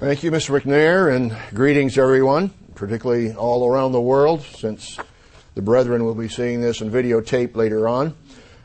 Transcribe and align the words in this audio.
Thank 0.00 0.22
you, 0.22 0.30
Mr. 0.30 0.58
McNair, 0.58 1.14
and 1.14 1.36
greetings, 1.54 1.98
everyone, 1.98 2.54
particularly 2.74 3.34
all 3.34 3.68
around 3.68 3.92
the 3.92 4.00
world, 4.00 4.40
since 4.40 4.98
the 5.54 5.60
brethren 5.60 6.06
will 6.06 6.14
be 6.14 6.26
seeing 6.26 6.62
this 6.62 6.80
in 6.80 6.90
videotape 6.90 7.54
later 7.54 7.86
on. 7.86 8.16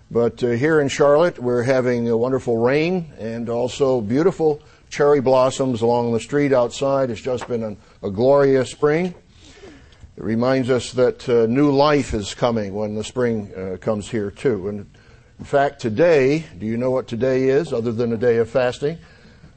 But 0.09 0.41
uh, 0.41 0.51
here 0.51 0.79
in 0.79 0.87
Charlotte, 0.87 1.37
we're 1.37 1.63
having 1.63 2.07
a 2.07 2.15
wonderful 2.15 2.59
rain 2.59 3.11
and 3.19 3.49
also 3.49 3.99
beautiful 3.99 4.61
cherry 4.89 5.19
blossoms 5.19 5.81
along 5.81 6.13
the 6.13 6.21
street 6.21 6.53
outside. 6.53 7.09
It's 7.09 7.19
just 7.19 7.49
been 7.49 7.63
an, 7.63 7.77
a 8.01 8.09
glorious 8.09 8.71
spring. 8.71 9.07
It 10.15 10.23
reminds 10.23 10.69
us 10.69 10.93
that 10.93 11.27
uh, 11.27 11.47
new 11.47 11.69
life 11.69 12.13
is 12.13 12.33
coming 12.33 12.73
when 12.73 12.95
the 12.95 13.03
spring 13.03 13.51
uh, 13.53 13.75
comes 13.81 14.09
here, 14.09 14.31
too. 14.31 14.69
And 14.69 14.89
in 15.37 15.43
fact, 15.43 15.81
today, 15.81 16.45
do 16.57 16.65
you 16.65 16.77
know 16.77 16.91
what 16.91 17.09
today 17.09 17.49
is, 17.49 17.73
other 17.73 17.91
than 17.91 18.13
a 18.13 18.17
day 18.17 18.37
of 18.37 18.49
fasting? 18.49 18.99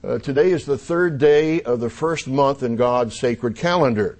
Uh, 0.04 0.16
today 0.16 0.52
is 0.52 0.64
the 0.64 0.78
third 0.78 1.18
day 1.18 1.60
of 1.62 1.80
the 1.80 1.90
first 1.90 2.28
month 2.28 2.62
in 2.62 2.76
God's 2.76 3.18
sacred 3.18 3.56
calendar. 3.56 4.16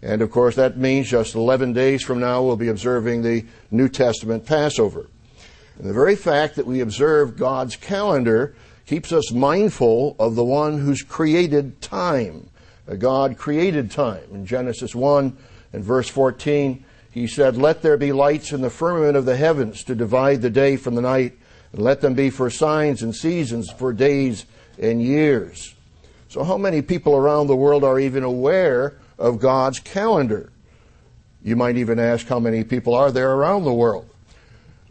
And 0.00 0.22
of 0.22 0.30
course, 0.30 0.56
that 0.56 0.78
means 0.78 1.10
just 1.10 1.34
11 1.34 1.74
days 1.74 2.02
from 2.02 2.18
now 2.18 2.42
we'll 2.42 2.56
be 2.56 2.68
observing 2.68 3.20
the 3.20 3.44
New 3.70 3.90
Testament 3.90 4.46
Passover. 4.46 5.10
And 5.78 5.86
the 5.86 5.92
very 5.92 6.16
fact 6.16 6.56
that 6.56 6.66
we 6.66 6.80
observe 6.80 7.36
God's 7.36 7.76
calendar 7.76 8.54
keeps 8.86 9.12
us 9.12 9.30
mindful 9.30 10.16
of 10.18 10.34
the 10.34 10.44
one 10.44 10.78
who's 10.78 11.02
created 11.02 11.82
time. 11.82 12.48
Uh, 12.90 12.94
God 12.94 13.36
created 13.36 13.90
time. 13.90 14.24
In 14.32 14.46
Genesis 14.46 14.94
1 14.94 15.36
and 15.74 15.84
verse 15.84 16.08
14, 16.08 16.82
he 17.10 17.26
said, 17.26 17.58
Let 17.58 17.82
there 17.82 17.98
be 17.98 18.12
lights 18.12 18.52
in 18.52 18.62
the 18.62 18.70
firmament 18.70 19.14
of 19.14 19.26
the 19.26 19.36
heavens 19.36 19.84
to 19.84 19.94
divide 19.94 20.40
the 20.40 20.48
day 20.48 20.76
from 20.76 20.94
the 20.94 21.02
night, 21.02 21.36
and 21.74 21.82
let 21.82 22.00
them 22.00 22.14
be 22.14 22.30
for 22.30 22.48
signs 22.48 23.02
and 23.02 23.14
seasons, 23.14 23.70
for 23.70 23.92
days 23.92 24.46
and 24.78 25.02
years. 25.02 25.74
So, 26.28 26.44
how 26.44 26.58
many 26.58 26.82
people 26.82 27.16
around 27.16 27.46
the 27.46 27.56
world 27.56 27.84
are 27.84 27.98
even 27.98 28.22
aware 28.22 28.98
of 29.18 29.40
God's 29.40 29.80
calendar? 29.80 30.52
You 31.42 31.56
might 31.56 31.76
even 31.76 31.98
ask 31.98 32.26
how 32.26 32.38
many 32.38 32.64
people 32.64 32.94
are 32.94 33.10
there 33.10 33.32
around 33.32 33.64
the 33.64 33.72
world. 33.72 34.10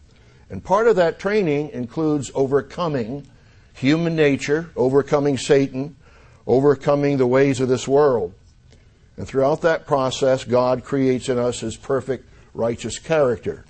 And 0.49 0.65
part 0.65 0.89
of 0.89 0.97
that 0.97 1.21
training 1.21 1.71
includes 1.71 2.31
overcoming 2.35 3.27
human 3.73 4.17
nature, 4.17 4.71
overcoming 4.75 5.39
Satan, 5.39 5.97
overcoming 6.47 7.19
the 7.19 7.27
ways 7.27 7.61
of 7.61 7.69
this 7.69 7.87
world. 7.87 8.35
And 9.17 9.29
throughout 9.29 9.61
that 9.63 9.87
process, 9.87 10.43
God 10.43 10.83
creates 10.83 11.29
in 11.29 11.39
us 11.39 11.61
His 11.61 11.77
perfect 11.77 12.30
righteous 12.55 12.99
character. 12.99 13.65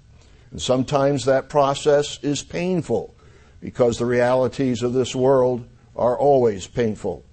And 0.50 0.60
sometimes 0.60 1.24
that 1.24 1.48
process 1.48 2.18
is 2.22 2.42
painful 2.42 3.14
because 3.60 3.98
the 3.98 4.06
realities 4.06 4.82
of 4.82 4.92
this 4.92 5.14
world 5.14 5.66
are 5.94 6.18
always 6.18 6.66
painful. 6.66 7.24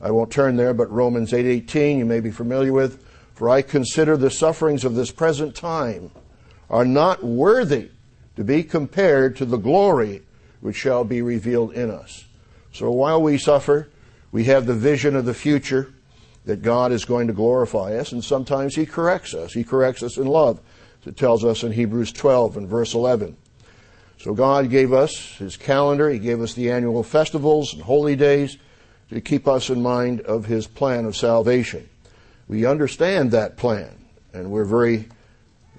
I 0.00 0.10
won't 0.10 0.30
turn 0.30 0.56
there, 0.56 0.74
but 0.74 0.90
Romans 0.90 1.32
8:18 1.32 1.98
you 1.98 2.04
may 2.04 2.20
be 2.20 2.30
familiar 2.30 2.72
with, 2.72 3.02
for 3.34 3.48
I 3.48 3.62
consider 3.62 4.16
the 4.16 4.30
sufferings 4.30 4.84
of 4.84 4.94
this 4.94 5.10
present 5.10 5.54
time 5.54 6.10
are 6.70 6.84
not 6.84 7.24
worthy 7.24 7.90
to 8.36 8.44
be 8.44 8.62
compared 8.62 9.36
to 9.36 9.44
the 9.44 9.56
glory 9.56 10.22
which 10.60 10.76
shall 10.76 11.04
be 11.04 11.22
revealed 11.22 11.72
in 11.72 11.90
us. 11.90 12.24
So 12.72 12.90
while 12.90 13.22
we 13.22 13.38
suffer, 13.38 13.88
we 14.32 14.44
have 14.44 14.66
the 14.66 14.74
vision 14.74 15.14
of 15.14 15.26
the 15.26 15.34
future 15.34 15.92
that 16.44 16.62
God 16.62 16.92
is 16.92 17.04
going 17.04 17.26
to 17.26 17.32
glorify 17.32 17.96
us, 17.96 18.12
and 18.12 18.22
sometimes 18.22 18.74
He 18.74 18.86
corrects 18.86 19.34
us. 19.34 19.52
He 19.52 19.64
corrects 19.64 20.02
us 20.02 20.16
in 20.18 20.26
love. 20.26 20.60
It 21.06 21.16
tells 21.16 21.44
us 21.44 21.62
in 21.62 21.72
Hebrews 21.72 22.12
12 22.12 22.56
and 22.56 22.68
verse 22.68 22.94
11. 22.94 23.36
So 24.18 24.34
God 24.34 24.70
gave 24.70 24.92
us 24.92 25.36
His 25.36 25.56
calendar. 25.56 26.08
He 26.10 26.18
gave 26.18 26.40
us 26.40 26.54
the 26.54 26.70
annual 26.70 27.02
festivals 27.02 27.74
and 27.74 27.82
holy 27.82 28.16
days 28.16 28.58
to 29.10 29.20
keep 29.20 29.46
us 29.46 29.70
in 29.70 29.82
mind 29.82 30.22
of 30.22 30.46
His 30.46 30.66
plan 30.66 31.04
of 31.04 31.16
salvation. 31.16 31.88
We 32.48 32.66
understand 32.66 33.30
that 33.30 33.56
plan, 33.56 33.90
and 34.32 34.50
we're 34.50 34.64
very 34.64 35.08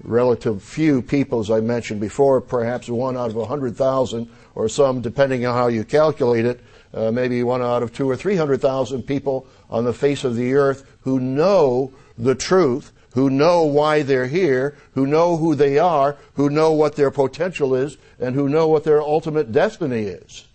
relative 0.02 0.62
few 0.62 1.02
people, 1.02 1.40
as 1.40 1.50
I 1.50 1.60
mentioned 1.60 2.00
before, 2.00 2.40
perhaps 2.40 2.88
one 2.88 3.16
out 3.16 3.30
of 3.30 3.36
a 3.36 3.46
hundred 3.46 3.76
thousand, 3.76 4.28
or 4.54 4.68
some, 4.68 5.00
depending 5.00 5.46
on 5.46 5.54
how 5.54 5.68
you 5.68 5.84
calculate 5.84 6.44
it, 6.44 6.60
uh, 6.94 7.10
maybe 7.10 7.42
one 7.42 7.62
out 7.62 7.82
of 7.82 7.92
two 7.92 8.08
or 8.08 8.16
three 8.16 8.36
hundred 8.36 8.60
thousand 8.60 9.02
people 9.02 9.46
on 9.70 9.84
the 9.84 9.92
face 9.92 10.24
of 10.24 10.36
the 10.36 10.54
earth 10.54 10.84
who 11.00 11.20
know 11.20 11.92
the 12.16 12.34
truth, 12.34 12.92
who 13.14 13.30
know 13.30 13.64
why 13.64 14.02
they're 14.02 14.26
here, 14.26 14.76
who 14.94 15.06
know 15.06 15.36
who 15.36 15.54
they 15.54 15.78
are, 15.78 16.16
who 16.34 16.50
know 16.50 16.72
what 16.72 16.96
their 16.96 17.10
potential 17.10 17.74
is, 17.74 17.96
and 18.18 18.34
who 18.34 18.48
know 18.48 18.68
what 18.68 18.84
their 18.84 19.00
ultimate 19.00 19.52
destiny 19.52 20.02
is. 20.02 20.46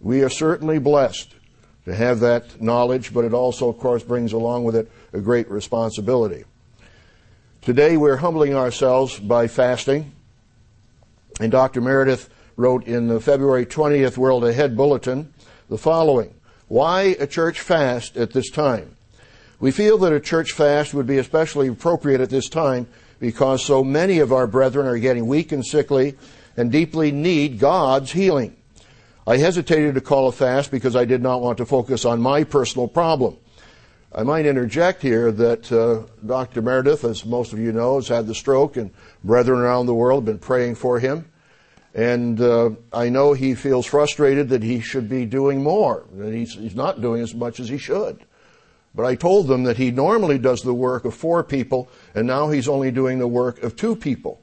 We 0.00 0.22
are 0.22 0.28
certainly 0.28 0.78
blessed 0.78 1.34
to 1.84 1.94
have 1.94 2.20
that 2.20 2.60
knowledge, 2.60 3.12
but 3.12 3.24
it 3.24 3.34
also, 3.34 3.68
of 3.68 3.78
course, 3.78 4.02
brings 4.02 4.32
along 4.32 4.64
with 4.64 4.76
it 4.76 4.90
a 5.12 5.20
great 5.20 5.50
responsibility. 5.50 6.44
Today 7.60 7.96
we're 7.96 8.16
humbling 8.16 8.54
ourselves 8.54 9.18
by 9.18 9.46
fasting, 9.46 10.12
and 11.40 11.50
Dr. 11.50 11.80
Meredith 11.80 12.28
wrote 12.56 12.86
in 12.86 13.08
the 13.08 13.20
February 13.20 13.66
20th 13.66 14.16
World 14.16 14.44
Ahead 14.44 14.76
Bulletin 14.76 15.32
the 15.68 15.78
following 15.78 16.34
Why 16.72 17.16
a 17.20 17.26
church 17.26 17.60
fast 17.60 18.16
at 18.16 18.32
this 18.32 18.48
time? 18.48 18.96
We 19.60 19.72
feel 19.72 19.98
that 19.98 20.14
a 20.14 20.18
church 20.18 20.52
fast 20.52 20.94
would 20.94 21.06
be 21.06 21.18
especially 21.18 21.68
appropriate 21.68 22.22
at 22.22 22.30
this 22.30 22.48
time 22.48 22.86
because 23.20 23.62
so 23.62 23.84
many 23.84 24.20
of 24.20 24.32
our 24.32 24.46
brethren 24.46 24.86
are 24.86 24.96
getting 24.96 25.26
weak 25.26 25.52
and 25.52 25.66
sickly 25.66 26.16
and 26.56 26.72
deeply 26.72 27.12
need 27.12 27.58
God's 27.58 28.12
healing. 28.12 28.56
I 29.26 29.36
hesitated 29.36 29.96
to 29.96 30.00
call 30.00 30.28
a 30.28 30.32
fast 30.32 30.70
because 30.70 30.96
I 30.96 31.04
did 31.04 31.20
not 31.20 31.42
want 31.42 31.58
to 31.58 31.66
focus 31.66 32.06
on 32.06 32.22
my 32.22 32.42
personal 32.42 32.88
problem. 32.88 33.36
I 34.10 34.22
might 34.22 34.46
interject 34.46 35.02
here 35.02 35.30
that 35.30 35.70
uh, 35.70 36.10
Dr. 36.24 36.62
Meredith, 36.62 37.04
as 37.04 37.26
most 37.26 37.52
of 37.52 37.58
you 37.58 37.72
know, 37.72 37.96
has 37.96 38.08
had 38.08 38.26
the 38.26 38.34
stroke, 38.34 38.78
and 38.78 38.90
brethren 39.22 39.58
around 39.58 39.84
the 39.84 39.94
world 39.94 40.22
have 40.22 40.24
been 40.24 40.38
praying 40.38 40.76
for 40.76 40.98
him. 40.98 41.26
And 41.94 42.40
uh, 42.40 42.70
I 42.92 43.10
know 43.10 43.34
he 43.34 43.54
feels 43.54 43.84
frustrated 43.84 44.48
that 44.48 44.62
he 44.62 44.80
should 44.80 45.08
be 45.08 45.26
doing 45.26 45.62
more, 45.62 46.06
that 46.14 46.32
he's, 46.32 46.54
he's 46.54 46.74
not 46.74 47.02
doing 47.02 47.22
as 47.22 47.34
much 47.34 47.60
as 47.60 47.68
he 47.68 47.76
should. 47.76 48.24
But 48.94 49.04
I 49.04 49.14
told 49.14 49.46
them 49.46 49.64
that 49.64 49.76
he 49.76 49.90
normally 49.90 50.38
does 50.38 50.62
the 50.62 50.74
work 50.74 51.04
of 51.04 51.14
four 51.14 51.42
people, 51.44 51.88
and 52.14 52.26
now 52.26 52.48
he's 52.48 52.68
only 52.68 52.90
doing 52.90 53.18
the 53.18 53.28
work 53.28 53.62
of 53.62 53.76
two 53.76 53.96
people. 53.96 54.40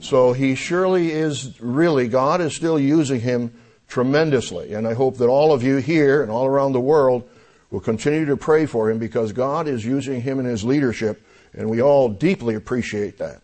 So 0.00 0.32
he 0.32 0.54
surely 0.54 1.10
is 1.12 1.60
really, 1.60 2.08
God 2.08 2.40
is 2.40 2.54
still 2.54 2.78
using 2.78 3.20
him 3.20 3.52
tremendously. 3.86 4.72
And 4.72 4.86
I 4.86 4.94
hope 4.94 5.18
that 5.18 5.28
all 5.28 5.52
of 5.52 5.62
you 5.62 5.76
here 5.76 6.22
and 6.22 6.30
all 6.30 6.46
around 6.46 6.72
the 6.72 6.80
world 6.80 7.28
will 7.70 7.80
continue 7.80 8.24
to 8.26 8.36
pray 8.36 8.64
for 8.66 8.90
him 8.90 8.98
because 8.98 9.32
God 9.32 9.68
is 9.68 9.84
using 9.84 10.22
him 10.22 10.40
in 10.40 10.46
his 10.46 10.64
leadership, 10.64 11.22
and 11.52 11.68
we 11.68 11.82
all 11.82 12.08
deeply 12.08 12.54
appreciate 12.54 13.18
that. 13.18 13.42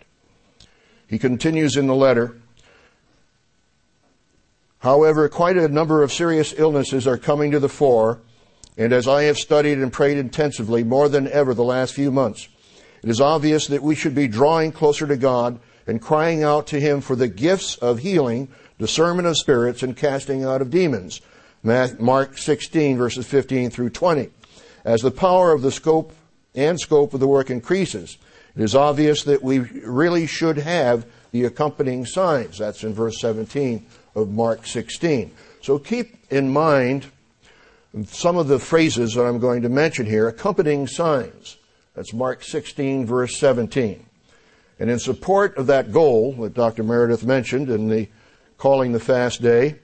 He 1.07 1.19
continues 1.19 1.77
in 1.77 1.87
the 1.87 1.95
letter. 1.95 2.37
However, 4.79 5.29
quite 5.29 5.57
a 5.57 5.69
number 5.69 6.03
of 6.03 6.13
serious 6.13 6.55
illnesses 6.57 7.07
are 7.07 7.19
coming 7.19 7.51
to 7.51 7.61
the 7.61 7.69
fore 7.69 8.21
and 8.79 8.93
as 8.93 9.09
I 9.09 9.25
have 9.25 9.39
studied 9.39 9.79
and 9.79 9.93
prayed 9.93 10.19
intensively 10.19 10.85
more 10.85 11.09
than 11.09 11.29
ever 11.29 11.55
the 11.55 11.65
last 11.65 11.95
few 11.95 12.11
months, 12.11 12.49
it 13.03 13.09
is 13.09 13.21
obvious 13.21 13.67
that 13.69 13.83
we 13.83 13.95
should 13.95 14.15
be 14.15 14.29
drawing 14.29 14.73
closer 14.73 15.07
to 15.07 15.17
God 15.17 15.59
and 15.87 16.03
crying 16.03 16.43
out 16.43 16.67
to 16.69 16.81
Him 16.81 17.01
for 17.01 17.17
the 17.17 17.29
gifts 17.29 17.77
of 17.77 18.01
healing, 18.01 18.49
discernment 18.79 19.29
of 19.29 19.39
spirits, 19.39 19.83
and 19.83 19.97
casting 19.97 20.45
out 20.45 20.61
of 20.61 20.71
demons. 20.71 21.21
Mark 21.63 22.37
16 22.37 22.99
verses 22.99 23.27
15 23.27 23.71
through 23.71 23.91
20. 23.91 24.31
As 24.85 25.01
the 25.01 25.11
power 25.11 25.53
of 25.53 25.63
the 25.63 25.73
scope 25.73 26.13
and 26.55 26.79
scope 26.79 27.15
of 27.15 27.21
the 27.21 27.27
work 27.27 27.51
increases, 27.51 28.19
it 28.55 28.63
is 28.63 28.75
obvious 28.75 29.25
that 29.25 29.43
we 29.43 29.59
really 29.59 30.27
should 30.27 30.59
have 30.59 31.07
the 31.33 31.45
accompanying 31.45 32.05
signs. 32.07 32.59
That's 32.59 32.85
in 32.85 32.95
verse 32.95 33.21
17 33.21 33.87
of 34.17 34.31
Mark 34.31 34.67
16. 34.67 35.31
So 35.61 35.79
keep 35.79 36.17
in 36.31 36.53
mind 36.53 37.07
some 38.07 38.37
of 38.37 38.49
the 38.49 38.59
phrases 38.59 39.15
that 39.15 39.25
I'm 39.25 39.39
going 39.39 39.63
to 39.63 39.69
mention 39.69 40.07
here, 40.07 40.27
accompanying 40.27 40.87
signs. 40.87 41.59
That's 41.95 42.13
Mark 42.13 42.43
16, 42.43 43.07
verse 43.07 43.37
17. 43.37 44.05
And 44.79 44.91
in 44.91 44.99
support 44.99 45.57
of 45.57 45.69
that 45.69 45.93
goal 45.93 46.33
that 46.41 46.55
Dr. 46.55 46.83
Meredith 46.83 47.25
mentioned 47.25 47.71
in 47.71 47.89
the 47.89 48.09
Calling 48.59 48.93
the 48.93 49.01
Fast 49.01 49.41
Day, 49.41 49.77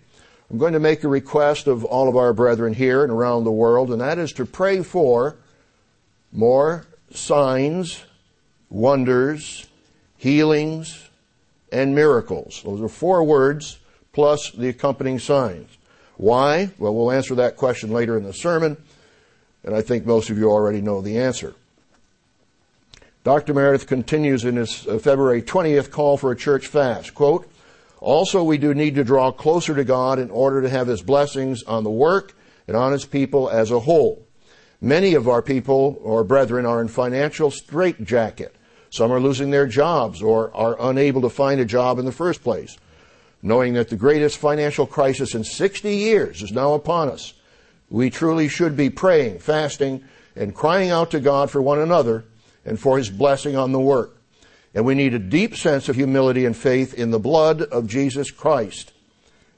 I'm 0.50 0.58
going 0.58 0.74
to 0.74 0.80
make 0.80 1.04
a 1.04 1.08
request 1.08 1.66
of 1.66 1.84
all 1.84 2.08
of 2.08 2.16
our 2.16 2.34
brethren 2.34 2.74
here 2.74 3.02
and 3.02 3.12
around 3.12 3.44
the 3.44 3.52
world, 3.52 3.90
and 3.90 4.00
that 4.00 4.18
is 4.18 4.32
to 4.34 4.44
pray 4.44 4.82
for 4.82 5.36
more 6.30 6.86
signs, 7.10 8.04
wonders, 8.68 9.66
healings, 10.18 11.08
and 11.70 11.94
miracles. 11.94 12.62
Those 12.64 12.82
are 12.82 12.88
four 12.88 13.24
words 13.24 13.78
plus 14.12 14.50
the 14.50 14.68
accompanying 14.68 15.18
signs. 15.18 15.78
Why? 16.16 16.70
Well, 16.78 16.94
we'll 16.94 17.10
answer 17.10 17.34
that 17.36 17.56
question 17.56 17.90
later 17.90 18.16
in 18.16 18.24
the 18.24 18.32
sermon, 18.32 18.76
and 19.64 19.74
I 19.74 19.82
think 19.82 20.06
most 20.06 20.30
of 20.30 20.38
you 20.38 20.50
already 20.50 20.80
know 20.80 21.00
the 21.00 21.18
answer. 21.18 21.54
Dr. 23.24 23.54
Meredith 23.54 23.86
continues 23.86 24.44
in 24.44 24.56
his 24.56 24.86
uh, 24.86 24.98
February 24.98 25.42
20th 25.42 25.90
call 25.90 26.16
for 26.16 26.32
a 26.32 26.36
church 26.36 26.66
fast. 26.66 27.14
Quote, 27.14 27.48
also 28.00 28.42
we 28.42 28.58
do 28.58 28.74
need 28.74 28.96
to 28.96 29.04
draw 29.04 29.30
closer 29.30 29.74
to 29.76 29.84
God 29.84 30.18
in 30.18 30.30
order 30.30 30.60
to 30.60 30.68
have 30.68 30.88
His 30.88 31.02
blessings 31.02 31.62
on 31.62 31.84
the 31.84 31.90
work 31.90 32.34
and 32.66 32.76
on 32.76 32.90
His 32.90 33.04
people 33.04 33.48
as 33.48 33.70
a 33.70 33.78
whole. 33.78 34.26
Many 34.80 35.14
of 35.14 35.28
our 35.28 35.40
people 35.40 36.00
or 36.02 36.24
brethren 36.24 36.66
are 36.66 36.80
in 36.80 36.88
financial 36.88 37.52
straitjacket. 37.52 38.56
Some 38.90 39.12
are 39.12 39.20
losing 39.20 39.50
their 39.50 39.68
jobs 39.68 40.20
or 40.20 40.54
are 40.54 40.76
unable 40.80 41.22
to 41.22 41.30
find 41.30 41.60
a 41.60 41.64
job 41.64 42.00
in 42.00 42.04
the 42.04 42.12
first 42.12 42.42
place. 42.42 42.76
Knowing 43.42 43.74
that 43.74 43.88
the 43.88 43.96
greatest 43.96 44.38
financial 44.38 44.86
crisis 44.86 45.34
in 45.34 45.42
60 45.42 45.94
years 45.94 46.42
is 46.42 46.52
now 46.52 46.74
upon 46.74 47.08
us, 47.08 47.34
we 47.90 48.08
truly 48.08 48.48
should 48.48 48.76
be 48.76 48.88
praying, 48.88 49.38
fasting, 49.40 50.02
and 50.36 50.54
crying 50.54 50.90
out 50.90 51.10
to 51.10 51.20
God 51.20 51.50
for 51.50 51.60
one 51.60 51.80
another 51.80 52.24
and 52.64 52.78
for 52.78 52.96
his 52.96 53.10
blessing 53.10 53.56
on 53.56 53.72
the 53.72 53.80
work. 53.80 54.16
And 54.74 54.86
we 54.86 54.94
need 54.94 55.12
a 55.12 55.18
deep 55.18 55.56
sense 55.56 55.88
of 55.88 55.96
humility 55.96 56.46
and 56.46 56.56
faith 56.56 56.94
in 56.94 57.10
the 57.10 57.18
blood 57.18 57.60
of 57.62 57.88
Jesus 57.88 58.30
Christ 58.30 58.92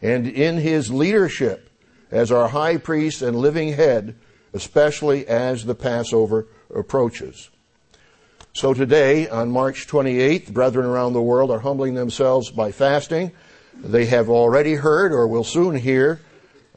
and 0.03 0.27
in 0.27 0.59
his 0.59 0.91
leadership 0.91 1.71
as 2.11 2.33
our 2.33 2.49
high 2.49 2.77
priest 2.79 3.23
and 3.23 3.37
living 3.37 3.73
head, 3.75 4.17
especially 4.53 5.27
as 5.27 5.65
the 5.65 5.75
Passover 5.75 6.47
approaches. 6.75 7.51
So 8.53 8.73
today, 8.75 9.29
on 9.29 9.51
March 9.51 9.87
28th, 9.89 10.53
brethren 10.53 10.87
around 10.87 11.13
the 11.13 11.23
world 11.23 11.51
are 11.51 11.59
humbling 11.59 11.95
themselves 11.95 12.51
by 12.51 12.71
fasting. 12.71 13.33
They 13.82 14.06
have 14.06 14.29
already 14.31 14.75
heard 14.75 15.12
or 15.12 15.26
will 15.26 15.44
soon 15.44 15.75
hear 15.76 16.21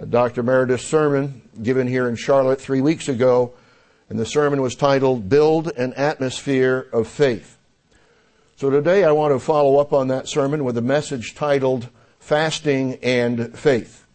Dr. 0.09 0.43
Meredith's 0.43 0.85
sermon 0.85 1.41
given 1.61 1.87
here 1.87 2.07
in 2.07 2.15
Charlotte 2.15 2.61
three 2.61 2.81
weeks 2.81 3.07
ago 3.07 3.53
and 4.09 4.17
the 4.17 4.25
sermon 4.25 4.61
was 4.61 4.75
titled 4.75 5.27
Build 5.29 5.67
an 5.77 5.93
Atmosphere 5.93 6.87
of 6.93 7.07
Faith. 7.07 7.57
So 8.55 8.69
today 8.69 9.03
I 9.03 9.11
want 9.11 9.33
to 9.33 9.39
follow 9.39 9.77
up 9.77 9.93
on 9.93 10.07
that 10.07 10.27
sermon 10.27 10.63
with 10.63 10.77
a 10.77 10.81
message 10.81 11.35
titled 11.35 11.89
Fasting 12.19 12.95
and 13.03 13.57
Faith. 13.57 14.05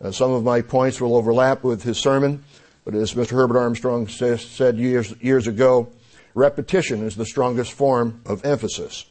Uh, 0.00 0.10
some 0.10 0.32
of 0.32 0.44
my 0.44 0.62
points 0.62 1.00
will 1.00 1.16
overlap 1.16 1.62
with 1.62 1.82
his 1.82 1.98
sermon, 1.98 2.44
but 2.84 2.94
as 2.94 3.14
Mr. 3.14 3.32
Herbert 3.32 3.58
Armstrong 3.58 4.08
said 4.08 4.78
years, 4.78 5.14
years 5.20 5.46
ago, 5.46 5.88
repetition 6.34 7.04
is 7.04 7.16
the 7.16 7.26
strongest 7.26 7.72
form 7.72 8.20
of 8.26 8.44
emphasis. 8.44 9.06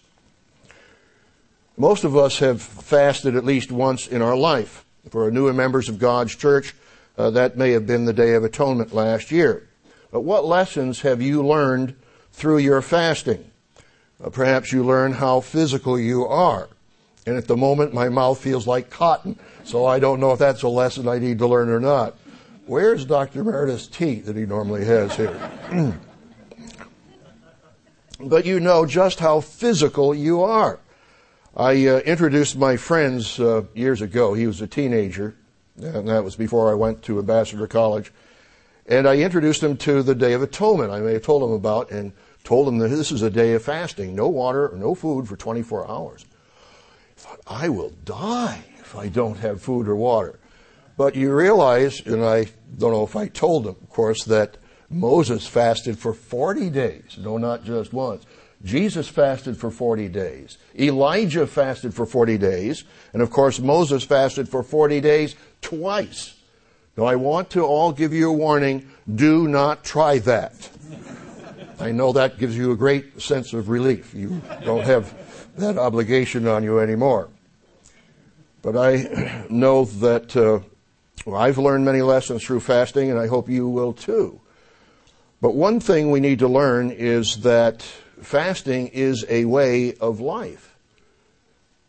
Most 1.82 2.04
of 2.04 2.16
us 2.16 2.38
have 2.38 2.62
fasted 2.62 3.36
at 3.36 3.44
least 3.44 3.72
once 3.72 4.06
in 4.06 4.22
our 4.22 4.38
life. 4.38 4.86
For 5.10 5.24
our 5.24 5.32
newer 5.32 5.52
members 5.52 5.90
of 5.90 5.98
God's 5.98 6.36
church, 6.36 6.76
uh, 7.18 7.32
that 7.32 7.58
may 7.58 7.72
have 7.72 7.88
been 7.88 8.06
the 8.06 8.14
Day 8.14 8.36
of 8.36 8.44
Atonement 8.44 8.94
last 8.94 9.32
year. 9.32 9.68
But 10.12 10.22
what 10.22 10.46
lessons 10.46 11.02
have 11.02 11.24
you 11.24 11.44
learned 11.44 11.96
through 12.34 12.60
your 12.60 12.84
fasting? 12.84 13.50
Uh, 14.24 14.30
perhaps 14.30 14.72
you 14.72 14.84
learn 14.84 15.14
how 15.14 15.40
physical 15.40 16.00
you 16.00 16.24
are. 16.24 16.70
And 17.26 17.36
at 17.36 17.48
the 17.48 17.58
moment, 17.58 17.96
my 17.96 18.10
mouth 18.10 18.40
feels 18.40 18.68
like 18.68 18.92
cotton, 18.92 19.40
so 19.64 19.88
I 19.88 19.98
don't 19.98 20.20
know 20.20 20.34
if 20.34 20.38
that's 20.38 20.62
a 20.62 20.68
lesson 20.68 21.08
I 21.08 21.18
need 21.18 21.40
to 21.40 21.48
learn 21.48 21.70
or 21.70 21.80
not. 21.80 22.16
Where's 22.68 23.06
Dr. 23.06 23.44
Meredith's 23.44 23.88
tea 23.88 24.20
that 24.20 24.36
he 24.36 24.46
normally 24.46 24.86
has 24.86 25.16
here? 25.16 25.52
but 28.20 28.46
you 28.46 28.60
know 28.60 28.86
just 28.86 29.20
how 29.20 29.40
physical 29.42 30.14
you 30.14 30.44
are. 30.44 30.80
I 31.56 31.86
uh, 31.86 32.00
introduced 32.00 32.58
my 32.58 32.78
friends 32.78 33.38
uh, 33.38 33.64
years 33.74 34.02
ago. 34.02 34.34
He 34.34 34.48
was 34.48 34.62
a 34.62 34.68
teenager, 34.68 35.36
and 35.76 36.08
that 36.08 36.24
was 36.24 36.38
before 36.38 36.72
I 36.72 36.76
went 36.76 37.02
to 37.04 37.20
Ambassador 37.20 37.68
College. 37.68 38.14
And 38.86 39.06
I 39.06 39.18
introduced 39.18 39.62
him 39.62 39.76
to 39.78 40.02
the 40.02 40.16
Day 40.16 40.32
of 40.32 40.42
Atonement 40.42 40.92
I 40.92 41.02
may 41.02 41.14
have 41.14 41.24
told 41.24 41.44
him 41.44 41.52
about 41.52 41.92
and 41.92 42.14
told 42.46 42.70
him 42.70 42.78
that 42.78 42.88
this 42.88 43.12
is 43.12 43.22
a 43.22 43.30
day 43.30 43.54
of 43.54 43.64
fasting, 43.64 44.16
no 44.16 44.30
water 44.30 44.70
or 44.70 44.78
no 44.78 44.96
food 44.96 45.28
for 45.28 45.36
24 45.36 45.92
hours. 45.92 46.26
I 47.18 47.20
thought, 47.20 47.40
I 47.46 47.70
will 47.70 47.92
die 48.06 48.64
if 48.80 48.96
I 48.96 49.10
don't 49.10 49.38
have 49.40 49.62
food 49.62 49.90
or 49.90 49.96
water. 49.96 50.40
But 50.96 51.16
you 51.16 51.36
realize, 51.36 52.00
and 52.06 52.24
I 52.24 52.48
don't 52.78 52.92
know 52.94 53.04
if 53.04 53.16
I 53.18 53.28
told 53.28 53.68
him, 53.68 53.76
of 53.82 53.90
course, 53.90 54.24
that 54.24 54.58
Moses 54.90 55.48
fasted 55.48 56.00
for 56.00 56.14
40 56.14 56.70
days. 56.70 57.18
No, 57.20 57.38
not 57.38 57.66
just 57.66 57.92
once. 57.92 58.26
Jesus 58.64 59.08
fasted 59.08 59.58
for 59.58 59.72
40 59.72 60.08
days. 60.10 60.58
Elijah 60.78 61.48
fasted 61.48 61.94
for 61.94 62.06
40 62.06 62.38
days. 62.38 62.84
And 63.14 63.22
of 63.22 63.32
course, 63.32 63.60
Moses 63.60 64.04
fasted 64.04 64.48
for 64.48 64.64
40 64.64 65.02
days 65.02 65.36
twice. 65.62 66.36
Now, 66.98 67.06
I 67.06 67.16
want 67.16 67.50
to 67.52 67.64
all 67.64 67.92
give 67.92 68.14
you 68.14 68.30
a 68.30 68.34
warning 68.34 68.90
do 69.14 69.48
not 69.48 69.84
try 69.84 70.20
that. 70.20 70.70
I 71.80 71.92
know 71.92 72.12
that 72.12 72.38
gives 72.38 72.56
you 72.56 72.72
a 72.72 72.76
great 72.76 73.22
sense 73.22 73.54
of 73.54 73.70
relief. 73.70 74.14
You 74.14 74.42
don't 74.64 74.84
have 74.84 75.14
that 75.58 75.78
obligation 75.78 76.48
on 76.48 76.64
you 76.64 76.80
anymore. 76.80 77.30
But 78.62 78.78
I 78.78 79.46
know 79.50 79.86
that 79.86 80.36
uh, 80.36 80.60
well, 81.26 81.40
I've 81.40 81.58
learned 81.58 81.86
many 81.86 82.02
lessons 82.02 82.44
through 82.44 82.62
fasting, 82.62 83.10
and 83.10 83.20
I 83.20 83.28
hope 83.28 83.50
you 83.50 83.68
will 83.68 83.94
too. 83.94 84.42
But 85.40 85.56
one 85.56 85.80
thing 85.80 86.12
we 86.12 86.20
need 86.20 86.40
to 86.40 86.48
learn 86.48 86.92
is 86.92 87.42
that 87.42 87.86
fasting 88.22 88.88
is 88.88 89.26
a 89.30 89.46
way 89.46 89.94
of 89.96 90.20
life. 90.20 90.76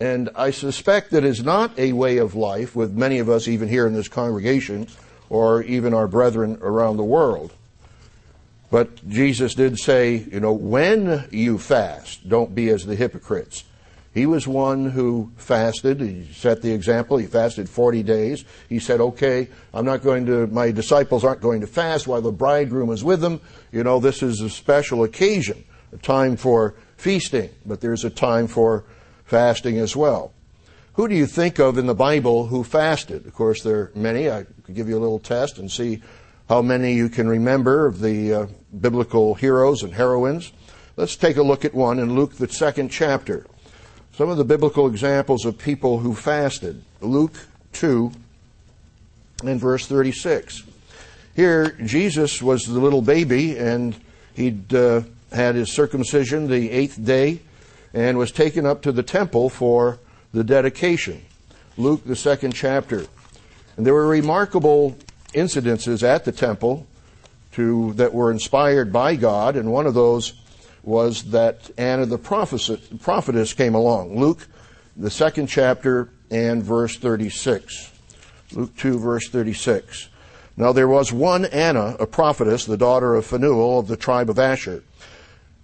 And 0.00 0.30
I 0.34 0.50
suspect 0.50 1.12
that 1.12 1.24
it's 1.24 1.42
not 1.42 1.78
a 1.78 1.92
way 1.92 2.18
of 2.18 2.34
life 2.34 2.74
with 2.74 2.92
many 2.92 3.20
of 3.20 3.28
us, 3.28 3.46
even 3.46 3.68
here 3.68 3.86
in 3.86 3.94
this 3.94 4.08
congregation, 4.08 4.88
or 5.30 5.62
even 5.62 5.94
our 5.94 6.08
brethren 6.08 6.58
around 6.60 6.96
the 6.96 7.04
world. 7.04 7.52
But 8.70 9.08
Jesus 9.08 9.54
did 9.54 9.78
say, 9.78 10.16
you 10.16 10.40
know, 10.40 10.54
when 10.54 11.28
you 11.30 11.58
fast, 11.58 12.28
don't 12.28 12.54
be 12.54 12.70
as 12.70 12.86
the 12.86 12.96
hypocrites. 12.96 13.64
He 14.14 14.26
was 14.26 14.46
one 14.46 14.90
who 14.90 15.30
fasted. 15.36 16.00
He 16.00 16.28
set 16.32 16.62
the 16.62 16.72
example. 16.72 17.16
He 17.16 17.26
fasted 17.26 17.68
40 17.68 18.02
days. 18.02 18.44
He 18.68 18.78
said, 18.78 19.00
okay, 19.00 19.48
I'm 19.72 19.86
not 19.86 20.02
going 20.02 20.26
to, 20.26 20.46
my 20.48 20.70
disciples 20.70 21.24
aren't 21.24 21.40
going 21.40 21.60
to 21.62 21.66
fast 21.66 22.06
while 22.06 22.20
the 22.20 22.32
bridegroom 22.32 22.90
is 22.90 23.04
with 23.04 23.20
them. 23.20 23.40
You 23.72 23.84
know, 23.84 24.00
this 24.00 24.22
is 24.22 24.40
a 24.40 24.50
special 24.50 25.04
occasion, 25.04 25.64
a 25.92 25.98
time 25.98 26.36
for 26.36 26.74
feasting, 26.96 27.50
but 27.66 27.80
there's 27.80 28.04
a 28.04 28.10
time 28.10 28.46
for 28.46 28.84
fasting 29.24 29.78
as 29.78 29.94
well. 29.94 30.32
Who 30.94 31.08
do 31.08 31.14
you 31.14 31.26
think 31.26 31.58
of 31.58 31.78
in 31.78 31.86
the 31.86 31.94
Bible 31.94 32.46
who 32.46 32.64
fasted? 32.64 33.26
Of 33.26 33.34
course, 33.34 33.62
there 33.62 33.76
are 33.76 33.92
many. 33.94 34.30
I 34.30 34.44
could 34.64 34.74
give 34.74 34.88
you 34.88 34.98
a 34.98 35.00
little 35.00 35.18
test 35.18 35.58
and 35.58 35.70
see 35.70 36.02
how 36.48 36.60
many 36.60 36.92
you 36.92 37.08
can 37.08 37.28
remember 37.28 37.86
of 37.86 38.00
the 38.00 38.34
uh, 38.34 38.46
biblical 38.78 39.34
heroes 39.34 39.82
and 39.82 39.94
heroines. 39.94 40.52
Let's 40.96 41.16
take 41.16 41.38
a 41.38 41.42
look 41.42 41.64
at 41.64 41.72
one 41.72 41.98
in 41.98 42.14
Luke, 42.14 42.34
the 42.34 42.48
second 42.48 42.90
chapter. 42.90 43.46
Some 44.14 44.28
of 44.28 44.36
the 44.36 44.44
biblical 44.44 44.86
examples 44.86 45.46
of 45.46 45.56
people 45.56 45.98
who 45.98 46.14
fasted. 46.14 46.82
Luke 47.00 47.38
2 47.72 48.12
and 49.44 49.58
verse 49.58 49.86
36. 49.86 50.62
Here, 51.34 51.70
Jesus 51.82 52.42
was 52.42 52.64
the 52.64 52.78
little 52.78 53.00
baby, 53.00 53.56
and 53.56 53.96
he'd 54.34 54.74
uh, 54.74 55.02
had 55.32 55.54
his 55.54 55.72
circumcision 55.72 56.48
the 56.48 56.70
eighth 56.70 57.02
day 57.04 57.40
and 57.94 58.18
was 58.18 58.32
taken 58.32 58.66
up 58.66 58.82
to 58.82 58.92
the 58.92 59.02
temple 59.02 59.48
for 59.48 59.98
the 60.32 60.44
dedication. 60.44 61.22
Luke, 61.76 62.04
the 62.04 62.16
second 62.16 62.52
chapter. 62.54 63.06
And 63.76 63.86
there 63.86 63.94
were 63.94 64.06
remarkable 64.06 64.96
incidences 65.34 66.02
at 66.02 66.24
the 66.24 66.32
temple 66.32 66.86
to, 67.52 67.92
that 67.94 68.12
were 68.12 68.30
inspired 68.30 68.92
by 68.92 69.16
God, 69.16 69.56
and 69.56 69.72
one 69.72 69.86
of 69.86 69.94
those 69.94 70.34
was 70.82 71.24
that 71.24 71.70
Anna 71.78 72.06
the 72.06 72.18
prophetess 72.18 73.52
came 73.52 73.74
along. 73.74 74.18
Luke, 74.18 74.48
the 74.96 75.10
second 75.10 75.46
chapter, 75.46 76.08
and 76.30 76.62
verse 76.62 76.96
36. 76.96 77.90
Luke 78.52 78.76
2, 78.76 78.98
verse 78.98 79.28
36. 79.28 80.08
Now 80.56 80.72
there 80.72 80.88
was 80.88 81.12
one 81.12 81.44
Anna, 81.46 81.96
a 81.98 82.06
prophetess, 82.06 82.64
the 82.64 82.76
daughter 82.76 83.14
of 83.14 83.24
Phanuel 83.24 83.78
of 83.78 83.86
the 83.86 83.96
tribe 83.96 84.28
of 84.28 84.38
Asher. 84.38 84.82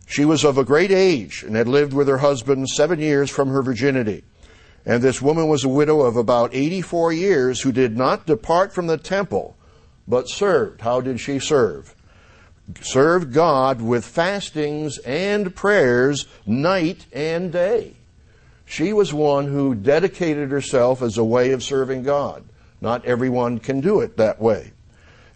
She 0.08 0.24
was 0.24 0.42
of 0.42 0.56
a 0.56 0.64
great 0.64 0.90
age 0.90 1.42
and 1.42 1.54
had 1.54 1.68
lived 1.68 1.92
with 1.92 2.08
her 2.08 2.18
husband 2.18 2.68
seven 2.70 2.98
years 2.98 3.28
from 3.28 3.50
her 3.50 3.62
virginity. 3.62 4.24
And 4.86 5.02
this 5.02 5.20
woman 5.20 5.48
was 5.48 5.64
a 5.64 5.68
widow 5.68 6.00
of 6.00 6.16
about 6.16 6.54
84 6.54 7.12
years 7.12 7.60
who 7.60 7.72
did 7.72 7.94
not 7.94 8.24
depart 8.24 8.72
from 8.72 8.86
the 8.86 8.96
temple, 8.96 9.54
but 10.08 10.30
served. 10.30 10.80
How 10.80 11.02
did 11.02 11.20
she 11.20 11.38
serve? 11.38 11.94
served 12.80 13.32
God 13.32 13.80
with 13.80 14.04
fastings 14.04 14.98
and 14.98 15.54
prayers 15.54 16.26
night 16.46 17.06
and 17.12 17.52
day. 17.52 17.94
She 18.64 18.92
was 18.92 19.12
one 19.12 19.46
who 19.46 19.74
dedicated 19.74 20.50
herself 20.50 21.00
as 21.00 21.16
a 21.16 21.24
way 21.24 21.52
of 21.52 21.62
serving 21.62 22.02
God. 22.02 22.44
Not 22.80 23.04
everyone 23.04 23.58
can 23.58 23.80
do 23.80 24.00
it 24.00 24.16
that 24.18 24.40
way. 24.40 24.72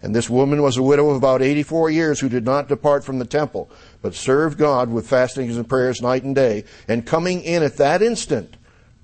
And 0.02 0.14
this 0.14 0.28
woman 0.28 0.62
was 0.62 0.76
a 0.76 0.82
widow 0.82 1.10
of 1.10 1.16
about 1.16 1.42
84 1.42 1.90
years 1.90 2.18
who 2.20 2.28
did 2.28 2.44
not 2.44 2.68
depart 2.68 3.04
from 3.04 3.20
the 3.20 3.24
temple, 3.24 3.70
but 4.02 4.14
served 4.14 4.58
God 4.58 4.90
with 4.90 5.08
fastings 5.08 5.56
and 5.56 5.68
prayers 5.68 6.02
night 6.02 6.24
and 6.24 6.34
day. 6.34 6.64
And 6.88 7.06
coming 7.06 7.40
in 7.42 7.62
at 7.62 7.76
that 7.76 8.02
instant, 8.02 8.56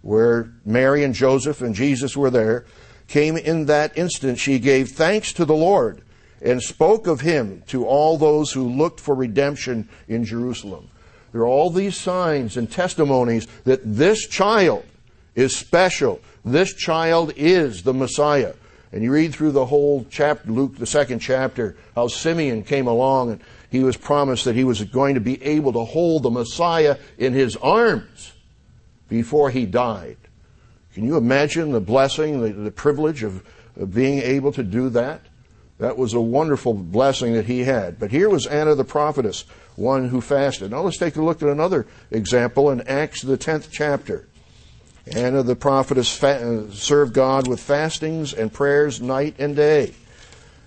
where 0.03 0.53
Mary 0.65 1.05
and 1.05 1.15
Joseph 1.15 1.63
and 1.63 1.75
Jesus 1.75 2.17
were 2.17 2.31
there, 2.31 2.67
came 3.07 3.37
in 3.37 3.67
that 3.67 3.97
instant, 3.97 4.39
she 4.39 4.59
gave 4.59 4.91
thanks 4.91 5.33
to 5.35 5.45
the 5.45 5.55
Lord 5.55 6.03
and 6.43 6.63
spoke 6.63 7.07
of 7.07 7.21
him 7.21 7.63
to 7.69 7.87
all 7.87 8.19
those 8.19 8.53
who 8.53 8.69
looked 8.69 9.01
for 9.01 9.15
redemption 9.15 9.89
in 10.09 10.25
Jerusalem. 10.25 10.89
There 11.33 11.43
are 11.43 11.47
all 11.47 11.71
these 11.71 11.97
signs 11.97 12.57
and 12.57 12.71
testimonies 12.71 13.47
that 13.65 13.81
this 13.85 14.27
child 14.27 14.85
is 15.35 15.57
special. 15.57 16.21
This 16.45 16.75
child 16.75 17.33
is 17.37 17.83
the 17.83 17.95
Messiah. 17.95 18.55
And 18.93 19.03
you 19.03 19.13
read 19.13 19.35
through 19.35 19.53
the 19.53 19.67
whole 19.67 20.07
chapter, 20.11 20.51
Luke, 20.51 20.77
the 20.79 20.87
second 20.87 21.19
chapter, 21.19 21.77
how 21.95 22.09
Simeon 22.09 22.63
came 22.63 22.87
along 22.87 23.33
and 23.33 23.41
he 23.71 23.83
was 23.83 23.97
promised 23.97 24.45
that 24.47 24.55
he 24.55 24.65
was 24.65 24.83
going 24.85 25.15
to 25.15 25.21
be 25.21 25.43
able 25.43 25.73
to 25.75 25.85
hold 25.85 26.23
the 26.23 26.31
Messiah 26.31 26.97
in 27.19 27.35
his 27.35 27.57
arms 27.57 28.33
before 29.09 29.51
he 29.51 29.67
died. 29.67 30.17
Can 30.95 31.05
you 31.05 31.17
imagine 31.17 31.73
the 31.73 31.81
blessing, 31.81 32.41
the, 32.41 32.53
the 32.53 32.71
privilege 32.71 33.23
of, 33.23 33.45
of 33.77 33.95
being 33.95 34.21
able 34.21 34.53
to 34.53 34.63
do 34.63 34.89
that? 34.91 35.21
That 35.79 35.97
was 35.97 36.15
a 36.15 36.21
wonderful 36.21 36.75
blessing 36.75 37.35
that 37.35 37.45
he 37.45 37.61
had. 37.61 38.01
But 38.01 38.11
here 38.11 38.29
was 38.29 38.47
Anna 38.47 38.75
the 38.75 38.85
prophetess, 38.85 39.45
one 39.77 40.09
who 40.09 40.21
fasted. 40.21 40.73
Now 40.73 40.81
let's 40.81 40.99
take 40.99 41.15
a 41.17 41.23
look 41.23 41.41
at 41.43 41.49
another 41.49 41.87
example 42.11 42.71
in 42.71 42.81
Acts, 42.89 43.23
the 43.23 43.39
10th 43.39 43.69
chapter. 43.71 44.27
Anna 45.15 45.43
the 45.43 45.57
prophetess 45.57 46.15
fa- 46.15 46.71
served 46.73 47.15
God 47.15 47.47
with 47.47 47.61
fastings 47.61 48.33
and 48.33 48.53
prayers 48.53 49.01
night 49.01 49.37
and 49.39 49.57
day. 49.57 49.95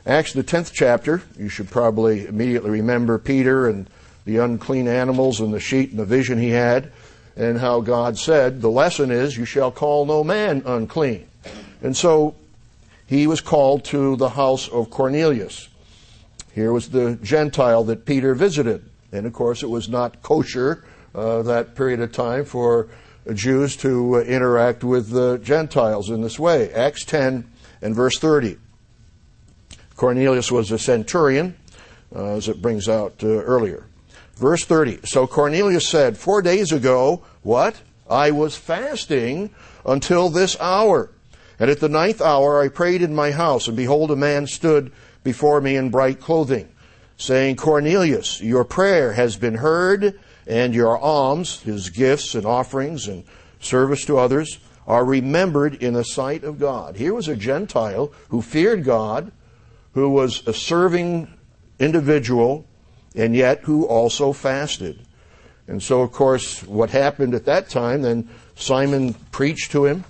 Acts, 0.05 0.33
the 0.33 0.43
10th 0.43 0.71
chapter, 0.73 1.21
you 1.37 1.47
should 1.47 1.69
probably 1.69 2.25
immediately 2.25 2.71
remember 2.71 3.17
Peter 3.17 3.67
and 3.67 3.87
the 4.25 4.37
unclean 4.37 4.87
animals 4.87 5.39
and 5.39 5.53
the 5.53 5.59
sheet 5.59 5.91
and 5.91 5.99
the 5.99 6.05
vision 6.05 6.39
he 6.39 6.49
had, 6.49 6.91
and 7.35 7.59
how 7.59 7.81
God 7.81 8.17
said, 8.17 8.61
The 8.61 8.69
lesson 8.69 9.11
is, 9.11 9.37
you 9.37 9.45
shall 9.45 9.71
call 9.71 10.05
no 10.05 10.23
man 10.23 10.63
unclean. 10.65 11.27
And 11.81 11.95
so 11.95 12.35
he 13.07 13.27
was 13.27 13.41
called 13.41 13.83
to 13.85 14.15
the 14.15 14.29
house 14.29 14.67
of 14.67 14.89
Cornelius. 14.89 15.69
Here 16.53 16.71
was 16.71 16.89
the 16.89 17.17
Gentile 17.21 17.83
that 17.85 18.05
Peter 18.05 18.33
visited. 18.33 18.83
And 19.11 19.25
of 19.25 19.33
course, 19.33 19.63
it 19.63 19.69
was 19.69 19.89
not 19.89 20.21
kosher 20.21 20.83
uh, 21.13 21.41
that 21.43 21.75
period 21.75 21.99
of 21.99 22.11
time 22.11 22.45
for 22.45 22.87
Jews 23.33 23.75
to 23.77 24.17
uh, 24.17 24.19
interact 24.21 24.83
with 24.83 25.09
the 25.09 25.37
Gentiles 25.37 26.09
in 26.09 26.21
this 26.21 26.39
way. 26.39 26.73
Acts 26.73 27.05
10 27.05 27.49
and 27.81 27.95
verse 27.95 28.17
30. 28.17 28.57
Cornelius 29.95 30.51
was 30.51 30.71
a 30.71 30.79
centurion, 30.79 31.55
uh, 32.15 32.35
as 32.35 32.47
it 32.47 32.61
brings 32.61 32.89
out 32.89 33.23
uh, 33.23 33.27
earlier. 33.27 33.85
Verse 34.35 34.65
30. 34.65 35.01
So 35.05 35.27
Cornelius 35.27 35.87
said, 35.87 36.17
Four 36.17 36.41
days 36.41 36.71
ago, 36.71 37.23
what? 37.43 37.79
I 38.09 38.31
was 38.31 38.57
fasting 38.57 39.51
until 39.85 40.29
this 40.29 40.59
hour. 40.59 41.11
And 41.59 41.69
at 41.69 41.79
the 41.79 41.89
ninth 41.89 42.21
hour 42.21 42.61
I 42.61 42.67
prayed 42.67 43.03
in 43.03 43.13
my 43.13 43.31
house, 43.31 43.67
and 43.67 43.77
behold, 43.77 44.09
a 44.09 44.15
man 44.15 44.47
stood 44.47 44.91
before 45.23 45.61
me 45.61 45.75
in 45.75 45.91
bright 45.91 46.19
clothing, 46.19 46.67
saying, 47.17 47.57
Cornelius, 47.57 48.41
your 48.41 48.65
prayer 48.65 49.13
has 49.13 49.37
been 49.37 49.55
heard, 49.55 50.19
and 50.51 50.75
your 50.75 50.97
alms, 50.97 51.61
his 51.61 51.89
gifts 51.89 52.35
and 52.35 52.45
offerings 52.45 53.07
and 53.07 53.23
service 53.61 54.03
to 54.03 54.17
others, 54.17 54.59
are 54.85 55.05
remembered 55.05 55.75
in 55.75 55.93
the 55.93 56.03
sight 56.03 56.43
of 56.43 56.59
God. 56.59 56.97
Here 56.97 57.13
was 57.13 57.29
a 57.29 57.37
Gentile 57.37 58.11
who 58.27 58.41
feared 58.41 58.83
God, 58.83 59.31
who 59.93 60.09
was 60.09 60.45
a 60.45 60.53
serving 60.53 61.33
individual, 61.79 62.65
and 63.15 63.33
yet 63.33 63.61
who 63.61 63.85
also 63.85 64.33
fasted. 64.33 64.99
And 65.67 65.81
so, 65.81 66.01
of 66.01 66.11
course, 66.11 66.61
what 66.63 66.89
happened 66.89 67.33
at 67.33 67.45
that 67.45 67.69
time, 67.69 68.01
then 68.01 68.27
Simon 68.55 69.13
preached 69.31 69.71
to 69.71 69.85
him, 69.85 70.03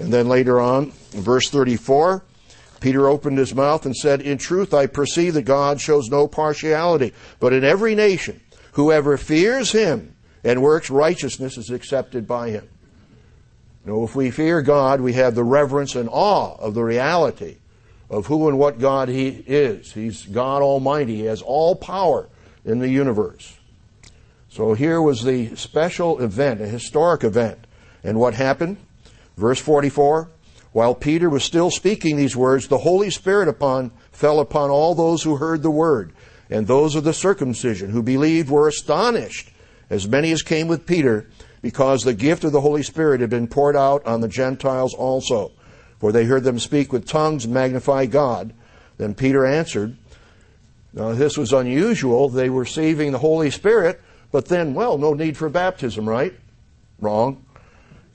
and 0.00 0.12
then 0.12 0.26
later 0.28 0.60
on, 0.60 0.90
verse 1.12 1.48
34, 1.48 2.24
Peter 2.80 3.08
opened 3.08 3.38
his 3.38 3.54
mouth 3.54 3.86
and 3.86 3.94
said, 3.94 4.20
In 4.20 4.36
truth, 4.36 4.74
I 4.74 4.86
perceive 4.86 5.34
that 5.34 5.42
God 5.42 5.80
shows 5.80 6.08
no 6.08 6.26
partiality, 6.26 7.14
but 7.38 7.52
in 7.52 7.62
every 7.62 7.94
nation, 7.94 8.40
whoever 8.76 9.16
fears 9.16 9.72
him 9.72 10.14
and 10.44 10.62
works 10.62 10.90
righteousness 10.90 11.56
is 11.58 11.70
accepted 11.70 12.26
by 12.26 12.50
him. 12.50 12.68
Know, 13.86 14.04
if 14.04 14.14
we 14.16 14.30
fear 14.30 14.62
God, 14.62 15.00
we 15.00 15.12
have 15.12 15.34
the 15.34 15.44
reverence 15.44 15.94
and 15.94 16.08
awe 16.10 16.56
of 16.56 16.74
the 16.74 16.82
reality 16.82 17.56
of 18.10 18.26
who 18.26 18.48
and 18.48 18.58
what 18.58 18.80
God 18.80 19.08
He 19.08 19.28
is. 19.28 19.92
He's 19.92 20.26
God 20.26 20.60
Almighty. 20.60 21.16
He 21.16 21.24
has 21.24 21.40
all 21.40 21.76
power 21.76 22.28
in 22.64 22.80
the 22.80 22.88
universe. 22.88 23.56
So 24.48 24.74
here 24.74 25.00
was 25.00 25.22
the 25.22 25.54
special 25.54 26.20
event, 26.20 26.60
a 26.60 26.66
historic 26.66 27.22
event. 27.22 27.58
And 28.02 28.18
what 28.18 28.34
happened? 28.34 28.78
Verse 29.36 29.60
44, 29.60 30.28
while 30.72 30.94
Peter 30.94 31.30
was 31.30 31.44
still 31.44 31.70
speaking 31.70 32.16
these 32.16 32.36
words, 32.36 32.66
the 32.66 32.78
Holy 32.78 33.10
Spirit 33.10 33.48
upon, 33.48 33.92
fell 34.10 34.40
upon 34.40 34.70
all 34.70 34.94
those 34.94 35.22
who 35.22 35.36
heard 35.36 35.62
the 35.62 35.70
word. 35.70 36.12
And 36.50 36.66
those 36.66 36.94
of 36.94 37.04
the 37.04 37.12
circumcision 37.12 37.90
who 37.90 38.02
believed 38.02 38.50
were 38.50 38.68
astonished, 38.68 39.50
as 39.90 40.08
many 40.08 40.32
as 40.32 40.42
came 40.42 40.68
with 40.68 40.86
Peter, 40.86 41.26
because 41.62 42.02
the 42.02 42.14
gift 42.14 42.44
of 42.44 42.52
the 42.52 42.60
Holy 42.60 42.82
Spirit 42.82 43.20
had 43.20 43.30
been 43.30 43.48
poured 43.48 43.76
out 43.76 44.06
on 44.06 44.20
the 44.20 44.28
Gentiles 44.28 44.94
also. 44.94 45.52
For 45.98 46.12
they 46.12 46.24
heard 46.24 46.44
them 46.44 46.58
speak 46.58 46.92
with 46.92 47.06
tongues 47.06 47.44
and 47.44 47.54
magnify 47.54 48.06
God. 48.06 48.52
Then 48.98 49.14
Peter 49.14 49.44
answered, 49.44 49.96
now, 50.96 51.12
this 51.12 51.36
was 51.36 51.52
unusual. 51.52 52.30
They 52.30 52.48
were 52.48 52.62
receiving 52.62 53.12
the 53.12 53.18
Holy 53.18 53.50
Spirit, 53.50 54.00
but 54.32 54.46
then, 54.46 54.72
well, 54.72 54.96
no 54.96 55.12
need 55.12 55.36
for 55.36 55.50
baptism, 55.50 56.08
right? 56.08 56.32
Wrong. 56.98 57.44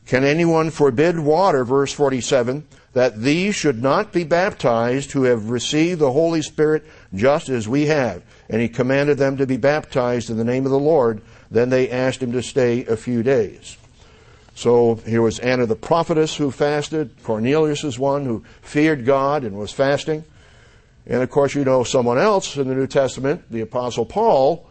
Can 0.08 0.24
anyone 0.24 0.72
forbid 0.72 1.20
water, 1.20 1.64
verse 1.64 1.94
47, 1.94 2.68
that 2.94 3.22
these 3.22 3.54
should 3.54 3.84
not 3.84 4.12
be 4.12 4.24
baptized 4.24 5.12
who 5.12 5.24
have 5.24 5.52
received 5.52 6.00
the 6.00 6.12
Holy 6.12 6.42
Spirit 6.42 6.84
just 7.14 7.50
as 7.50 7.68
we 7.68 7.88
have? 7.88 8.24
And 8.50 8.62
he 8.62 8.70
commanded 8.70 9.18
them 9.18 9.38
to 9.38 9.48
be 9.48 9.58
baptized 9.58 10.30
in 10.30 10.38
the 10.38 10.44
name 10.44 10.66
of 10.66 10.72
the 10.72 10.80
Lord. 10.80 11.22
Then 11.50 11.70
they 11.70 11.90
asked 11.90 12.22
him 12.22 12.32
to 12.34 12.44
stay 12.44 12.86
a 12.86 12.98
few 12.98 13.24
days. 13.24 13.78
So 14.56 14.96
here 15.06 15.22
was 15.22 15.40
Anna 15.40 15.66
the 15.66 15.76
prophetess 15.76 16.36
who 16.36 16.52
fasted. 16.52 17.16
Cornelius 17.24 17.84
is 17.84 17.98
one 17.98 18.26
who 18.26 18.44
feared 18.62 19.06
God 19.06 19.44
and 19.44 19.58
was 19.58 19.72
fasting. 19.72 20.24
And 21.06 21.24
of 21.24 21.30
course, 21.30 21.56
you 21.56 21.64
know 21.64 21.84
someone 21.84 22.18
else 22.18 22.58
in 22.58 22.68
the 22.68 22.76
New 22.76 22.88
Testament, 22.88 23.44
the 23.50 23.62
Apostle 23.62 24.06
Paul, 24.06 24.70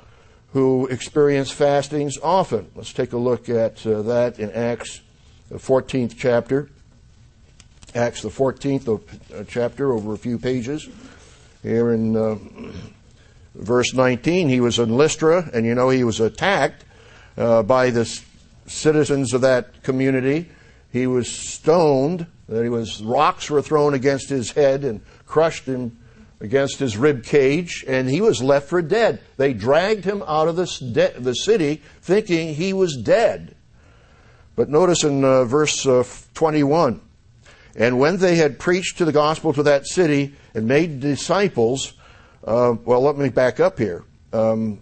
who 0.53 0.87
experienced 0.87 1.55
fastings 1.55 2.19
often. 2.23 2.71
Let's 2.75 2.93
take 2.93 3.13
a 3.13 3.19
look 3.19 3.49
at 3.49 3.85
uh, 3.87 4.03
that 4.03 4.39
in 4.39 4.51
Acts 4.53 5.01
the 5.49 5.59
14th 5.59 6.15
chapter. 6.17 6.69
Acts 7.95 8.23
the 8.23 8.29
14th 8.29 8.89
uh, 9.35 9.45
chapter, 9.49 9.93
over 9.93 10.13
a 10.13 10.19
few 10.19 10.39
pages. 10.39 10.89
Here 11.63 11.93
in 11.93 12.17
uh, 12.17 12.37
verse 13.55 13.93
19, 13.93 14.49
he 14.49 14.61
was 14.61 14.79
in 14.79 14.97
Lystra, 14.97 15.51
and 15.53 15.67
you 15.67 15.75
know 15.75 15.91
he 15.91 16.05
was 16.05 16.19
attacked 16.19 16.85
uh, 17.37 17.63
by 17.63 17.91
the 17.91 18.07
citizens 18.67 19.35
of 19.35 19.43
that 19.43 19.83
community. 19.83 20.49
He 20.91 21.07
was 21.07 21.31
stoned. 21.31 22.27
That 22.49 22.63
he 22.63 22.69
was 22.69 23.03
rocks 23.03 23.51
were 23.51 23.63
thrown 23.63 23.95
against 23.95 24.29
his 24.29 24.53
head 24.53 24.85
and 24.85 25.03
crushed 25.27 25.67
him 25.67 25.99
against 26.41 26.79
his 26.79 26.97
rib 26.97 27.25
cage, 27.25 27.85
and 27.87 28.09
he 28.09 28.21
was 28.21 28.43
left 28.43 28.69
for 28.69 28.81
dead. 28.81 29.21
They 29.37 29.53
dragged 29.53 30.05
him 30.05 30.25
out 30.27 30.49
of 30.49 30.57
the, 30.57 31.13
the 31.19 31.35
city 31.35 31.83
thinking 32.01 32.55
he 32.55 32.73
was 32.73 32.97
dead. 32.97 33.55
But 34.57 34.71
notice 34.71 35.05
in 35.05 35.25
uh, 35.25 35.45
verse 35.45 35.87
uh, 35.87 36.05
21 36.35 37.01
And 37.77 37.99
when 38.01 38.17
they 38.17 38.37
had 38.37 38.59
preached 38.59 38.99
to 38.99 39.05
the 39.05 39.13
gospel 39.13 39.53
to 39.53 39.63
that 39.65 39.87
city 39.87 40.35
and 40.55 40.67
made 40.67 41.01
disciples, 41.01 41.95
uh, 42.45 42.75
well, 42.85 43.03
let 43.03 43.17
me 43.17 43.29
back 43.29 43.61
up 43.61 43.79
here. 43.79 44.05
Um, 44.33 44.81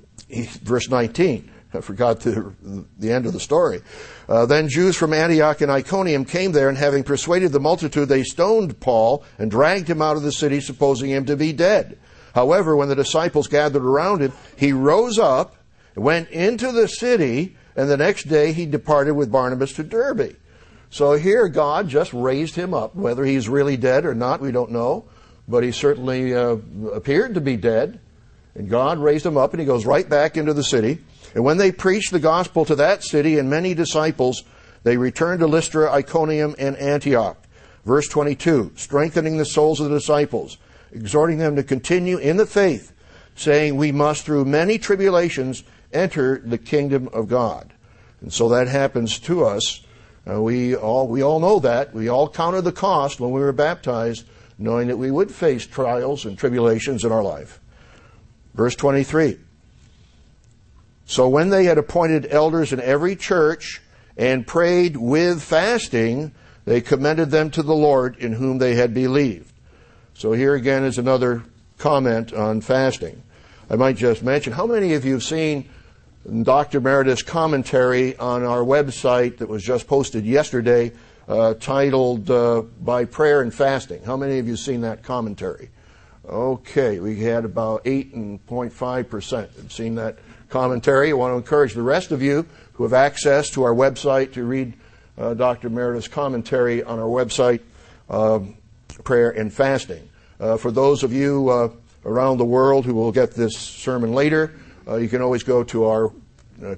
verse 0.63 0.89
19. 0.89 1.51
I 1.75 1.81
forgot 1.81 2.21
the, 2.21 2.55
the 2.99 3.13
end 3.13 3.27
of 3.27 3.33
the 3.33 3.41
story. 3.41 3.83
Uh, 4.29 4.47
then 4.47 4.69
Jews 4.69 4.97
from 4.97 5.13
Antioch 5.13 5.61
and 5.61 5.71
Iconium 5.71 6.25
came 6.25 6.53
there, 6.53 6.69
and 6.69 6.79
having 6.79 7.05
persuaded 7.05 7.53
the 7.53 7.61
multitude, 7.61 8.09
they 8.09 8.23
stoned 8.23 8.81
Paul 8.81 9.25
and 9.39 9.51
dragged 9.51 9.89
him 9.89 10.01
out 10.01 10.17
of 10.17 10.23
the 10.23 10.33
city, 10.33 10.61
supposing 10.61 11.11
him 11.11 11.27
to 11.27 11.37
be 11.37 11.53
dead. 11.53 11.99
However, 12.35 12.77
when 12.77 12.89
the 12.89 12.95
disciples 12.95 13.49
gathered 13.49 13.85
around 13.85 14.23
him, 14.23 14.33
he 14.57 14.73
rose 14.73 15.19
up, 15.19 15.57
went 15.95 16.31
into 16.31 16.73
the 16.73 16.89
city, 16.89 17.57
and 17.77 17.89
the 17.89 17.97
next 17.97 18.25
day 18.25 18.53
he 18.53 18.67
departed 18.67 19.13
with 19.13 19.33
Barnabas 19.33 19.73
to 19.75 19.83
Derbe. 19.83 20.37
So 20.91 21.13
here 21.13 21.49
God 21.49 21.89
just 21.89 22.13
raised 22.13 22.55
him 22.55 22.73
up. 22.73 22.95
Whether 22.95 23.25
he's 23.25 23.49
really 23.49 23.77
dead 23.77 24.07
or 24.07 24.15
not, 24.15 24.41
we 24.41 24.53
don't 24.53 24.71
know. 24.71 25.05
But 25.49 25.65
he 25.65 25.73
certainly 25.73 26.35
uh, 26.35 26.57
appeared 26.93 27.35
to 27.35 27.41
be 27.41 27.57
dead. 27.57 27.99
And 28.55 28.69
God 28.69 28.99
raised 28.99 29.25
him 29.25 29.37
up 29.37 29.53
and 29.53 29.61
he 29.61 29.67
goes 29.67 29.87
right 29.87 30.09
back 30.09 30.37
into 30.37 30.53
the 30.53 30.65
city. 30.65 30.99
And 31.35 31.45
when 31.45 31.57
they 31.57 31.73
preached 31.73 32.13
the 32.13 32.19
gospel 32.19 32.65
to 32.67 32.75
that 32.77 33.03
city 33.03 33.39
and 33.39 33.49
many 33.49 33.75
disciples, 33.75 34.45
they 34.83 34.97
returned 34.97 35.41
to 35.41 35.47
Lystra, 35.47 35.91
Iconium, 35.93 36.55
and 36.59 36.77
Antioch. 36.77 37.37
Verse 37.85 38.09
22, 38.09 38.73
strengthening 38.75 39.39
the 39.39 39.45
souls 39.45 39.81
of 39.81 39.89
the 39.89 39.99
disciples, 39.99 40.59
exhorting 40.93 41.39
them 41.39 41.57
to 41.57 41.63
continue 41.63 42.19
in 42.19 42.37
the 42.37 42.47
faith, 42.47 42.93
saying, 43.35 43.77
We 43.77 43.93
must 43.93 44.25
through 44.25 44.45
many 44.45 44.79
tribulations 44.79 45.65
enter 45.93 46.39
the 46.45 46.59
kingdom 46.59 47.09
of 47.13 47.29
God. 47.29 47.73
And 48.21 48.33
so 48.33 48.49
that 48.51 48.69
happens 48.69 49.19
to 49.21 49.45
us. 49.45 49.81
Uh, 50.29 50.43
we 50.43 50.75
all 50.75 51.07
we 51.09 51.23
all 51.23 51.41
know 51.41 51.59
that. 51.61 51.95
We 51.95 52.09
all 52.09 52.29
counted 52.29 52.63
the 52.63 52.73
cost 52.73 53.21
when 53.21 53.31
we 53.31 53.41
were 53.41 53.53
baptized, 53.53 54.27
knowing 54.59 54.89
that 54.89 54.97
we 54.97 55.11
would 55.11 55.31
face 55.31 55.67
trials 55.67 56.25
and 56.25 56.37
tribulations 56.37 57.05
in 57.05 57.13
our 57.13 57.23
life. 57.23 57.61
Verse 58.55 58.75
23. 58.75 59.39
So 61.07 61.29
when 61.29 61.49
they 61.49 61.65
had 61.65 61.79
appointed 61.79 62.27
elders 62.31 62.73
in 62.73 62.81
every 62.81 63.17
church 63.17 63.81
and 64.17 64.47
prayed 64.47 64.97
with 64.97 65.43
fasting, 65.43 66.33
they 66.65 66.81
commended 66.81 67.31
them 67.31 67.51
to 67.53 67.63
the 67.63 67.75
Lord 67.75 68.17
in 68.17 68.35
whom 68.35 68.59
they 68.59 68.75
had 68.75 68.93
believed. 68.93 69.53
So 70.13 70.33
here 70.33 70.55
again 70.55 70.85
is 70.85 70.99
another 70.99 71.45
comment 71.79 72.33
on 72.33 72.61
fasting. 72.61 73.23
I 73.71 73.77
might 73.77 73.97
just 73.97 74.23
mention, 74.23 74.53
how 74.53 74.67
many 74.67 74.95
of 74.95 75.05
you 75.05 75.15
have 75.15 75.23
seen 75.23 75.69
Dr. 76.43 76.81
Meredith's 76.81 77.23
commentary 77.23 78.17
on 78.17 78.43
our 78.43 78.61
website 78.61 79.39
that 79.39 79.49
was 79.49 79.63
just 79.63 79.87
posted 79.87 80.27
yesterday 80.27 80.93
uh, 81.29 81.55
titled 81.55 82.31
uh, 82.31 82.63
By 82.81 83.05
Prayer 83.05 83.43
and 83.43 83.55
Fasting? 83.55 84.03
How 84.03 84.17
many 84.17 84.39
of 84.39 84.49
you 84.49 84.57
seen 84.57 84.81
that 84.81 85.03
commentary? 85.03 85.71
Okay, 86.27 86.99
we 86.99 87.21
had 87.21 87.45
about 87.45 87.85
8.5% 87.85 89.57
have 89.57 89.73
seen 89.73 89.95
that 89.97 90.19
commentary. 90.49 91.11
I 91.11 91.13
want 91.15 91.33
to 91.33 91.37
encourage 91.37 91.75
the 91.75 91.83
rest 91.83 92.11
of 92.11 92.23
you 92.23 92.47
who 92.75 92.83
have 92.85 92.93
access 92.93 93.51
to 93.51 93.63
our 93.63 93.75
website 93.75 94.33
to 94.33 94.45
read 94.45 94.75
uh, 95.17 95.35
Dr. 95.35 95.69
Meredith's 95.69 96.09
commentary 96.09 96.83
on 96.83 96.99
our 96.99 97.09
website, 97.09 97.61
uh, 98.09 98.41
Prayer 99.05 99.31
and 99.31 99.53
Fasting. 99.53 100.09
Uh, 100.41 100.57
for 100.57 100.71
those 100.71 101.03
of 101.03 101.13
you 101.13 101.49
uh, 101.49 101.71
around 102.05 102.39
the 102.39 102.45
world 102.45 102.87
who 102.87 102.95
will 102.95 103.13
get 103.13 103.33
this 103.33 103.57
sermon 103.57 104.13
later, 104.13 104.55
uh, 104.87 104.97
you 104.97 105.09
can 105.09 105.21
always 105.21 105.43
go 105.43 105.65
to 105.65 105.85
our 105.85 106.13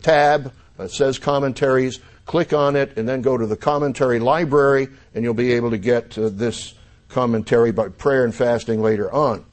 tab 0.00 0.52
that 0.76 0.90
says 0.90 1.19
commentaries, 1.19 2.00
click 2.30 2.52
on 2.52 2.76
it, 2.76 2.96
and 2.96 3.08
then 3.08 3.22
go 3.22 3.37
to 3.37 3.44
the 3.44 3.56
commentary 3.56 4.20
library, 4.20 4.87
and 5.16 5.25
you'll 5.25 5.34
be 5.34 5.50
able 5.50 5.68
to 5.68 5.76
get 5.76 6.12
this 6.12 6.75
commentary 7.08 7.72
by 7.72 7.88
prayer 7.88 8.25
and 8.25 8.32
fasting 8.32 8.80
later 8.80 9.12
on. 9.12 9.44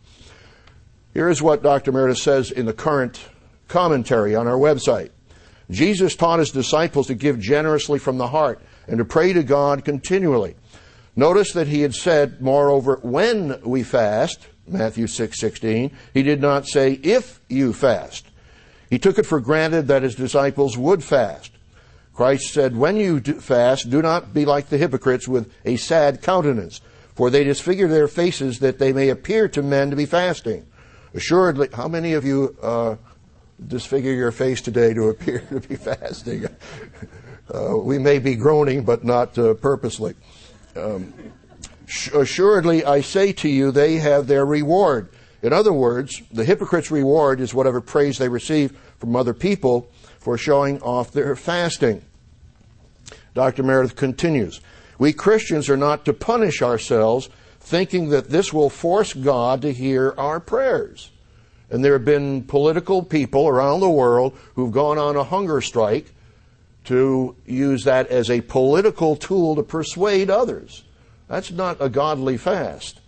Here's 1.11 1.41
what 1.41 1.63
Dr. 1.63 1.91
Meredith 1.91 2.19
says 2.19 2.51
in 2.51 2.67
the 2.67 2.73
current 2.73 3.29
commentary 3.67 4.35
on 4.35 4.47
our 4.47 4.59
website. 4.59 5.09
Jesus 5.71 6.15
taught 6.15 6.37
his 6.37 6.51
disciples 6.51 7.07
to 7.07 7.15
give 7.15 7.39
generously 7.39 7.97
from 7.97 8.19
the 8.19 8.27
heart 8.27 8.61
and 8.87 8.99
to 8.99 9.05
pray 9.05 9.33
to 9.33 9.41
God 9.41 9.83
continually. 9.83 10.55
Notice 11.15 11.53
that 11.53 11.67
he 11.67 11.81
had 11.81 11.95
said, 11.95 12.41
moreover, 12.41 12.99
when 13.01 13.59
we 13.63 13.81
fast, 13.81 14.49
Matthew 14.67 15.07
6:16, 15.07 15.89
6, 15.89 15.95
he 16.13 16.21
did 16.21 16.41
not 16.41 16.67
say 16.67 16.91
if 17.01 17.41
you 17.49 17.73
fast. 17.73 18.27
He 18.87 18.99
took 18.99 19.17
it 19.17 19.25
for 19.25 19.39
granted 19.39 19.87
that 19.87 20.03
his 20.03 20.13
disciples 20.13 20.77
would 20.77 21.03
fast. 21.03 21.53
Christ 22.17 22.51
said, 22.51 22.75
when 22.75 22.97
you 22.97 23.19
fast, 23.19 23.91
do 23.91 24.01
not 24.01 24.33
be 24.33 24.43
like 24.43 24.69
the 24.69 24.79
hypocrites 24.79 25.27
with 25.27 25.53
a 25.65 25.75
sad 25.75 26.23
countenance, 26.23 26.81
for 27.13 27.29
they 27.29 27.43
disfigure 27.43 27.87
their 27.87 28.07
faces 28.07 28.57
that 28.57 28.79
they 28.79 28.91
may 28.91 29.09
appear 29.09 29.47
to 29.49 29.61
men 29.61 29.91
to 29.91 29.95
be 29.95 30.07
fasting. 30.07 30.65
Assuredly, 31.13 31.69
how 31.71 31.87
many 31.87 32.13
of 32.13 32.25
you 32.25 32.57
uh, 32.59 32.95
disfigure 33.67 34.13
your 34.13 34.31
face 34.31 34.61
today 34.61 34.95
to 34.95 35.09
appear 35.09 35.41
to 35.41 35.59
be 35.59 35.75
fasting? 35.75 36.47
Uh, 37.49 37.77
we 37.77 37.97
may 37.97 38.19
be 38.19 38.35
groaning, 38.35 38.83
but 38.83 39.05
not 39.05 39.37
uh, 39.37 39.53
purposely. 39.53 40.13
Um, 40.75 41.13
assuredly, 42.13 42.83
I 42.83 42.99
say 42.99 43.31
to 43.31 43.47
you, 43.47 43.71
they 43.71 43.95
have 43.99 44.27
their 44.27 44.45
reward. 44.45 45.07
In 45.41 45.53
other 45.53 45.71
words, 45.71 46.21
the 46.29 46.43
hypocrite's 46.43 46.91
reward 46.91 47.39
is 47.39 47.53
whatever 47.53 47.79
praise 47.79 48.17
they 48.17 48.27
receive 48.27 48.77
from 48.97 49.15
other 49.15 49.33
people 49.33 49.89
for 50.19 50.37
showing 50.37 50.81
off 50.81 51.13
their 51.13 51.37
fasting. 51.37 52.01
Dr. 53.37 53.61
Meredith 53.61 53.95
continues. 53.95 54.61
We 54.97 55.13
Christians 55.13 55.69
are 55.69 55.77
not 55.77 56.05
to 56.05 56.13
punish 56.13 56.63
ourselves 56.63 57.29
thinking 57.59 58.09
that 58.09 58.31
this 58.31 58.51
will 58.51 58.71
force 58.71 59.13
God 59.13 59.61
to 59.61 59.71
hear 59.71 60.15
our 60.17 60.39
prayers. 60.39 61.11
And 61.69 61.85
there 61.85 61.93
have 61.93 62.03
been 62.03 62.41
political 62.41 63.03
people 63.03 63.47
around 63.47 63.81
the 63.81 63.89
world 63.89 64.35
who've 64.55 64.71
gone 64.71 64.97
on 64.97 65.15
a 65.15 65.23
hunger 65.23 65.61
strike 65.61 66.11
to 66.85 67.35
use 67.45 67.83
that 67.83 68.07
as 68.07 68.31
a 68.31 68.41
political 68.41 69.15
tool 69.15 69.55
to 69.55 69.61
persuade 69.61 70.31
others. 70.31 70.83
That's 71.27 71.51
not 71.51 71.77
a 71.79 71.89
godly 71.89 72.37
fast. 72.37 73.01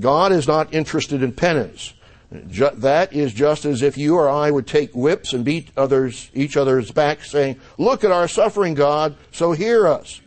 God 0.00 0.32
is 0.32 0.48
not 0.48 0.74
interested 0.74 1.22
in 1.22 1.32
penance. 1.32 1.92
That 2.30 3.12
is 3.12 3.32
just 3.34 3.64
as 3.64 3.82
if 3.82 3.98
you 3.98 4.16
or 4.16 4.28
I 4.28 4.50
would 4.50 4.66
take 4.66 4.94
whips 4.94 5.32
and 5.32 5.44
beat 5.44 5.70
others, 5.76 6.30
each 6.32 6.56
other's 6.56 6.92
back, 6.92 7.24
saying, 7.24 7.60
Look 7.76 8.04
at 8.04 8.12
our 8.12 8.28
suffering, 8.28 8.74
God, 8.74 9.16
so 9.32 9.52
hear 9.52 9.88
us. 9.88 10.20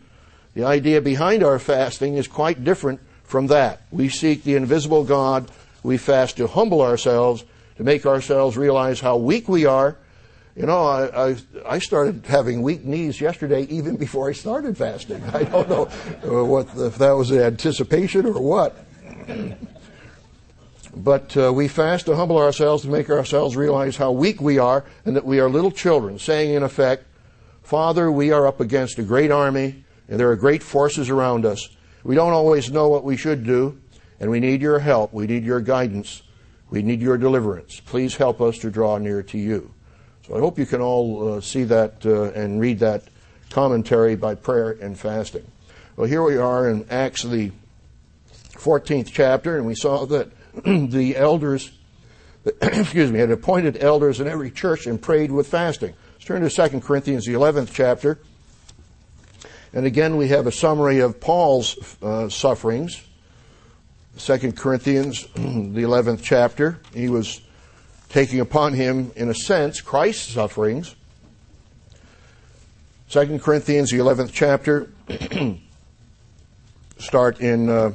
The 0.54 0.66
idea 0.66 1.02
behind 1.02 1.44
our 1.44 1.60
fasting 1.60 2.16
is 2.16 2.28
quite 2.28 2.64
different 2.64 3.00
from 3.24 3.48
that. 3.48 3.84
We 3.90 4.10
seek 4.10 4.44
the 4.44 4.56
invisible 4.56 5.06
God. 5.06 5.50
We 5.82 5.98
fast 5.98 6.38
to 6.38 6.48
humble 6.48 6.82
ourselves, 6.82 7.46
to 7.78 7.84
make 7.84 8.06
ourselves 8.06 8.58
realize 8.58 9.00
how 9.00 9.18
weak 9.18 9.48
we 9.48 9.66
are. 9.66 9.98
You 10.56 10.68
know, 10.68 10.86
I, 10.86 11.30
I, 11.30 11.36
I 11.66 11.80
started 11.80 12.26
having 12.28 12.62
weak 12.62 12.84
knees 12.84 13.20
yesterday 13.20 13.64
even 13.64 13.96
before 13.96 14.30
I 14.30 14.34
started 14.34 14.78
fasting. 14.78 15.24
I 15.34 15.44
don't 15.44 15.70
know 15.70 15.90
uh, 16.24 16.46
what 16.46 16.68
if 16.76 16.98
that 16.98 17.14
was 17.14 17.32
anticipation 17.32 18.26
or 18.26 18.40
what. 18.40 18.78
But 20.96 21.36
uh, 21.36 21.52
we 21.52 21.68
fast 21.68 22.06
to 22.06 22.16
humble 22.16 22.38
ourselves, 22.38 22.84
to 22.84 22.90
make 22.90 23.10
ourselves 23.10 23.56
realize 23.56 23.98
how 23.98 24.12
weak 24.12 24.40
we 24.42 24.60
are, 24.60 24.86
and 25.06 25.16
that 25.16 25.26
we 25.26 25.40
are 25.40 25.50
little 25.50 25.72
children, 25.72 26.20
saying 26.20 26.54
in 26.54 26.64
effect, 26.64 27.06
Father, 27.64 28.12
we 28.12 28.32
are 28.32 28.46
up 28.46 28.60
against 28.60 29.00
a 29.00 29.04
great 29.04 29.32
army, 29.32 29.84
and 30.08 30.20
there 30.20 30.30
are 30.30 30.36
great 30.36 30.62
forces 30.62 31.10
around 31.10 31.46
us. 31.46 31.70
We 32.04 32.16
don't 32.16 32.34
always 32.34 32.70
know 32.72 32.90
what 32.90 33.04
we 33.04 33.18
should 33.18 33.44
do, 33.44 33.80
and 34.20 34.30
we 34.30 34.40
need 34.40 34.62
your 34.62 34.80
help. 34.80 35.14
We 35.14 35.26
need 35.26 35.44
your 35.44 35.62
guidance. 35.62 36.22
We 36.70 36.84
need 36.84 37.02
your 37.02 37.18
deliverance. 37.18 37.80
Please 37.80 38.16
help 38.16 38.42
us 38.42 38.60
to 38.60 38.70
draw 38.70 38.98
near 38.98 39.24
to 39.24 39.38
you. 39.38 39.72
So 40.28 40.36
I 40.36 40.40
hope 40.40 40.60
you 40.60 40.66
can 40.66 40.82
all 40.82 41.34
uh, 41.34 41.42
see 41.42 41.64
that 41.66 42.06
uh, 42.06 42.32
and 42.32 42.60
read 42.60 42.80
that 42.80 43.04
commentary 43.50 44.16
by 44.16 44.36
prayer 44.36 44.72
and 44.72 44.98
fasting. 44.98 45.46
Well, 45.96 46.08
here 46.08 46.24
we 46.24 46.38
are 46.38 46.70
in 46.70 46.86
Acts, 46.90 47.24
the 47.24 47.52
14th 48.54 49.12
chapter, 49.12 49.58
and 49.58 49.66
we 49.66 49.76
saw 49.76 50.06
that 50.06 50.32
the 50.66 51.16
elders, 51.18 51.72
excuse 52.62 53.12
me, 53.12 53.20
had 53.20 53.32
appointed 53.32 53.82
elders 53.82 54.20
in 54.20 54.28
every 54.28 54.52
church 54.52 54.86
and 54.86 55.02
prayed 55.02 55.32
with 55.32 55.48
fasting. 55.48 55.94
Let's 56.14 56.26
turn 56.26 56.42
to 56.42 56.70
2 56.70 56.82
Corinthians, 56.82 57.26
the 57.26 57.34
11th 57.34 57.72
chapter. 57.74 58.20
And 59.74 59.86
again, 59.86 60.18
we 60.18 60.28
have 60.28 60.46
a 60.46 60.52
summary 60.52 61.00
of 61.00 61.20
Paul's 61.20 61.78
uh, 62.02 62.30
sufferings. 62.30 63.02
2 64.20 64.52
Corinthians, 64.54 65.26
the 65.36 65.82
11th 65.82 66.22
chapter. 66.22 66.80
He 66.94 67.10
was 67.10 67.42
taking 68.10 68.40
upon 68.40 68.74
him, 68.74 69.12
in 69.16 69.30
a 69.30 69.36
sense, 69.36 69.82
Christ's 69.82 70.34
sufferings. 70.34 70.96
2 73.10 73.40
Corinthians, 73.40 73.90
the 73.90 73.98
11th 73.98 74.32
chapter, 74.32 74.92
start 77.00 77.40
in 77.42 77.70
uh, 77.70 77.92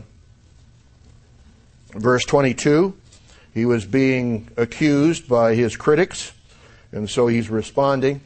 verse 1.93 2.25
22. 2.25 2.97
He 3.55 3.65
was 3.65 3.85
being 3.85 4.49
accused 4.57 5.29
by 5.29 5.55
his 5.55 5.77
critics, 5.77 6.33
and 6.93 7.09
so 7.09 7.27
he's 7.27 7.51
responding. 7.51 8.21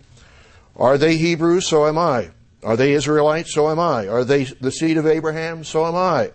Are 0.76 0.98
they 0.98 1.16
Hebrews? 1.16 1.68
So 1.68 1.86
am 1.86 1.98
I. 1.98 2.30
Are 2.62 2.76
they 2.76 2.92
Israelites? 2.92 3.54
So 3.54 3.70
am 3.70 3.78
I. 3.78 4.08
Are 4.08 4.24
they 4.24 4.44
the 4.44 4.70
seed 4.70 4.96
of 4.96 5.06
Abraham? 5.06 5.64
So 5.64 5.86
am 5.86 5.94
I. 5.94 6.32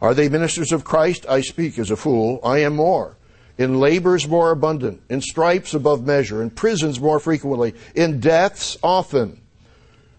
Are 0.00 0.14
they 0.14 0.28
ministers 0.28 0.72
of 0.72 0.84
Christ? 0.84 1.26
I 1.28 1.40
speak 1.40 1.78
as 1.78 1.90
a 1.90 1.96
fool. 1.96 2.40
I 2.44 2.58
am 2.58 2.76
more. 2.76 3.16
In 3.58 3.78
labors 3.78 4.26
more 4.26 4.50
abundant, 4.50 5.02
in 5.08 5.20
stripes 5.20 5.74
above 5.74 6.04
measure, 6.04 6.42
in 6.42 6.50
prisons 6.50 6.98
more 6.98 7.20
frequently, 7.20 7.74
in 7.94 8.18
deaths 8.18 8.76
often. 8.82 9.40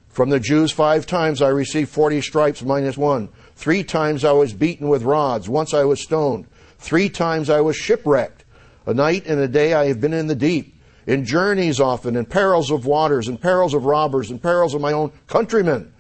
From 0.08 0.30
the 0.30 0.40
Jews, 0.40 0.72
five 0.72 1.08
times 1.08 1.42
I 1.42 1.50
received 1.50 1.90
40 1.90 2.22
stripes 2.22 2.62
minus 2.62 2.96
one. 2.96 3.30
Three 3.64 3.86
times 3.86 4.26
I 4.26 4.34
was 4.34 4.52
beaten 4.52 4.90
with 4.90 5.04
rods. 5.04 5.48
Once 5.48 5.74
I 5.74 5.86
was 5.86 6.02
stoned. 6.02 6.48
Three 6.80 7.08
times 7.08 7.50
I 7.50 7.62
was 7.62 7.78
shipwrecked. 7.78 8.44
A 8.86 8.94
night 8.94 9.26
and 9.26 9.40
a 9.40 9.48
day 9.48 9.74
I 9.74 9.86
have 9.86 10.02
been 10.02 10.12
in 10.12 10.28
the 10.28 10.36
deep 10.36 10.76
in 11.08 11.24
journeys 11.24 11.80
often, 11.80 12.18
in 12.18 12.26
perils 12.26 12.72
of 12.72 12.86
waters, 12.86 13.30
in 13.30 13.38
perils 13.38 13.74
of 13.74 13.86
robbers, 13.86 14.32
in 14.32 14.40
perils 14.40 14.74
of 14.74 14.82
my 14.82 14.92
own 14.92 15.14
countrymen, 15.28 15.94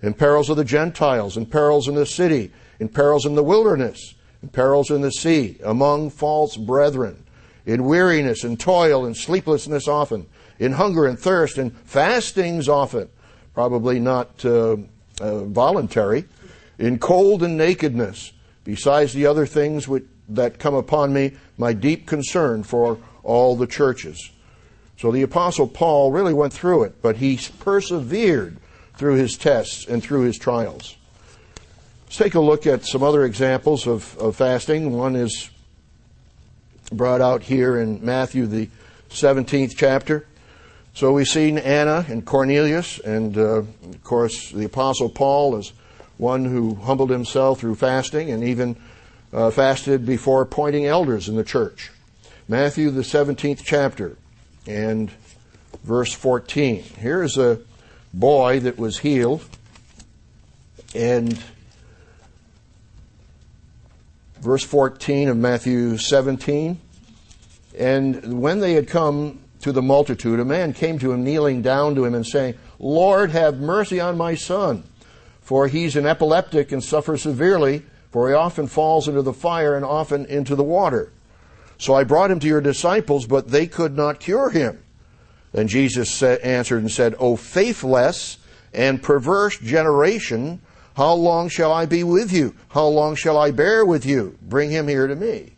in 0.00 0.14
perils 0.14 0.48
of 0.48 0.58
the 0.58 0.64
Gentiles, 0.64 1.36
in 1.36 1.44
perils 1.44 1.88
in 1.88 1.96
the 1.96 2.06
city, 2.06 2.52
in 2.78 2.88
perils 2.88 3.26
in 3.26 3.34
the 3.34 3.42
wilderness, 3.42 4.14
in 4.40 4.48
perils 4.50 4.88
in 4.92 5.00
the 5.00 5.10
sea, 5.10 5.58
among 5.64 6.10
false 6.10 6.56
brethren, 6.56 7.24
in 7.66 7.82
weariness 7.82 8.44
and 8.44 8.60
toil 8.60 9.04
and 9.04 9.16
sleeplessness 9.16 9.88
often, 9.88 10.24
in 10.60 10.70
hunger 10.70 11.06
and 11.06 11.18
thirst 11.18 11.58
and 11.58 11.76
fastings 11.78 12.68
often, 12.68 13.08
probably 13.54 13.98
not 13.98 14.44
uh, 14.44 14.76
uh, 15.20 15.42
voluntary, 15.46 16.24
in 16.78 16.98
cold 16.98 17.42
and 17.42 17.56
nakedness, 17.56 18.32
besides 18.64 19.12
the 19.12 19.26
other 19.26 19.46
things 19.46 19.88
which, 19.88 20.04
that 20.28 20.58
come 20.58 20.74
upon 20.74 21.12
me, 21.12 21.32
my 21.56 21.72
deep 21.72 22.06
concern 22.06 22.62
for 22.62 22.98
all 23.22 23.56
the 23.56 23.66
churches. 23.66 24.30
So 24.98 25.12
the 25.12 25.22
Apostle 25.22 25.68
Paul 25.68 26.12
really 26.12 26.34
went 26.34 26.52
through 26.52 26.84
it, 26.84 27.00
but 27.02 27.16
he 27.16 27.38
persevered 27.60 28.58
through 28.96 29.14
his 29.14 29.36
tests 29.36 29.86
and 29.86 30.02
through 30.02 30.22
his 30.22 30.38
trials. 30.38 30.96
Let's 32.06 32.16
take 32.16 32.34
a 32.34 32.40
look 32.40 32.66
at 32.66 32.84
some 32.84 33.02
other 33.02 33.24
examples 33.24 33.86
of, 33.86 34.16
of 34.18 34.36
fasting. 34.36 34.92
One 34.92 35.14
is 35.14 35.50
brought 36.90 37.20
out 37.20 37.42
here 37.42 37.78
in 37.78 38.04
Matthew, 38.04 38.46
the 38.46 38.68
17th 39.10 39.74
chapter. 39.76 40.26
So 40.94 41.12
we've 41.12 41.28
seen 41.28 41.58
Anna 41.58 42.04
and 42.08 42.24
Cornelius, 42.24 42.98
and 42.98 43.36
uh, 43.38 43.42
of 43.42 44.02
course, 44.02 44.50
the 44.50 44.64
Apostle 44.64 45.08
Paul 45.08 45.56
is 45.56 45.72
one 46.18 46.44
who 46.44 46.74
humbled 46.74 47.10
himself 47.10 47.60
through 47.60 47.76
fasting 47.76 48.30
and 48.30 48.44
even 48.44 48.76
uh, 49.32 49.50
fasted 49.50 50.04
before 50.04 50.42
appointing 50.42 50.86
elders 50.86 51.28
in 51.28 51.36
the 51.36 51.44
church. 51.44 51.90
Matthew, 52.48 52.90
the 52.90 53.02
17th 53.02 53.62
chapter, 53.64 54.16
and 54.66 55.10
verse 55.84 56.12
14. 56.12 56.82
Here's 56.82 57.38
a 57.38 57.60
boy 58.12 58.60
that 58.60 58.78
was 58.78 58.98
healed, 58.98 59.44
and 60.94 61.38
verse 64.40 64.64
14 64.64 65.28
of 65.28 65.36
Matthew 65.36 65.98
17. 65.98 66.80
And 67.78 68.40
when 68.40 68.60
they 68.60 68.72
had 68.72 68.88
come 68.88 69.40
to 69.60 69.72
the 69.72 69.82
multitude, 69.82 70.40
a 70.40 70.44
man 70.44 70.72
came 70.72 70.98
to 71.00 71.12
him, 71.12 71.24
kneeling 71.24 71.62
down 71.62 71.94
to 71.96 72.04
him 72.04 72.14
and 72.14 72.26
saying, 72.26 72.54
Lord, 72.78 73.30
have 73.30 73.58
mercy 73.58 74.00
on 74.00 74.16
my 74.16 74.34
son, 74.34 74.84
for 75.48 75.66
he's 75.66 75.96
an 75.96 76.04
epileptic 76.04 76.72
and 76.72 76.84
suffers 76.84 77.22
severely, 77.22 77.82
for 78.10 78.28
he 78.28 78.34
often 78.34 78.66
falls 78.66 79.08
into 79.08 79.22
the 79.22 79.32
fire 79.32 79.76
and 79.76 79.82
often 79.82 80.26
into 80.26 80.54
the 80.54 80.62
water. 80.62 81.10
So 81.78 81.94
I 81.94 82.04
brought 82.04 82.30
him 82.30 82.38
to 82.40 82.46
your 82.46 82.60
disciples, 82.60 83.26
but 83.26 83.48
they 83.48 83.66
could 83.66 83.96
not 83.96 84.20
cure 84.20 84.50
him. 84.50 84.84
Then 85.52 85.66
Jesus 85.66 86.22
answered 86.22 86.82
and 86.82 86.90
said, 86.90 87.14
O 87.18 87.34
faithless 87.34 88.36
and 88.74 89.02
perverse 89.02 89.56
generation, 89.56 90.60
how 90.94 91.14
long 91.14 91.48
shall 91.48 91.72
I 91.72 91.86
be 91.86 92.04
with 92.04 92.30
you? 92.30 92.54
How 92.68 92.86
long 92.86 93.14
shall 93.14 93.38
I 93.38 93.50
bear 93.50 93.86
with 93.86 94.04
you? 94.04 94.36
Bring 94.42 94.70
him 94.70 94.86
here 94.86 95.06
to 95.06 95.16
me. 95.16 95.54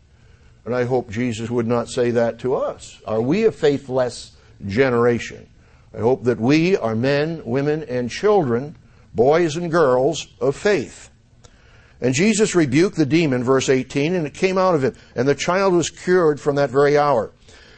And 0.63 0.73
I 0.73 0.85
hope 0.85 1.09
Jesus 1.09 1.49
would 1.49 1.67
not 1.67 1.89
say 1.89 2.11
that 2.11 2.39
to 2.39 2.55
us. 2.55 3.01
Are 3.05 3.21
we 3.21 3.43
a 3.43 3.51
faithless 3.51 4.37
generation? 4.65 5.49
I 5.93 5.97
hope 5.99 6.23
that 6.23 6.39
we 6.39 6.77
are 6.77 6.95
men, 6.95 7.41
women, 7.43 7.83
and 7.83 8.09
children, 8.09 8.77
boys 9.13 9.55
and 9.55 9.71
girls 9.71 10.27
of 10.39 10.55
faith. 10.55 11.09
And 11.99 12.13
Jesus 12.15 12.55
rebuked 12.55 12.97
the 12.97 13.05
demon, 13.05 13.43
verse 13.43 13.69
18, 13.69 14.15
and 14.15 14.25
it 14.25 14.33
came 14.33 14.57
out 14.57 14.73
of 14.73 14.83
him. 14.83 14.95
And 15.15 15.27
the 15.27 15.35
child 15.35 15.73
was 15.73 15.89
cured 15.89 16.39
from 16.39 16.55
that 16.55 16.71
very 16.71 16.97
hour. 16.97 17.31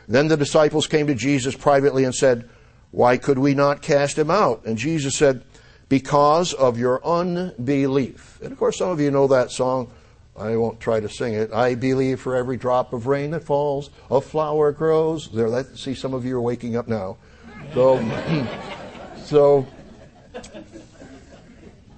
Then 0.08 0.28
the 0.28 0.38
disciples 0.38 0.88
came 0.88 1.08
to 1.08 1.16
Jesus 1.16 1.56
privately 1.56 2.04
and 2.06 2.16
said, 2.16 2.50
Why 2.92 3.18
could 3.18 3.38
we 3.38 3.54
not 3.54 3.82
cast 3.82 4.18
him 4.18 4.32
out? 4.32 4.66
And 4.66 4.78
Jesus 4.78 5.16
said, 5.16 5.44
because 5.94 6.54
of 6.54 6.80
your 6.80 7.06
unbelief. 7.06 8.40
And 8.42 8.52
of 8.52 8.58
course, 8.58 8.80
some 8.80 8.90
of 8.90 9.00
you 9.00 9.12
know 9.12 9.28
that 9.28 9.52
song. 9.52 9.92
I 10.36 10.56
won't 10.56 10.80
try 10.80 11.00
to 11.00 11.08
sing 11.08 11.36
it. 11.36 11.54
I 11.54 11.76
believe 11.76 12.20
for 12.20 12.36
every 12.36 12.58
drop 12.58 12.94
of 12.94 13.06
rain 13.06 13.30
that 13.30 13.44
falls, 13.44 13.92
a 14.10 14.20
flower 14.20 14.72
grows. 14.72 15.30
There, 15.30 15.48
let 15.48 15.78
see 15.78 15.94
some 15.94 16.16
of 16.16 16.26
you 16.26 16.38
are 16.38 16.42
waking 16.42 16.76
up 16.76 16.88
now. 16.88 17.18
So, 17.76 18.00
so 19.24 19.68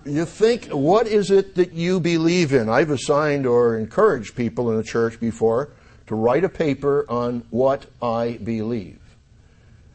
you 0.06 0.26
think, 0.26 0.68
what 0.68 1.08
is 1.08 1.32
it 1.32 1.56
that 1.56 1.74
you 1.74 2.00
believe 2.00 2.54
in? 2.54 2.70
I've 2.70 2.91
assigned 2.91 3.46
or 3.46 3.78
encouraged 3.78 4.36
people 4.36 4.72
in 4.72 4.78
the 4.78 4.84
church 4.84 5.20
before 5.20 5.72
to 6.08 6.15
write 6.15 6.44
a 6.44 6.50
paper 6.50 7.06
on 7.10 7.44
what 7.50 7.88
I 8.02 8.39
believe. 8.44 9.00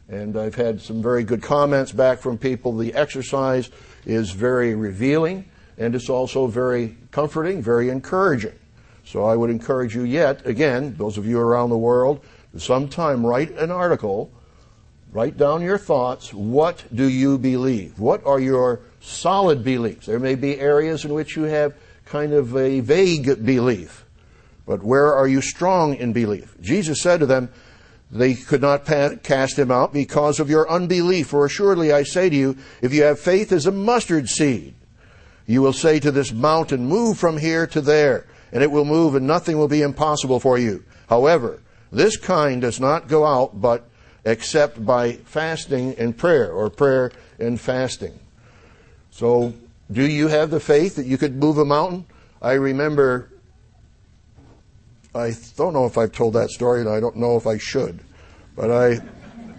And 0.09 0.37
I've 0.37 0.55
had 0.55 0.81
some 0.81 1.01
very 1.01 1.23
good 1.23 1.41
comments 1.41 1.93
back 1.93 2.19
from 2.19 2.37
people. 2.37 2.75
The 2.75 2.93
exercise 2.93 3.69
is 4.05 4.31
very 4.31 4.75
revealing 4.75 5.45
and 5.77 5.95
it's 5.95 6.09
also 6.09 6.47
very 6.47 6.97
comforting, 7.11 7.61
very 7.61 7.89
encouraging. 7.89 8.57
So 9.05 9.23
I 9.23 9.35
would 9.35 9.49
encourage 9.49 9.95
you 9.95 10.03
yet, 10.03 10.45
again, 10.45 10.95
those 10.97 11.17
of 11.17 11.25
you 11.25 11.39
around 11.39 11.69
the 11.69 11.77
world, 11.77 12.23
to 12.51 12.59
sometime 12.59 13.25
write 13.25 13.51
an 13.51 13.71
article, 13.71 14.31
write 15.11 15.37
down 15.37 15.61
your 15.61 15.77
thoughts. 15.77 16.33
What 16.33 16.83
do 16.93 17.07
you 17.07 17.37
believe? 17.37 17.99
What 17.99 18.25
are 18.25 18.39
your 18.39 18.81
solid 19.01 19.63
beliefs? 19.63 20.05
There 20.05 20.19
may 20.19 20.35
be 20.35 20.59
areas 20.59 21.05
in 21.05 21.13
which 21.13 21.35
you 21.35 21.43
have 21.43 21.75
kind 22.05 22.33
of 22.33 22.55
a 22.55 22.79
vague 22.81 23.45
belief, 23.45 24.05
but 24.65 24.83
where 24.83 25.13
are 25.13 25.27
you 25.27 25.41
strong 25.41 25.95
in 25.95 26.13
belief? 26.13 26.55
Jesus 26.61 27.01
said 27.01 27.19
to 27.21 27.25
them, 27.25 27.49
they 28.11 28.33
could 28.33 28.61
not 28.61 28.85
cast 28.85 29.57
him 29.57 29.71
out 29.71 29.93
because 29.93 30.41
of 30.41 30.49
your 30.49 30.69
unbelief. 30.69 31.27
For 31.27 31.45
assuredly 31.45 31.93
I 31.93 32.03
say 32.03 32.29
to 32.29 32.35
you, 32.35 32.57
if 32.81 32.93
you 32.93 33.03
have 33.03 33.19
faith 33.19 33.53
as 33.53 33.65
a 33.65 33.71
mustard 33.71 34.27
seed, 34.27 34.75
you 35.47 35.61
will 35.61 35.73
say 35.73 35.99
to 36.01 36.11
this 36.11 36.33
mountain, 36.33 36.85
move 36.85 37.17
from 37.17 37.37
here 37.37 37.65
to 37.67 37.79
there, 37.79 38.25
and 38.51 38.61
it 38.61 38.69
will 38.69 38.83
move 38.83 39.15
and 39.15 39.25
nothing 39.25 39.57
will 39.57 39.69
be 39.69 39.81
impossible 39.81 40.41
for 40.41 40.57
you. 40.57 40.83
However, 41.07 41.61
this 41.91 42.17
kind 42.17 42.61
does 42.61 42.81
not 42.81 43.07
go 43.07 43.25
out 43.25 43.61
but 43.61 43.89
except 44.25 44.85
by 44.85 45.13
fasting 45.13 45.95
and 45.97 46.17
prayer, 46.17 46.51
or 46.51 46.69
prayer 46.69 47.11
and 47.39 47.59
fasting. 47.59 48.17
So, 49.09 49.53
do 49.91 50.03
you 50.07 50.27
have 50.27 50.51
the 50.51 50.59
faith 50.59 50.95
that 50.95 51.05
you 51.05 51.17
could 51.17 51.35
move 51.35 51.57
a 51.57 51.65
mountain? 51.65 52.05
I 52.41 52.53
remember 52.53 53.31
I 55.13 55.33
don't 55.57 55.73
know 55.73 55.85
if 55.85 55.97
I've 55.97 56.13
told 56.13 56.33
that 56.33 56.51
story, 56.51 56.79
and 56.79 56.89
I 56.89 57.01
don't 57.01 57.17
know 57.17 57.35
if 57.35 57.45
I 57.45 57.57
should, 57.57 57.99
but 58.55 58.71
I 58.71 58.99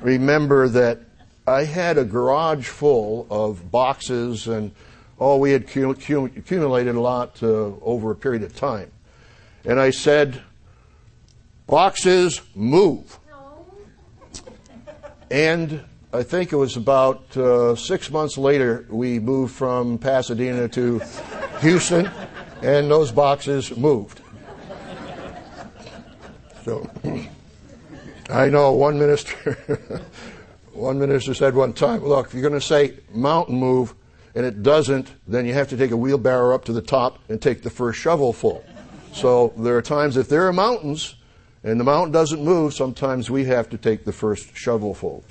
remember 0.01 0.67
that 0.69 1.01
I 1.47 1.65
had 1.65 1.99
a 1.99 2.05
garage 2.05 2.67
full 2.67 3.27
of 3.31 3.71
boxes, 3.71 4.47
and 4.47 4.73
oh, 5.21 5.37
we 5.37 5.53
had 5.53 5.65
accumulated 5.65 6.95
a 6.95 7.01
lot 7.01 7.43
uh, 7.43 7.73
over 7.83 8.13
a 8.13 8.15
period 8.15 8.45
of 8.45 8.57
time. 8.57 8.91
And 9.67 9.79
I 9.79 9.91
said, 9.91 10.41
Boxes, 11.67 12.41
move. 12.55 13.19
And 15.33 15.83
I 16.13 16.23
think 16.25 16.53
it 16.53 16.57
was 16.57 16.77
about 16.77 17.35
uh, 17.39 17.75
six 17.75 18.11
months 18.11 18.37
later, 18.37 18.85
we 18.91 19.19
moved 19.19 19.55
from 19.55 19.97
Pasadena 19.97 20.69
to 20.69 21.01
Houston, 21.63 22.11
and 22.61 22.91
those 22.91 23.11
boxes 23.11 23.75
moved. 23.75 24.21
So 26.67 26.87
I 28.29 28.51
know 28.51 28.73
one 28.73 28.99
minister, 28.99 30.03
one 30.75 30.99
minister 30.99 31.33
said 31.33 31.55
one 31.55 31.73
time, 31.73 32.05
look, 32.05 32.27
if 32.27 32.35
you're 32.35 32.43
going 32.43 32.53
to 32.53 32.61
say 32.61 32.99
mountain 33.15 33.57
move 33.57 33.95
and 34.35 34.45
it 34.45 34.63
doesn't, 34.63 35.15
then 35.27 35.47
you 35.47 35.55
have 35.55 35.71
to 35.71 35.79
take 35.79 35.93
a 35.93 35.97
wheelbarrow 35.97 36.55
up 36.55 36.67
to 36.67 36.75
the 36.75 36.83
top 36.83 37.19
and 37.31 37.41
take 37.41 37.63
the 37.63 37.71
first 37.71 37.99
shovel 37.99 38.35
full. 38.35 38.63
So 39.15 39.55
there 39.57 39.79
are 39.79 39.83
times 39.83 40.19
if 40.19 40.29
there 40.29 40.47
are 40.47 40.53
mountains 40.53 41.15
and 41.65 41.79
the 41.79 41.85
mountain 41.85 42.13
doesn't 42.13 42.43
move, 42.43 42.75
sometimes 42.75 43.31
we 43.31 43.45
have 43.45 43.71
to 43.71 43.79
take 43.79 44.05
the 44.05 44.13
first 44.13 44.57
shovelful. 44.57 45.23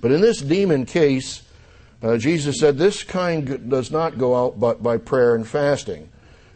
But 0.00 0.10
in 0.10 0.20
this 0.20 0.40
demon 0.40 0.86
case, 0.86 1.42
uh, 2.02 2.18
Jesus 2.18 2.58
said 2.58 2.76
this 2.76 3.02
kind 3.02 3.70
does 3.70 3.90
not 3.90 4.18
go 4.18 4.36
out 4.36 4.60
but 4.60 4.82
by 4.82 4.98
prayer 4.98 5.34
and 5.34 5.46
fasting. 5.46 6.10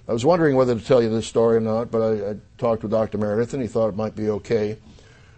I 0.08 0.12
was 0.12 0.24
wondering 0.24 0.56
whether 0.56 0.74
to 0.74 0.84
tell 0.84 1.02
you 1.02 1.08
this 1.08 1.26
story 1.26 1.56
or 1.56 1.60
not, 1.60 1.90
but 1.90 2.02
I, 2.02 2.30
I 2.30 2.36
talked 2.58 2.82
with 2.82 2.90
Dr. 2.90 3.18
Meredith 3.18 3.54
and 3.54 3.62
he 3.62 3.68
thought 3.68 3.88
it 3.88 3.96
might 3.96 4.16
be 4.16 4.30
okay. 4.30 4.76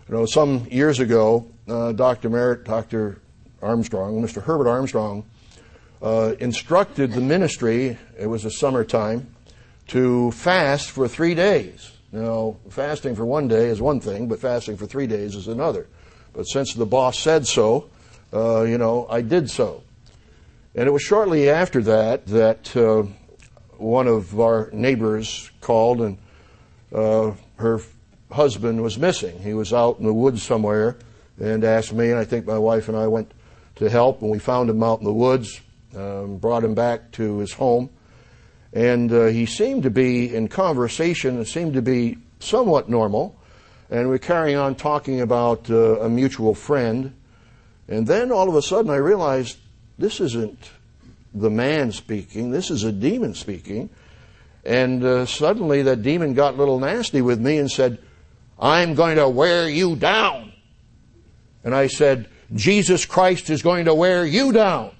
You 0.08 0.14
know, 0.14 0.26
some 0.26 0.66
years 0.70 0.98
ago, 0.98 1.46
uh, 1.68 1.92
Dr. 1.92 2.30
Meredith, 2.30 2.66
Dr. 2.66 3.20
Armstrong, 3.62 4.20
Mr. 4.22 4.42
Herbert 4.42 4.68
Armstrong, 4.68 5.24
uh, 6.02 6.34
instructed 6.40 7.12
the 7.12 7.20
ministry, 7.20 7.98
it 8.18 8.26
was 8.26 8.44
a 8.44 8.50
summertime, 8.50 9.34
to 9.88 10.30
fast 10.32 10.90
for 10.90 11.06
three 11.06 11.34
days. 11.34 11.92
Now, 12.12 12.56
fasting 12.68 13.14
for 13.14 13.24
one 13.24 13.46
day 13.46 13.66
is 13.66 13.80
one 13.80 14.00
thing, 14.00 14.28
but 14.28 14.40
fasting 14.40 14.76
for 14.76 14.86
three 14.86 15.06
days 15.06 15.36
is 15.36 15.48
another. 15.48 15.86
But 16.32 16.44
since 16.44 16.74
the 16.74 16.86
boss 16.86 17.18
said 17.18 17.46
so, 17.46 17.88
uh, 18.32 18.62
you 18.62 18.78
know, 18.78 19.06
I 19.08 19.20
did 19.20 19.50
so. 19.50 19.82
And 20.74 20.86
it 20.86 20.92
was 20.92 21.02
shortly 21.02 21.50
after 21.50 21.82
that 21.82 22.26
that 22.26 22.76
uh, 22.76 23.04
one 23.76 24.06
of 24.06 24.38
our 24.38 24.70
neighbors 24.72 25.50
called 25.60 26.00
and 26.00 26.18
uh, 26.94 27.32
her 27.56 27.80
husband 28.30 28.82
was 28.82 28.98
missing. 28.98 29.38
He 29.40 29.54
was 29.54 29.72
out 29.72 29.98
in 29.98 30.06
the 30.06 30.14
woods 30.14 30.42
somewhere 30.42 30.96
and 31.40 31.64
asked 31.64 31.92
me, 31.92 32.10
and 32.10 32.18
I 32.18 32.24
think 32.24 32.46
my 32.46 32.58
wife 32.58 32.88
and 32.88 32.96
I 32.96 33.06
went 33.06 33.32
to 33.76 33.88
help, 33.88 34.20
and 34.20 34.30
we 34.30 34.38
found 34.38 34.68
him 34.68 34.82
out 34.82 34.98
in 34.98 35.04
the 35.04 35.12
woods, 35.12 35.60
um, 35.96 36.38
brought 36.38 36.62
him 36.62 36.74
back 36.74 37.10
to 37.12 37.38
his 37.38 37.52
home, 37.52 37.90
and 38.72 39.12
uh, 39.12 39.26
he 39.26 39.46
seemed 39.46 39.82
to 39.82 39.90
be 39.90 40.34
in 40.34 40.48
conversation, 40.48 41.40
it 41.40 41.46
seemed 41.46 41.74
to 41.74 41.82
be 41.82 42.18
somewhat 42.38 42.88
normal, 42.88 43.36
and 43.90 44.08
we're 44.08 44.18
carrying 44.18 44.56
on 44.56 44.76
talking 44.76 45.20
about 45.20 45.68
uh, 45.70 46.00
a 46.00 46.08
mutual 46.08 46.54
friend. 46.54 47.14
And 47.88 48.06
then 48.06 48.30
all 48.30 48.48
of 48.48 48.54
a 48.54 48.62
sudden 48.62 48.90
I 48.90 48.96
realized 48.96 49.58
this 49.98 50.20
isn't 50.20 50.70
the 51.34 51.50
man 51.50 51.92
speaking, 51.92 52.50
this 52.50 52.70
is 52.70 52.84
a 52.84 52.92
demon 52.92 53.34
speaking. 53.34 53.90
And 54.64 55.02
uh, 55.02 55.26
suddenly 55.26 55.82
that 55.82 56.02
demon 56.02 56.34
got 56.34 56.54
a 56.54 56.56
little 56.56 56.78
nasty 56.78 57.22
with 57.22 57.40
me 57.40 57.58
and 57.58 57.70
said, 57.70 57.98
I'm 58.58 58.94
going 58.94 59.16
to 59.16 59.28
wear 59.28 59.68
you 59.68 59.96
down. 59.96 60.52
And 61.64 61.74
I 61.74 61.86
said, 61.86 62.28
Jesus 62.54 63.06
Christ 63.06 63.48
is 63.48 63.62
going 63.62 63.86
to 63.86 63.94
wear 63.94 64.24
you 64.24 64.52
down. 64.52 64.92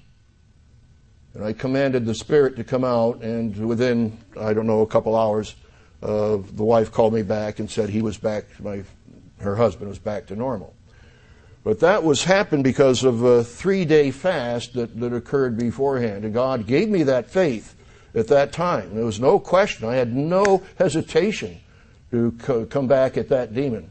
And 1.34 1.44
I 1.44 1.52
commanded 1.52 2.06
the 2.06 2.14
spirit 2.14 2.56
to 2.56 2.64
come 2.64 2.84
out, 2.84 3.22
and 3.22 3.56
within, 3.66 4.18
I 4.38 4.52
don't 4.52 4.66
know, 4.66 4.80
a 4.80 4.86
couple 4.86 5.16
hours, 5.16 5.54
uh, 6.02 6.38
the 6.54 6.64
wife 6.64 6.90
called 6.90 7.14
me 7.14 7.22
back 7.22 7.58
and 7.58 7.70
said 7.70 7.88
he 7.90 8.02
was 8.02 8.18
back, 8.18 8.44
my, 8.60 8.82
her 9.40 9.56
husband 9.56 9.88
was 9.88 9.98
back 9.98 10.26
to 10.26 10.36
normal. 10.36 10.74
But 11.62 11.80
that 11.80 12.02
was 12.02 12.24
happened 12.24 12.64
because 12.64 13.04
of 13.04 13.22
a 13.22 13.44
three 13.44 13.84
day 13.84 14.10
fast 14.10 14.74
that, 14.74 14.98
that 14.98 15.12
occurred 15.12 15.58
beforehand. 15.58 16.24
And 16.24 16.32
God 16.32 16.66
gave 16.66 16.88
me 16.88 17.02
that 17.02 17.30
faith 17.30 17.76
at 18.14 18.28
that 18.28 18.52
time. 18.52 18.94
There 18.94 19.04
was 19.04 19.20
no 19.20 19.38
question. 19.38 19.86
I 19.86 19.96
had 19.96 20.14
no 20.14 20.62
hesitation 20.78 21.60
to 22.10 22.32
co- 22.38 22.64
come 22.64 22.86
back 22.86 23.18
at 23.18 23.28
that 23.28 23.54
demon. 23.54 23.90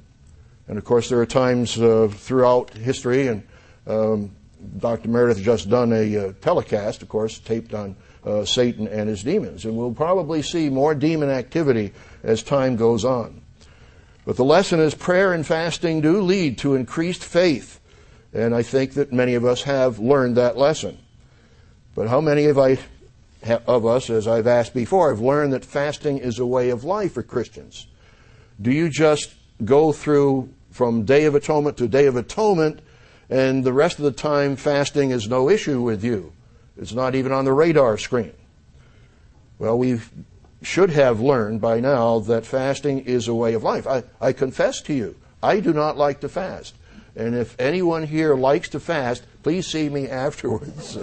And 0.67 0.77
of 0.77 0.83
course, 0.83 1.09
there 1.09 1.19
are 1.19 1.25
times 1.25 1.79
uh, 1.79 2.09
throughout 2.11 2.71
history, 2.71 3.27
and 3.27 3.43
um, 3.87 4.31
Dr. 4.77 5.09
Meredith 5.09 5.41
just 5.41 5.69
done 5.69 5.93
a 5.93 6.17
uh, 6.17 6.33
telecast, 6.41 7.01
of 7.01 7.09
course, 7.09 7.39
taped 7.39 7.73
on 7.73 7.95
uh, 8.25 8.43
Satan 8.43 8.87
and 8.87 9.07
his 9.07 9.23
demons. 9.23 9.65
And 9.65 9.77
we'll 9.77 9.93
probably 9.93 10.41
see 10.41 10.69
more 10.69 10.93
demon 10.93 11.29
activity 11.29 11.93
as 12.23 12.43
time 12.43 12.75
goes 12.75 13.05
on. 13.05 13.41
But 14.25 14.35
the 14.35 14.45
lesson 14.45 14.79
is 14.79 14.93
prayer 14.93 15.33
and 15.33 15.45
fasting 15.45 16.01
do 16.01 16.21
lead 16.21 16.57
to 16.59 16.75
increased 16.75 17.23
faith. 17.23 17.79
And 18.33 18.53
I 18.53 18.63
think 18.63 18.93
that 18.93 19.11
many 19.11 19.33
of 19.33 19.45
us 19.45 19.63
have 19.63 19.99
learned 19.99 20.37
that 20.37 20.57
lesson. 20.57 20.99
But 21.95 22.09
how 22.09 22.21
many 22.21 22.45
of, 22.45 22.59
I, 22.59 22.77
of 23.65 23.85
us, 23.85 24.09
as 24.09 24.27
I've 24.27 24.47
asked 24.47 24.73
before, 24.73 25.09
have 25.09 25.21
learned 25.21 25.53
that 25.53 25.65
fasting 25.65 26.19
is 26.19 26.37
a 26.37 26.45
way 26.45 26.69
of 26.69 26.83
life 26.83 27.13
for 27.13 27.23
Christians? 27.23 27.87
Do 28.61 28.71
you 28.71 28.89
just 28.89 29.33
go 29.63 29.91
through 29.91 30.53
from 30.69 31.05
Day 31.05 31.25
of 31.25 31.33
Atonement 31.33 31.77
to 31.77 31.87
Day 31.87 32.05
of 32.05 32.15
Atonement 32.15 32.81
and 33.29 33.63
the 33.63 33.73
rest 33.73 33.99
of 33.99 34.05
the 34.05 34.11
time 34.11 34.55
fasting 34.55 35.11
is 35.11 35.27
no 35.27 35.49
issue 35.49 35.81
with 35.81 36.03
you? 36.03 36.33
It's 36.77 36.93
not 36.93 37.15
even 37.15 37.31
on 37.31 37.45
the 37.45 37.53
radar 37.53 37.97
screen. 37.97 38.33
Well, 39.57 39.77
we 39.77 39.99
should 40.61 40.89
have 40.89 41.19
learned 41.19 41.61
by 41.61 41.79
now 41.79 42.19
that 42.19 42.45
fasting 42.45 42.99
is 42.99 43.27
a 43.27 43.33
way 43.33 43.53
of 43.53 43.63
life. 43.63 43.85
I, 43.85 44.03
I 44.19 44.33
confess 44.33 44.81
to 44.83 44.93
you, 44.93 45.15
I 45.43 45.59
do 45.59 45.73
not 45.73 45.97
like 45.97 46.21
to 46.21 46.29
fast. 46.29 46.75
And 47.15 47.35
if 47.35 47.59
anyone 47.59 48.03
here 48.03 48.35
likes 48.35 48.69
to 48.69 48.79
fast, 48.79 49.23
please 49.43 49.67
see 49.67 49.89
me 49.89 50.07
afterwards. 50.09 50.97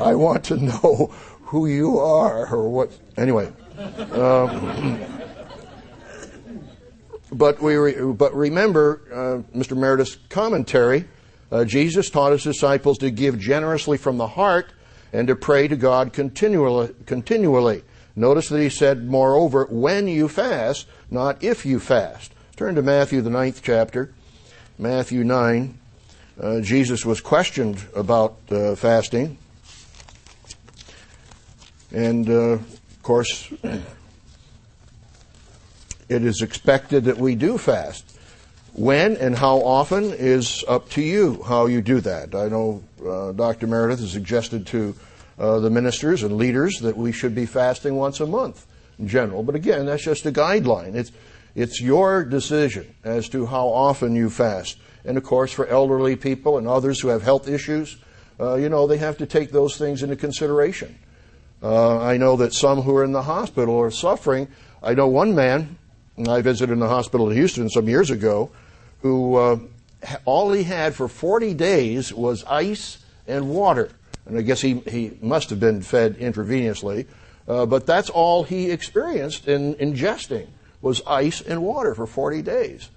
I 0.00 0.14
want 0.14 0.44
to 0.44 0.56
know 0.56 1.12
who 1.42 1.66
you 1.66 1.98
are 1.98 2.52
or 2.52 2.68
what. 2.68 2.90
Anyway. 3.16 3.52
Um, 4.12 5.00
but, 7.32 7.60
we 7.60 7.76
re, 7.76 8.12
but 8.12 8.34
remember 8.34 9.02
uh, 9.12 9.56
Mr. 9.56 9.76
Meredith's 9.76 10.16
commentary. 10.28 11.04
Uh, 11.50 11.64
Jesus 11.64 12.10
taught 12.10 12.32
his 12.32 12.42
disciples 12.42 12.98
to 12.98 13.10
give 13.10 13.38
generously 13.38 13.96
from 13.96 14.18
the 14.18 14.26
heart 14.28 14.72
and 15.12 15.28
to 15.28 15.36
pray 15.36 15.68
to 15.68 15.76
God 15.76 16.12
continually. 16.12 16.94
continually. 17.06 17.82
Notice 18.16 18.48
that 18.48 18.60
he 18.60 18.70
said, 18.70 19.06
moreover, 19.06 19.66
when 19.70 20.08
you 20.08 20.28
fast, 20.28 20.86
not 21.10 21.42
if 21.42 21.66
you 21.66 21.78
fast. 21.78 22.32
Turn 22.56 22.74
to 22.74 22.82
Matthew, 22.82 23.20
the 23.20 23.30
ninth 23.30 23.60
chapter. 23.62 24.12
Matthew 24.78 25.24
9. 25.24 25.78
Uh, 26.40 26.60
Jesus 26.60 27.04
was 27.04 27.20
questioned 27.20 27.82
about 27.94 28.36
uh, 28.50 28.74
fasting. 28.74 29.38
And, 31.92 32.28
uh, 32.28 32.58
of 32.58 33.02
course, 33.02 33.50
it 36.08 36.24
is 36.24 36.42
expected 36.42 37.04
that 37.04 37.18
we 37.18 37.34
do 37.34 37.58
fast. 37.58 38.15
When 38.76 39.16
and 39.16 39.34
how 39.34 39.62
often 39.62 40.12
is 40.12 40.62
up 40.68 40.90
to 40.90 41.00
you 41.00 41.42
how 41.42 41.64
you 41.64 41.80
do 41.80 41.98
that. 42.02 42.34
I 42.34 42.48
know 42.48 42.84
uh, 43.02 43.32
Dr. 43.32 43.66
Meredith 43.66 44.00
has 44.00 44.12
suggested 44.12 44.66
to 44.66 44.94
uh, 45.38 45.60
the 45.60 45.70
ministers 45.70 46.22
and 46.22 46.36
leaders 46.36 46.80
that 46.80 46.94
we 46.94 47.10
should 47.10 47.34
be 47.34 47.46
fasting 47.46 47.96
once 47.96 48.20
a 48.20 48.26
month 48.26 48.66
in 48.98 49.08
general. 49.08 49.42
But 49.42 49.54
again, 49.54 49.86
that's 49.86 50.04
just 50.04 50.26
a 50.26 50.30
guideline. 50.30 50.94
It's, 50.94 51.10
it's 51.54 51.80
your 51.80 52.22
decision 52.22 52.94
as 53.02 53.30
to 53.30 53.46
how 53.46 53.66
often 53.68 54.14
you 54.14 54.28
fast. 54.28 54.76
And 55.06 55.16
of 55.16 55.24
course, 55.24 55.52
for 55.52 55.66
elderly 55.66 56.14
people 56.14 56.58
and 56.58 56.68
others 56.68 57.00
who 57.00 57.08
have 57.08 57.22
health 57.22 57.48
issues, 57.48 57.96
uh, 58.38 58.56
you 58.56 58.68
know, 58.68 58.86
they 58.86 58.98
have 58.98 59.16
to 59.18 59.26
take 59.26 59.52
those 59.52 59.78
things 59.78 60.02
into 60.02 60.16
consideration. 60.16 60.98
Uh, 61.62 61.98
I 61.98 62.18
know 62.18 62.36
that 62.36 62.52
some 62.52 62.82
who 62.82 62.94
are 62.96 63.04
in 63.04 63.12
the 63.12 63.22
hospital 63.22 63.80
are 63.80 63.90
suffering. 63.90 64.48
I 64.82 64.92
know 64.92 65.08
one 65.08 65.34
man, 65.34 65.78
I 66.28 66.42
visited 66.42 66.74
in 66.74 66.78
the 66.78 66.88
hospital 66.88 67.30
in 67.30 67.36
Houston 67.36 67.70
some 67.70 67.88
years 67.88 68.10
ago, 68.10 68.50
who 69.06 69.36
uh, 69.36 69.58
all 70.24 70.52
he 70.52 70.64
had 70.64 70.94
for 70.94 71.08
40 71.08 71.54
days 71.54 72.12
was 72.12 72.44
ice 72.44 72.98
and 73.26 73.48
water 73.48 73.90
and 74.26 74.36
I 74.36 74.42
guess 74.42 74.60
he, 74.60 74.80
he 74.80 75.12
must 75.20 75.50
have 75.50 75.60
been 75.60 75.82
fed 75.82 76.18
intravenously, 76.18 77.06
uh, 77.48 77.64
but 77.64 77.86
that's 77.86 78.10
all 78.10 78.42
he 78.42 78.70
experienced 78.70 79.46
in 79.48 79.74
ingesting 79.76 80.48
was 80.82 81.00
ice 81.06 81.40
and 81.40 81.62
water 81.62 81.94
for 81.94 82.06
40 82.06 82.42
days. 82.42 82.90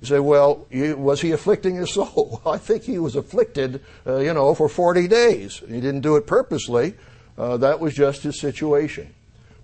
You 0.00 0.06
say, 0.06 0.18
well, 0.20 0.66
was 0.70 1.22
he 1.22 1.32
afflicting 1.32 1.76
his 1.76 1.90
soul? 1.94 2.42
I 2.46 2.58
think 2.58 2.82
he 2.82 2.98
was 2.98 3.16
afflicted, 3.16 3.82
uh, 4.06 4.18
you 4.18 4.34
know, 4.34 4.54
for 4.54 4.68
40 4.68 5.08
days. 5.08 5.62
He 5.66 5.80
didn't 5.80 6.02
do 6.02 6.16
it 6.16 6.26
purposely. 6.26 6.94
Uh, 7.38 7.56
that 7.58 7.80
was 7.80 7.94
just 7.94 8.22
his 8.22 8.38
situation. 8.38 9.14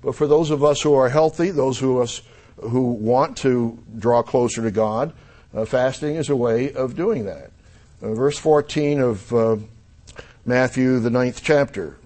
But 0.03 0.15
for 0.15 0.27
those 0.27 0.51
of 0.51 0.65
us 0.65 0.81
who 0.81 0.95
are 0.95 1.09
healthy, 1.09 1.51
those 1.51 1.79
who 1.79 2.01
us 2.01 2.23
who 2.57 2.93
want 2.93 3.37
to 3.39 3.79
draw 3.99 4.23
closer 4.23 4.63
to 4.63 4.71
God, 4.71 5.13
uh, 5.55 5.65
fasting 5.65 6.17
is 6.17 6.29
a 6.29 6.37
way 6.37 6.73
of 6.73 6.97
doing 6.97 7.25
that. 7.27 7.51
Uh, 8.03 8.15
verse 8.15 8.39
14 8.39 9.01
of 9.01 9.33
uh, 9.33 9.57
Matthew, 10.45 10.99
the 10.99 11.11
ninth 11.11 11.41
chapter. 11.43 11.97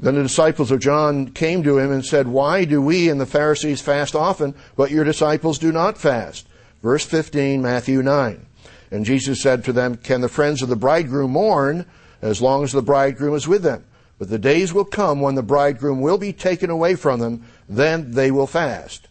Then 0.00 0.14
the 0.14 0.22
disciples 0.22 0.70
of 0.70 0.80
John 0.80 1.28
came 1.30 1.62
to 1.64 1.78
him 1.78 1.90
and 1.90 2.04
said, 2.04 2.28
Why 2.28 2.64
do 2.64 2.80
we 2.80 3.08
and 3.08 3.20
the 3.20 3.26
Pharisees 3.26 3.80
fast 3.80 4.14
often, 4.14 4.54
but 4.76 4.90
your 4.90 5.04
disciples 5.04 5.58
do 5.58 5.72
not 5.72 5.98
fast? 5.98 6.46
Verse 6.82 7.04
15, 7.04 7.60
Matthew 7.60 8.02
9. 8.02 8.46
And 8.90 9.04
Jesus 9.04 9.42
said 9.42 9.64
to 9.64 9.72
them, 9.72 9.96
Can 9.96 10.20
the 10.20 10.28
friends 10.28 10.62
of 10.62 10.68
the 10.68 10.76
bridegroom 10.76 11.32
mourn 11.32 11.84
as 12.22 12.40
long 12.40 12.62
as 12.62 12.72
the 12.72 12.82
bridegroom 12.82 13.34
is 13.34 13.48
with 13.48 13.62
them? 13.62 13.84
But 14.18 14.30
the 14.30 14.38
days 14.38 14.72
will 14.72 14.84
come 14.84 15.20
when 15.20 15.34
the 15.34 15.42
bridegroom 15.42 16.00
will 16.00 16.18
be 16.18 16.32
taken 16.32 16.70
away 16.70 16.94
from 16.94 17.20
them, 17.20 17.44
then 17.68 18.12
they 18.12 18.30
will 18.30 18.46
fast. 18.46 19.07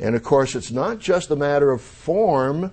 And 0.00 0.16
of 0.16 0.22
course, 0.22 0.54
it's 0.54 0.70
not 0.70 0.98
just 0.98 1.30
a 1.30 1.36
matter 1.36 1.70
of 1.70 1.82
form, 1.82 2.72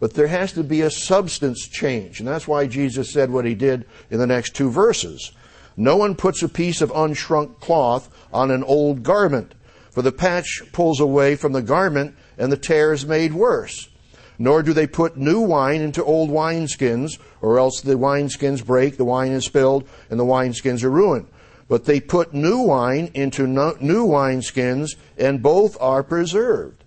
but 0.00 0.14
there 0.14 0.26
has 0.26 0.52
to 0.54 0.64
be 0.64 0.80
a 0.80 0.90
substance 0.90 1.68
change. 1.68 2.18
And 2.18 2.26
that's 2.26 2.48
why 2.48 2.66
Jesus 2.66 3.12
said 3.12 3.30
what 3.30 3.44
he 3.44 3.54
did 3.54 3.84
in 4.10 4.18
the 4.18 4.26
next 4.26 4.56
two 4.56 4.70
verses. 4.70 5.32
No 5.76 5.96
one 5.96 6.14
puts 6.14 6.42
a 6.42 6.48
piece 6.48 6.80
of 6.80 6.90
unshrunk 6.90 7.60
cloth 7.60 8.08
on 8.32 8.50
an 8.50 8.64
old 8.64 9.02
garment, 9.02 9.54
for 9.90 10.02
the 10.02 10.12
patch 10.12 10.62
pulls 10.72 10.98
away 10.98 11.36
from 11.36 11.52
the 11.52 11.62
garment 11.62 12.16
and 12.38 12.50
the 12.50 12.56
tear 12.56 12.92
is 12.92 13.06
made 13.06 13.34
worse. 13.34 13.88
Nor 14.38 14.62
do 14.62 14.72
they 14.72 14.86
put 14.86 15.16
new 15.16 15.40
wine 15.40 15.82
into 15.82 16.02
old 16.02 16.30
wineskins, 16.30 17.18
or 17.42 17.58
else 17.58 17.80
the 17.80 17.94
wineskins 17.94 18.64
break, 18.64 18.96
the 18.96 19.04
wine 19.04 19.30
is 19.30 19.44
spilled, 19.44 19.86
and 20.10 20.18
the 20.18 20.24
wineskins 20.24 20.82
are 20.82 20.90
ruined. 20.90 21.26
But 21.72 21.86
they 21.86 22.00
put 22.00 22.34
new 22.34 22.58
wine 22.58 23.10
into 23.14 23.46
new 23.46 24.06
wineskins, 24.06 24.90
and 25.16 25.42
both 25.42 25.74
are 25.80 26.02
preserved. 26.02 26.84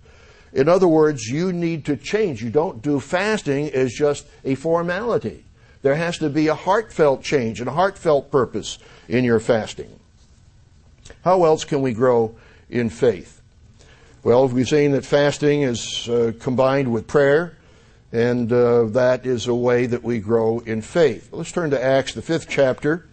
In 0.52 0.68
other 0.68 0.86
words, 0.86 1.26
you 1.28 1.52
need 1.52 1.84
to 1.86 1.96
change. 1.96 2.40
You 2.40 2.50
don't 2.50 2.82
do 2.82 3.00
fasting 3.00 3.68
as 3.70 3.92
just 3.92 4.28
a 4.44 4.54
formality. 4.54 5.44
There 5.82 5.96
has 5.96 6.18
to 6.18 6.30
be 6.30 6.46
a 6.46 6.54
heartfelt 6.54 7.24
change 7.24 7.58
and 7.58 7.68
a 7.68 7.72
heartfelt 7.72 8.30
purpose 8.30 8.78
in 9.08 9.24
your 9.24 9.40
fasting. 9.40 9.90
How 11.24 11.42
else 11.42 11.64
can 11.64 11.82
we 11.82 11.92
grow 11.92 12.36
in 12.70 12.88
faith? 12.88 13.40
Well, 14.22 14.46
we've 14.46 14.68
seen 14.68 14.92
that 14.92 15.04
fasting 15.04 15.62
is 15.62 16.08
uh, 16.08 16.30
combined 16.38 16.92
with 16.92 17.08
prayer, 17.08 17.56
and 18.12 18.52
uh, 18.52 18.84
that 18.90 19.26
is 19.26 19.48
a 19.48 19.54
way 19.56 19.86
that 19.86 20.04
we 20.04 20.20
grow 20.20 20.60
in 20.60 20.80
faith. 20.80 21.30
Let's 21.32 21.50
turn 21.50 21.70
to 21.70 21.84
Acts, 21.84 22.14
the 22.14 22.22
fifth 22.22 22.48
chapter, 22.48 23.08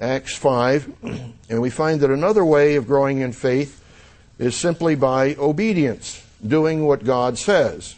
Acts 0.00 0.36
5, 0.36 0.92
and 1.48 1.62
we 1.62 1.70
find 1.70 2.00
that 2.00 2.10
another 2.10 2.44
way 2.44 2.74
of 2.74 2.86
growing 2.86 3.20
in 3.20 3.32
faith 3.32 3.80
is 4.38 4.56
simply 4.56 4.96
by 4.96 5.36
obedience 5.36 6.24
doing 6.44 6.84
what 6.84 7.04
God 7.04 7.38
says. 7.38 7.94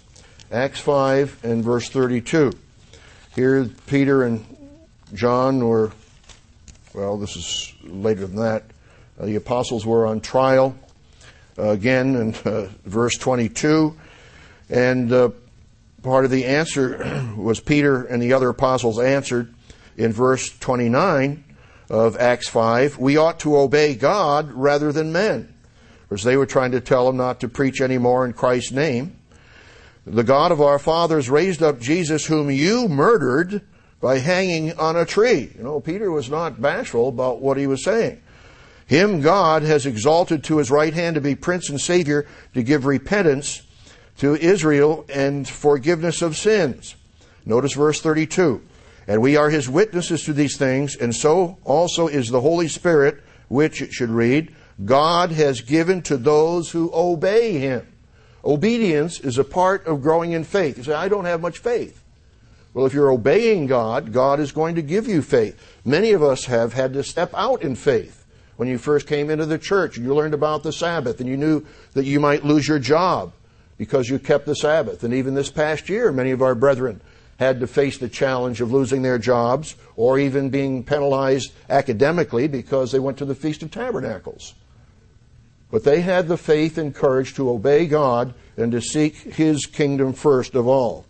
Acts 0.52 0.78
5 0.80 1.40
and 1.42 1.64
verse 1.64 1.88
32. 1.88 2.52
Here, 3.35 3.68
Peter 3.87 4.24
and 4.24 4.44
John 5.14 5.66
were, 5.66 5.90
well, 6.94 7.16
this 7.16 7.35
is 7.35 7.72
later 7.82 8.26
than 8.26 8.37
that. 8.37 8.64
Uh, 9.18 9.26
the 9.26 9.37
apostles 9.37 9.87
were 9.87 10.06
on 10.06 10.20
trial. 10.20 10.76
Uh, 11.59 11.70
again, 11.70 12.14
in 12.16 12.35
uh, 12.44 12.68
verse 12.85 13.16
22, 13.16 13.96
And 14.68 15.11
uh, 15.11 15.30
part 16.02 16.26
of 16.26 16.30
the 16.30 16.44
answer 16.44 17.32
was 17.38 17.59
Peter 17.59 18.04
and 18.04 18.20
the 18.20 18.35
other 18.35 18.50
apostles 18.50 19.00
answered 19.00 19.54
in 19.96 20.12
verse 20.12 20.50
29 20.59 21.42
of 21.88 22.16
Acts 22.16 22.49
5 22.49 22.99
we 22.99 23.16
ought 23.16 23.40
to 23.40 23.57
obey 23.57 23.94
God 23.94 24.51
rather 24.53 24.92
than 24.92 25.12
men. 25.12 25.55
Because 26.09 26.25
they 26.25 26.37
were 26.37 26.46
trying 26.46 26.72
to 26.72 26.81
tell 26.81 27.09
him 27.09 27.16
not 27.16 27.40
to 27.40 27.49
preach 27.49 27.81
anymore 27.81 28.25
in 28.25 28.33
Christ's 28.33 28.72
name. 28.72 29.16
The 30.07 30.22
God 30.22 30.53
of 30.53 30.61
our 30.61 30.79
fathers 30.79 31.29
raised 31.29 31.62
up 31.62 31.81
Jesus, 31.81 32.27
whom 32.27 32.49
you 32.51 32.88
murdered 32.88 33.62
by 34.01 34.18
hanging 34.18 34.79
on 34.79 34.96
a 34.96 35.05
tree. 35.05 35.53
You 35.57 35.64
know, 35.64 35.81
Peter 35.81 36.12
was 36.12 36.31
not 36.31 36.62
bashful 36.62 37.09
about 37.09 37.40
what 37.40 37.57
he 37.57 37.66
was 37.66 37.83
saying. 37.83 38.22
Him 38.87 39.20
God 39.20 39.62
has 39.64 39.85
exalted 39.85 40.44
to 40.44 40.59
his 40.59 40.70
right 40.70 40.94
hand 40.94 41.16
to 41.16 41.20
be 41.20 41.35
Prince 41.35 41.70
and 41.70 41.81
Savior 41.81 42.27
to 42.55 42.62
give 42.62 42.87
repentance 42.87 43.62
to 44.18 44.37
Israel 44.37 45.05
and 45.12 45.46
forgiveness 45.49 46.22
of 46.22 46.37
sins. 46.37 46.94
Notice 47.44 47.72
verse 47.72 48.01
32. 48.01 48.62
And 49.09 49.23
we 49.23 49.37
are 49.37 49.51
his 49.51 49.69
witnesses 49.69 50.25
to 50.25 50.33
these 50.33 50.57
things, 50.57 50.97
and 50.97 51.14
so 51.14 51.59
also 51.64 52.09
is 52.09 52.29
the 52.29 52.40
Holy 52.40 52.69
Spirit, 52.69 53.23
which 53.49 53.81
it 53.81 53.92
should 53.92 54.11
read, 54.11 54.55
God 54.85 55.31
has 55.31 55.61
given 55.61 56.03
to 56.03 56.16
those 56.16 56.71
who 56.71 56.90
obey 56.92 57.59
him. 57.59 57.87
Obedience 58.45 59.21
is 59.21 59.38
a 59.38 59.45
part 59.45 59.87
of 59.87 60.03
growing 60.03 60.33
in 60.33 60.45
faith. 60.45 60.77
You 60.77 60.85
say, 60.85 60.92
I 60.92 61.09
don't 61.09 61.25
have 61.25 61.40
much 61.40 61.59
faith. 61.59 62.03
Well, 62.75 62.85
if 62.85 62.92
you're 62.92 63.11
obeying 63.11 63.66
God, 63.66 64.12
God 64.12 64.38
is 64.38 64.53
going 64.53 64.75
to 64.75 64.83
give 64.83 65.09
you 65.09 65.23
faith. 65.23 65.59
Many 65.85 66.12
of 66.12 66.23
us 66.23 66.45
have 66.45 66.75
had 66.75 66.92
to 66.92 67.03
step 67.03 67.31
out 67.35 67.62
in 67.62 67.75
faith. 67.75 68.27
When 68.57 68.69
you 68.69 68.79
first 68.79 69.07
came 69.07 69.31
into 69.31 69.47
the 69.47 69.59
church, 69.59 69.97
you 69.97 70.14
learned 70.14 70.35
about 70.35 70.62
the 70.62 70.73
Sabbath 70.73 71.21
and 71.21 71.29
you 71.29 71.37
knew 71.37 71.64
that 71.95 72.05
you 72.05 72.21
might 72.21 72.45
lose 72.45 72.69
your 72.69 72.79
job 72.79 73.33
because 73.79 74.09
you 74.09 74.19
kept 74.19 74.47
the 74.47 74.55
Sabbath. 74.55 75.05
And 75.05 75.14
even 75.14 75.35
this 75.35 75.51
past 75.51 75.88
year, 75.88 76.12
many 76.12 76.31
of 76.31 76.42
our 76.42 76.55
brethren 76.55 77.01
had 77.38 77.61
to 77.61 77.66
face 77.66 77.99
the 77.99 78.09
challenge 78.09 78.61
of 78.61 78.72
losing 78.72 79.03
their 79.03 79.18
jobs 79.18 79.77
or 79.96 80.18
even 80.18 80.51
being 80.51 80.83
penalized 80.83 81.53
academically 81.68 82.49
because 82.49 82.92
they 82.92 82.99
went 82.99 83.18
to 83.18 83.25
the 83.25 83.35
Feast 83.35 83.62
of 83.62 83.70
Tabernacles. 83.70 84.55
But 85.70 85.85
they 85.85 86.01
had 86.01 86.29
the 86.29 86.38
faith 86.38 86.79
and 86.79 86.94
courage 86.94 87.35
to 87.35 87.51
obey 87.51 87.87
God 87.87 88.35
and 88.57 88.72
to 88.72 88.81
seek 88.81 89.16
His 89.16 89.66
kingdom 89.66 90.12
first 90.12 90.55
of 90.55 90.66
all. 90.66 91.05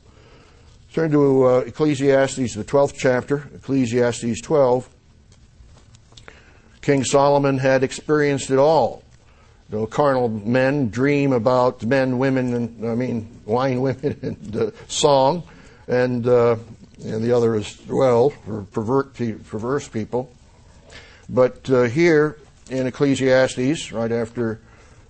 Turn 0.93 1.11
to 1.11 1.45
uh, 1.45 1.59
Ecclesiastes, 1.59 2.55
the 2.55 2.65
12th 2.65 2.95
chapter, 2.97 3.49
Ecclesiastes 3.55 4.41
12. 4.41 4.89
King 6.81 7.05
Solomon 7.05 7.59
had 7.59 7.85
experienced 7.85 8.51
it 8.51 8.59
all. 8.59 9.03
The 9.69 9.87
carnal 9.87 10.29
men 10.29 10.89
dream 10.89 11.33
about 11.33 11.85
men, 11.85 12.19
women, 12.19 12.55
and 12.55 12.89
I 12.89 12.95
mean 12.95 13.41
wine, 13.45 13.81
women, 13.81 14.19
and 14.23 14.57
uh, 14.57 14.71
song, 14.87 15.43
and 15.88 16.27
uh, 16.27 16.57
and 17.05 17.22
the 17.22 17.33
other 17.33 17.55
is 17.55 17.79
well 17.88 18.31
for 18.31 18.62
pervert, 18.64 19.14
perverse 19.44 19.88
people. 19.88 20.33
But 21.29 21.68
uh, 21.68 21.85
here 21.85 22.38
in 22.70 22.87
Ecclesiastes, 22.87 23.92
right 23.92 24.12
after 24.12 24.61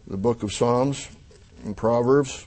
the 0.07 0.17
book 0.17 0.43
of 0.43 0.53
Psalms 0.53 1.09
and 1.65 1.77
Proverbs, 1.77 2.45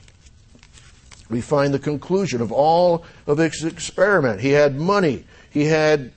we 1.30 1.42
find 1.42 1.74
the 1.74 1.80
conclusion 1.80 2.42
of 2.42 2.52
all 2.52 3.06
of 3.28 3.38
his 3.38 3.64
experiment. 3.64 4.42
He 4.42 4.52
had 4.52 4.76
money. 4.76 5.26
He 5.52 5.66
had 5.66 6.12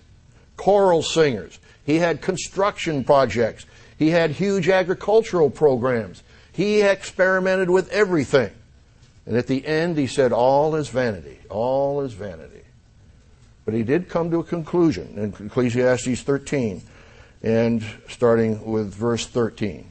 choral 0.57 1.03
singers. 1.03 1.59
He 1.85 1.97
had 1.97 2.23
construction 2.23 3.05
projects. 3.05 3.67
He 3.99 4.11
had 4.11 4.31
huge 4.31 4.69
agricultural 4.69 5.51
programs. 5.51 6.23
He 6.53 6.83
experimented 6.83 7.71
with 7.71 7.91
everything. 7.91 8.51
And 9.27 9.37
at 9.37 9.47
the 9.47 9.65
end, 9.67 9.97
he 9.97 10.07
said, 10.07 10.33
All 10.33 10.75
is 10.75 10.89
vanity. 10.89 11.39
All 11.49 12.01
is 12.01 12.13
vanity. 12.13 12.63
But 13.65 13.75
he 13.75 13.83
did 13.83 14.09
come 14.09 14.31
to 14.31 14.41
a 14.41 14.45
conclusion 14.45 15.15
in 15.17 15.47
Ecclesiastes 15.47 16.23
13, 16.23 16.83
and 17.43 17.85
starting 18.09 18.65
with 18.65 18.93
verse 18.93 19.27
13. 19.27 19.89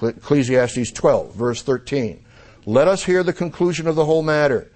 Ecclesiastes 0.00 0.92
12, 0.92 1.34
verse 1.34 1.62
13. 1.62 2.24
Let 2.66 2.88
us 2.88 3.04
hear 3.04 3.22
the 3.22 3.32
conclusion 3.32 3.86
of 3.86 3.96
the 3.96 4.04
whole 4.04 4.22
matter. 4.22 4.70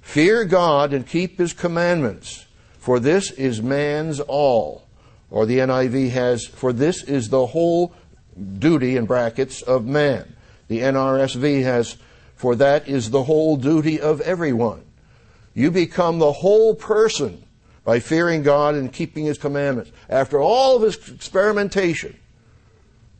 Fear 0.00 0.44
God 0.44 0.92
and 0.92 1.06
keep 1.06 1.38
his 1.38 1.52
commandments, 1.52 2.46
for 2.78 3.00
this 3.00 3.30
is 3.32 3.60
man's 3.60 4.20
all. 4.20 4.86
Or 5.30 5.46
the 5.46 5.58
NIV 5.58 6.10
has, 6.10 6.46
for 6.46 6.72
this 6.72 7.02
is 7.02 7.28
the 7.28 7.46
whole 7.46 7.92
duty, 8.58 8.96
in 8.96 9.06
brackets, 9.06 9.62
of 9.62 9.86
man. 9.86 10.34
The 10.68 10.80
NRSV 10.80 11.62
has, 11.62 11.96
for 12.40 12.56
that 12.56 12.88
is 12.88 13.10
the 13.10 13.24
whole 13.24 13.58
duty 13.58 14.00
of 14.00 14.22
everyone. 14.22 14.82
You 15.52 15.70
become 15.70 16.18
the 16.18 16.32
whole 16.32 16.74
person 16.74 17.44
by 17.84 18.00
fearing 18.00 18.42
God 18.42 18.76
and 18.76 18.90
keeping 18.90 19.26
His 19.26 19.36
commandments. 19.36 19.92
After 20.08 20.40
all 20.40 20.76
of 20.76 20.82
his 20.82 20.96
experimentation, 21.10 22.16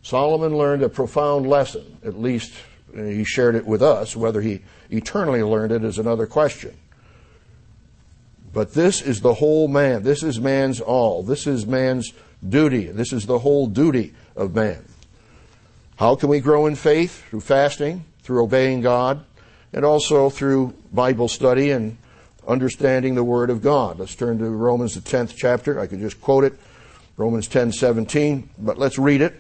Solomon 0.00 0.56
learned 0.56 0.83
a 0.83 0.88
profound 0.88 1.46
lesson. 1.46 1.98
At 2.02 2.18
least 2.18 2.54
uh, 2.96 3.02
he 3.02 3.24
shared 3.24 3.56
it 3.56 3.66
with 3.66 3.83
us. 3.83 4.16
Whether 4.16 4.40
he 4.40 4.62
eternally 4.88 5.42
learned 5.42 5.72
it 5.72 5.85
is 5.85 5.98
another 5.98 6.26
question. 6.26 6.74
But 8.54 8.72
this 8.72 9.02
is 9.02 9.20
the 9.20 9.35
whole 9.35 9.68
man. 9.68 10.02
This 10.02 10.22
is 10.22 10.40
man's 10.40 10.80
all. 10.80 11.22
This 11.22 11.46
is 11.46 11.66
man's 11.66 12.14
duty. 12.48 12.87
This 12.87 13.12
is 13.12 13.26
the 13.26 13.40
whole 13.40 13.66
duty 13.66 14.14
of 14.35 14.54
man. 14.54 14.83
How 15.96 16.14
can 16.14 16.30
we 16.30 16.40
grow 16.40 16.64
in 16.64 16.74
faith? 16.74 17.22
Through 17.28 17.42
fasting, 17.42 18.06
through 18.31 18.45
obeying 18.45 18.81
God, 18.81 19.25
and 19.73 19.85
also 19.85 20.31
through 20.31 20.73
Bible 20.93 21.27
study 21.27 21.73
and 21.73 21.97
understanding 22.47 23.16
the 23.16 23.25
Word 23.25 23.51
of 23.51 23.61
God. 23.61 23.99
Let's 23.99 24.14
turn 24.14 24.38
to 24.38 24.49
Romans, 24.49 24.95
the 24.95 25.01
10th 25.01 25.35
chapter. 25.37 25.81
I 25.81 25.88
could 25.88 25.99
just 25.99 26.21
quote 26.21 26.45
it. 26.45 26.55
Romans 27.16 27.49
10 27.49 27.73
17, 27.73 28.49
but 28.57 28.79
let's 28.79 29.01
read 29.01 29.21
it. 29.21 29.35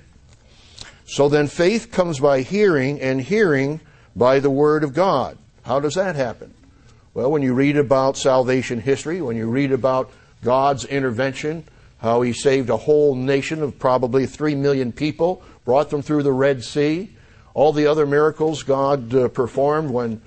So 1.06 1.28
then 1.28 1.46
faith 1.46 1.92
comes 1.92 2.18
by 2.18 2.42
hearing, 2.42 3.00
and 3.00 3.20
hearing 3.20 3.80
by 4.16 4.40
the 4.40 4.50
Word 4.50 4.82
of 4.82 4.92
God. 4.92 5.38
How 5.62 5.78
does 5.78 5.94
that 5.94 6.16
happen? 6.16 6.52
Well, 7.14 7.30
when 7.30 7.42
you 7.42 7.54
read 7.54 7.76
about 7.76 8.16
salvation 8.16 8.80
history, 8.80 9.22
when 9.22 9.36
you 9.36 9.48
read 9.48 9.70
about 9.70 10.10
God's 10.42 10.84
intervention, 10.84 11.62
how 11.98 12.22
He 12.22 12.32
saved 12.32 12.70
a 12.70 12.76
whole 12.76 13.14
nation 13.14 13.62
of 13.62 13.78
probably 13.78 14.26
three 14.26 14.56
million 14.56 14.90
people, 14.90 15.44
brought 15.64 15.90
them 15.90 16.02
through 16.02 16.24
the 16.24 16.32
Red 16.32 16.64
Sea, 16.64 17.10
all 17.54 17.72
the 17.72 17.86
other 17.86 18.06
miracles 18.06 18.62
God 18.62 19.14
uh, 19.14 19.28
performed 19.28 19.90
when, 19.90 20.20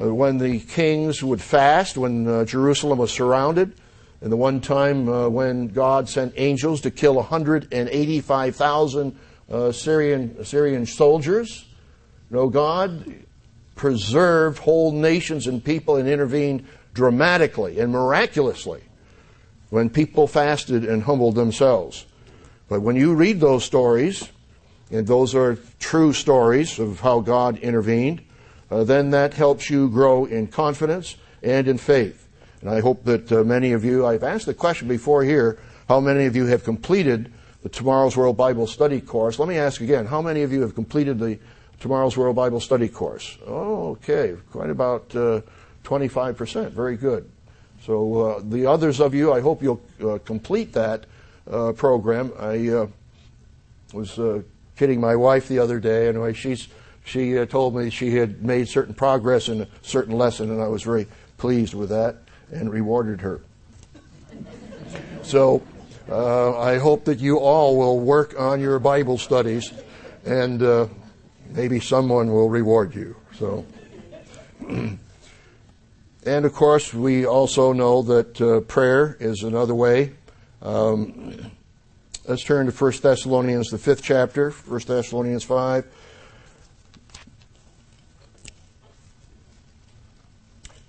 uh, 0.00 0.14
when 0.14 0.38
the 0.38 0.60
kings 0.60 1.22
would 1.22 1.40
fast, 1.40 1.96
when 1.96 2.26
uh, 2.26 2.44
Jerusalem 2.44 2.98
was 2.98 3.12
surrounded, 3.12 3.74
and 4.20 4.30
the 4.30 4.36
one 4.36 4.60
time 4.60 5.08
uh, 5.08 5.28
when 5.28 5.68
God 5.68 6.08
sent 6.08 6.34
angels 6.36 6.82
to 6.82 6.90
kill 6.90 7.14
185,000 7.14 9.18
uh, 9.50 9.72
Syrian, 9.72 10.44
Syrian 10.44 10.86
soldiers. 10.86 11.66
No, 12.30 12.48
God 12.48 13.14
preserved 13.74 14.58
whole 14.58 14.92
nations 14.92 15.46
and 15.46 15.64
people 15.64 15.96
and 15.96 16.08
intervened 16.08 16.66
dramatically 16.92 17.80
and 17.80 17.90
miraculously 17.90 18.82
when 19.70 19.88
people 19.88 20.26
fasted 20.26 20.84
and 20.84 21.02
humbled 21.02 21.34
themselves. 21.34 22.04
But 22.68 22.82
when 22.82 22.96
you 22.96 23.14
read 23.14 23.40
those 23.40 23.64
stories, 23.64 24.28
and 24.90 25.06
those 25.06 25.34
are 25.34 25.56
true 25.78 26.12
stories 26.12 26.78
of 26.78 27.00
how 27.00 27.20
God 27.20 27.58
intervened, 27.58 28.22
uh, 28.70 28.84
then 28.84 29.10
that 29.10 29.34
helps 29.34 29.70
you 29.70 29.88
grow 29.88 30.24
in 30.24 30.46
confidence 30.46 31.16
and 31.42 31.68
in 31.68 31.78
faith. 31.78 32.28
And 32.60 32.70
I 32.70 32.80
hope 32.80 33.04
that 33.04 33.30
uh, 33.32 33.44
many 33.44 33.72
of 33.72 33.84
you, 33.84 34.06
I've 34.06 34.22
asked 34.22 34.46
the 34.46 34.54
question 34.54 34.88
before 34.88 35.24
here, 35.24 35.58
how 35.88 36.00
many 36.00 36.26
of 36.26 36.36
you 36.36 36.46
have 36.46 36.64
completed 36.64 37.32
the 37.62 37.68
Tomorrow's 37.68 38.16
World 38.16 38.36
Bible 38.36 38.66
Study 38.66 39.00
course? 39.00 39.38
Let 39.38 39.48
me 39.48 39.58
ask 39.58 39.80
again, 39.80 40.06
how 40.06 40.22
many 40.22 40.42
of 40.42 40.52
you 40.52 40.60
have 40.62 40.74
completed 40.74 41.18
the 41.18 41.38
Tomorrow's 41.80 42.14
World 42.14 42.36
Bible 42.36 42.60
Study 42.60 42.88
course. 42.88 43.38
Oh, 43.46 43.92
okay, 43.92 44.36
quite 44.50 44.68
about 44.68 45.16
uh, 45.16 45.40
25%. 45.84 46.72
Very 46.72 46.96
good. 46.96 47.30
So 47.82 48.20
uh, 48.20 48.42
the 48.44 48.66
others 48.66 49.00
of 49.00 49.14
you, 49.14 49.32
I 49.32 49.40
hope 49.40 49.62
you'll 49.62 49.80
uh, 50.04 50.18
complete 50.18 50.74
that 50.74 51.06
uh, 51.50 51.72
program. 51.72 52.32
I 52.38 52.86
was 53.94 54.18
kidding 54.80 54.98
my 54.98 55.14
wife 55.14 55.46
the 55.46 55.58
other 55.58 55.78
day. 55.78 56.08
Anyway, 56.08 56.32
she's 56.32 56.66
she 57.04 57.44
told 57.44 57.76
me 57.76 57.90
she 57.90 58.16
had 58.16 58.42
made 58.42 58.66
certain 58.66 58.94
progress 58.94 59.50
in 59.50 59.60
a 59.60 59.68
certain 59.82 60.16
lesson, 60.16 60.50
and 60.50 60.62
I 60.62 60.68
was 60.68 60.82
very 60.82 61.06
pleased 61.36 61.74
with 61.74 61.90
that 61.90 62.16
and 62.50 62.72
rewarded 62.72 63.20
her. 63.20 63.42
So 65.22 65.62
I 66.10 66.78
hope 66.78 67.04
that 67.04 67.18
you 67.18 67.40
all 67.40 67.76
will 67.76 68.00
work 68.00 68.34
on 68.40 68.58
your 68.58 68.78
Bible 68.78 69.18
studies 69.18 69.70
and 70.24 70.88
maybe 71.50 71.78
someone 71.78 72.32
will 72.32 72.48
reward 72.48 72.94
you. 72.94 73.16
So, 73.38 73.66
and 74.66 74.98
of 76.24 76.54
course, 76.54 76.94
we 76.94 77.26
also 77.26 77.74
know 77.74 78.00
that 78.00 78.40
uh, 78.40 78.60
prayer 78.60 79.18
is 79.20 79.42
another 79.42 79.74
way. 79.74 80.14
Um, 80.62 81.50
let's 82.26 82.44
turn 82.44 82.66
to 82.66 82.72
1 82.72 82.92
Thessalonians, 83.02 83.70
the 83.70 83.78
fifth 83.78 84.02
chapter, 84.02 84.50
1 84.50 84.80
Thessalonians 84.86 85.44
5. 85.44 85.84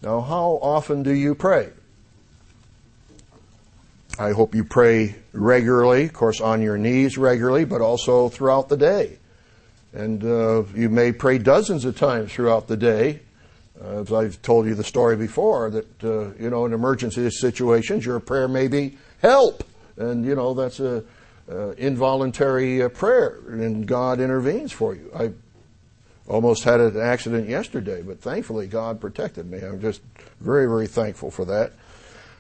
Now, 0.01 0.21
how 0.21 0.59
often 0.61 1.03
do 1.03 1.13
you 1.13 1.35
pray? 1.35 1.69
I 4.17 4.31
hope 4.31 4.55
you 4.55 4.63
pray 4.63 5.15
regularly, 5.31 6.05
of 6.05 6.13
course, 6.13 6.41
on 6.41 6.61
your 6.61 6.77
knees 6.77 7.17
regularly, 7.17 7.65
but 7.65 7.81
also 7.81 8.29
throughout 8.29 8.67
the 8.69 8.77
day. 8.77 9.17
And 9.93 10.23
uh, 10.23 10.63
you 10.75 10.89
may 10.89 11.11
pray 11.11 11.37
dozens 11.37 11.85
of 11.85 11.97
times 11.97 12.33
throughout 12.33 12.67
the 12.67 12.77
day. 12.77 13.21
Uh, 13.83 14.01
as 14.01 14.11
I've 14.11 14.41
told 14.41 14.67
you 14.67 14.75
the 14.75 14.83
story 14.83 15.15
before, 15.15 15.69
that, 15.71 16.03
uh, 16.03 16.33
you 16.41 16.49
know, 16.49 16.65
in 16.65 16.73
emergency 16.73 17.29
situations, 17.29 18.05
your 18.05 18.19
prayer 18.19 18.47
may 18.47 18.67
be 18.67 18.97
help. 19.21 19.63
And, 19.97 20.25
you 20.25 20.35
know, 20.35 20.53
that's 20.53 20.79
a 20.79 21.03
uh, 21.49 21.69
involuntary 21.71 22.81
uh, 22.81 22.89
prayer, 22.89 23.39
and 23.47 23.85
God 23.85 24.19
intervenes 24.19 24.71
for 24.71 24.95
you. 24.95 25.11
I 25.15 25.31
almost 26.27 26.63
had 26.63 26.79
an 26.79 26.99
accident 26.99 27.49
yesterday, 27.49 28.01
but 28.01 28.21
thankfully 28.21 28.67
God 28.67 29.01
protected 29.01 29.49
me. 29.49 29.59
I'm 29.59 29.81
just 29.81 30.01
very, 30.39 30.65
very 30.67 30.87
thankful 30.87 31.31
for 31.31 31.45
that. 31.45 31.73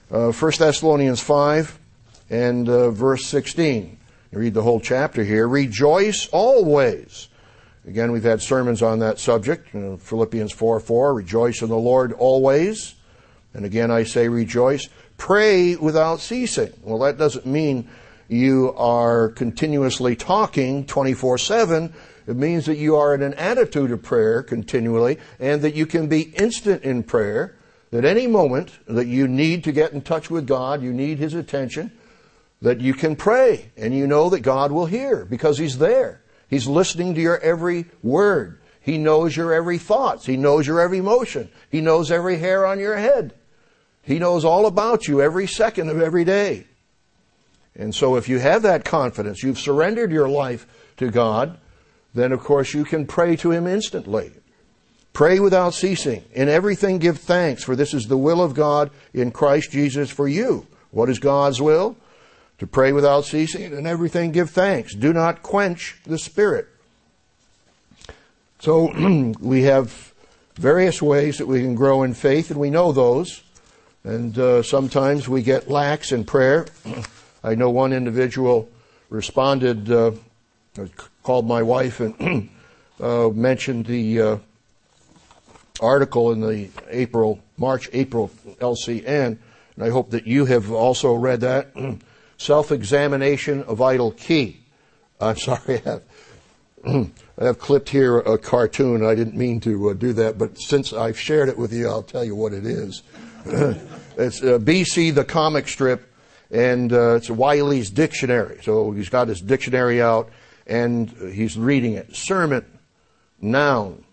Uh, 0.09 0.31
1 0.31 0.51
Thessalonians 0.57 1.21
5 1.21 1.79
and 2.29 2.67
uh, 2.69 2.91
verse 2.91 3.25
16. 3.25 3.97
You 4.31 4.39
read 4.39 4.53
the 4.53 4.61
whole 4.61 4.79
chapter 4.79 5.23
here. 5.23 5.47
Rejoice 5.47 6.27
always. 6.31 7.27
Again, 7.85 8.11
we've 8.11 8.23
had 8.23 8.41
sermons 8.41 8.81
on 8.81 8.99
that 8.99 9.19
subject. 9.19 9.73
You 9.73 9.79
know, 9.79 9.97
Philippians 9.97 10.53
4 10.53 10.79
4. 10.79 11.13
Rejoice 11.13 11.61
in 11.61 11.69
the 11.69 11.77
Lord 11.77 12.13
always. 12.13 12.95
And 13.53 13.65
again, 13.65 13.91
I 13.91 14.03
say 14.03 14.29
rejoice. 14.29 14.87
Pray 15.17 15.75
without 15.75 16.19
ceasing. 16.19 16.71
Well, 16.83 16.99
that 16.99 17.17
doesn't 17.17 17.45
mean 17.45 17.89
you 18.31 18.73
are 18.77 19.29
continuously 19.29 20.15
talking 20.15 20.85
24 20.85 21.37
7. 21.37 21.93
It 22.27 22.35
means 22.35 22.65
that 22.65 22.77
you 22.77 22.95
are 22.95 23.13
in 23.13 23.21
an 23.23 23.33
attitude 23.33 23.91
of 23.91 24.01
prayer 24.03 24.41
continually 24.41 25.17
and 25.39 25.61
that 25.63 25.75
you 25.75 25.85
can 25.85 26.07
be 26.07 26.21
instant 26.21 26.83
in 26.83 27.03
prayer. 27.03 27.57
That 27.89 28.05
any 28.05 28.27
moment 28.27 28.71
that 28.87 29.07
you 29.07 29.27
need 29.27 29.65
to 29.65 29.73
get 29.73 29.91
in 29.91 30.01
touch 30.01 30.29
with 30.29 30.47
God, 30.47 30.81
you 30.81 30.93
need 30.93 31.17
His 31.17 31.33
attention, 31.33 31.91
that 32.61 32.79
you 32.79 32.93
can 32.93 33.17
pray 33.17 33.71
and 33.75 33.93
you 33.93 34.07
know 34.07 34.29
that 34.29 34.39
God 34.39 34.71
will 34.71 34.85
hear 34.85 35.25
because 35.25 35.57
He's 35.57 35.77
there. 35.77 36.21
He's 36.47 36.67
listening 36.67 37.15
to 37.15 37.21
your 37.21 37.39
every 37.39 37.85
word. 38.01 38.61
He 38.79 38.97
knows 38.97 39.35
your 39.35 39.53
every 39.53 39.77
thoughts. 39.77 40.25
He 40.25 40.37
knows 40.37 40.65
your 40.65 40.79
every 40.79 41.01
motion. 41.01 41.49
He 41.69 41.81
knows 41.81 42.09
every 42.09 42.37
hair 42.37 42.65
on 42.65 42.79
your 42.79 42.95
head. 42.95 43.33
He 44.03 44.19
knows 44.19 44.45
all 44.45 44.67
about 44.67 45.07
you 45.07 45.21
every 45.21 45.47
second 45.47 45.89
of 45.89 46.01
every 46.01 46.23
day. 46.23 46.67
And 47.75 47.95
so 47.95 48.15
if 48.15 48.27
you 48.27 48.39
have 48.39 48.61
that 48.63 48.85
confidence, 48.85 49.43
you've 49.43 49.59
surrendered 49.59 50.11
your 50.11 50.27
life 50.27 50.67
to 50.97 51.09
God, 51.09 51.57
then 52.13 52.31
of 52.31 52.41
course 52.41 52.73
you 52.73 52.83
can 52.83 53.05
pray 53.05 53.35
to 53.37 53.51
Him 53.51 53.67
instantly. 53.67 54.31
Pray 55.13 55.39
without 55.39 55.73
ceasing. 55.73 56.23
In 56.33 56.47
everything 56.47 56.97
give 56.97 57.19
thanks, 57.19 57.63
for 57.63 57.75
this 57.75 57.93
is 57.93 58.07
the 58.07 58.17
will 58.17 58.41
of 58.41 58.53
God 58.53 58.91
in 59.13 59.31
Christ 59.31 59.71
Jesus 59.71 60.09
for 60.09 60.27
you. 60.27 60.67
What 60.91 61.09
is 61.09 61.19
God's 61.19 61.61
will? 61.61 61.97
To 62.59 62.67
pray 62.67 62.91
without 62.91 63.25
ceasing. 63.25 63.73
In 63.73 63.87
everything 63.87 64.31
give 64.31 64.49
thanks. 64.49 64.93
Do 64.93 65.11
not 65.11 65.41
quench 65.41 65.97
the 66.05 66.17
Spirit. 66.17 66.67
So 68.59 68.91
we 69.39 69.63
have 69.63 70.13
various 70.55 71.01
ways 71.01 71.39
that 71.39 71.47
we 71.47 71.61
can 71.61 71.75
grow 71.75 72.03
in 72.03 72.13
faith, 72.13 72.51
and 72.51 72.59
we 72.59 72.69
know 72.69 72.91
those. 72.91 73.43
And 74.03 74.37
uh, 74.37 74.63
sometimes 74.63 75.27
we 75.27 75.43
get 75.43 75.69
lax 75.69 76.11
in 76.11 76.23
prayer. 76.23 76.67
I 77.43 77.55
know 77.55 77.69
one 77.69 77.91
individual 77.91 78.69
responded, 79.09 79.91
uh, 79.91 80.11
called 81.23 81.47
my 81.47 81.61
wife 81.61 81.99
and 81.99 82.49
uh, 82.99 83.29
mentioned 83.29 83.85
the 83.85 84.21
uh, 84.21 84.37
article 85.79 86.31
in 86.31 86.41
the 86.41 86.69
April, 86.89 87.39
March, 87.57 87.89
April 87.93 88.29
LCN, 88.59 89.37
and 89.75 89.83
I 89.83 89.89
hope 89.89 90.11
that 90.11 90.27
you 90.27 90.45
have 90.45 90.71
also 90.71 91.13
read 91.13 91.41
that. 91.41 91.71
Self-examination, 92.37 93.65
a 93.67 93.75
vital 93.75 94.11
key. 94.11 94.61
I'm 95.19 95.37
sorry, 95.37 95.81
I 95.85 95.89
have, 95.89 96.03
I 97.39 97.43
have 97.43 97.59
clipped 97.59 97.89
here 97.89 98.19
a 98.19 98.37
cartoon. 98.37 99.05
I 99.05 99.15
didn't 99.15 99.35
mean 99.35 99.59
to 99.61 99.89
uh, 99.89 99.93
do 99.93 100.13
that, 100.13 100.37
but 100.37 100.59
since 100.59 100.93
I've 100.93 101.19
shared 101.19 101.49
it 101.49 101.57
with 101.57 101.73
you, 101.73 101.87
I'll 101.87 102.03
tell 102.03 102.23
you 102.23 102.35
what 102.35 102.53
it 102.53 102.65
is. 102.65 103.03
it's 103.45 104.41
uh, 104.43 104.59
BC 104.59 105.15
the 105.15 105.23
comic 105.23 105.67
strip 105.67 106.10
and 106.51 106.91
uh, 106.91 107.15
it's 107.15 107.29
Wiley's 107.29 107.89
dictionary. 107.89 108.59
So 108.61 108.91
he's 108.91 109.09
got 109.09 109.29
his 109.29 109.41
dictionary 109.41 110.01
out 110.01 110.29
and 110.67 111.09
he's 111.09 111.57
reading 111.57 111.93
it. 111.93 112.15
Sermon, 112.15 112.65
noun, 113.39 114.03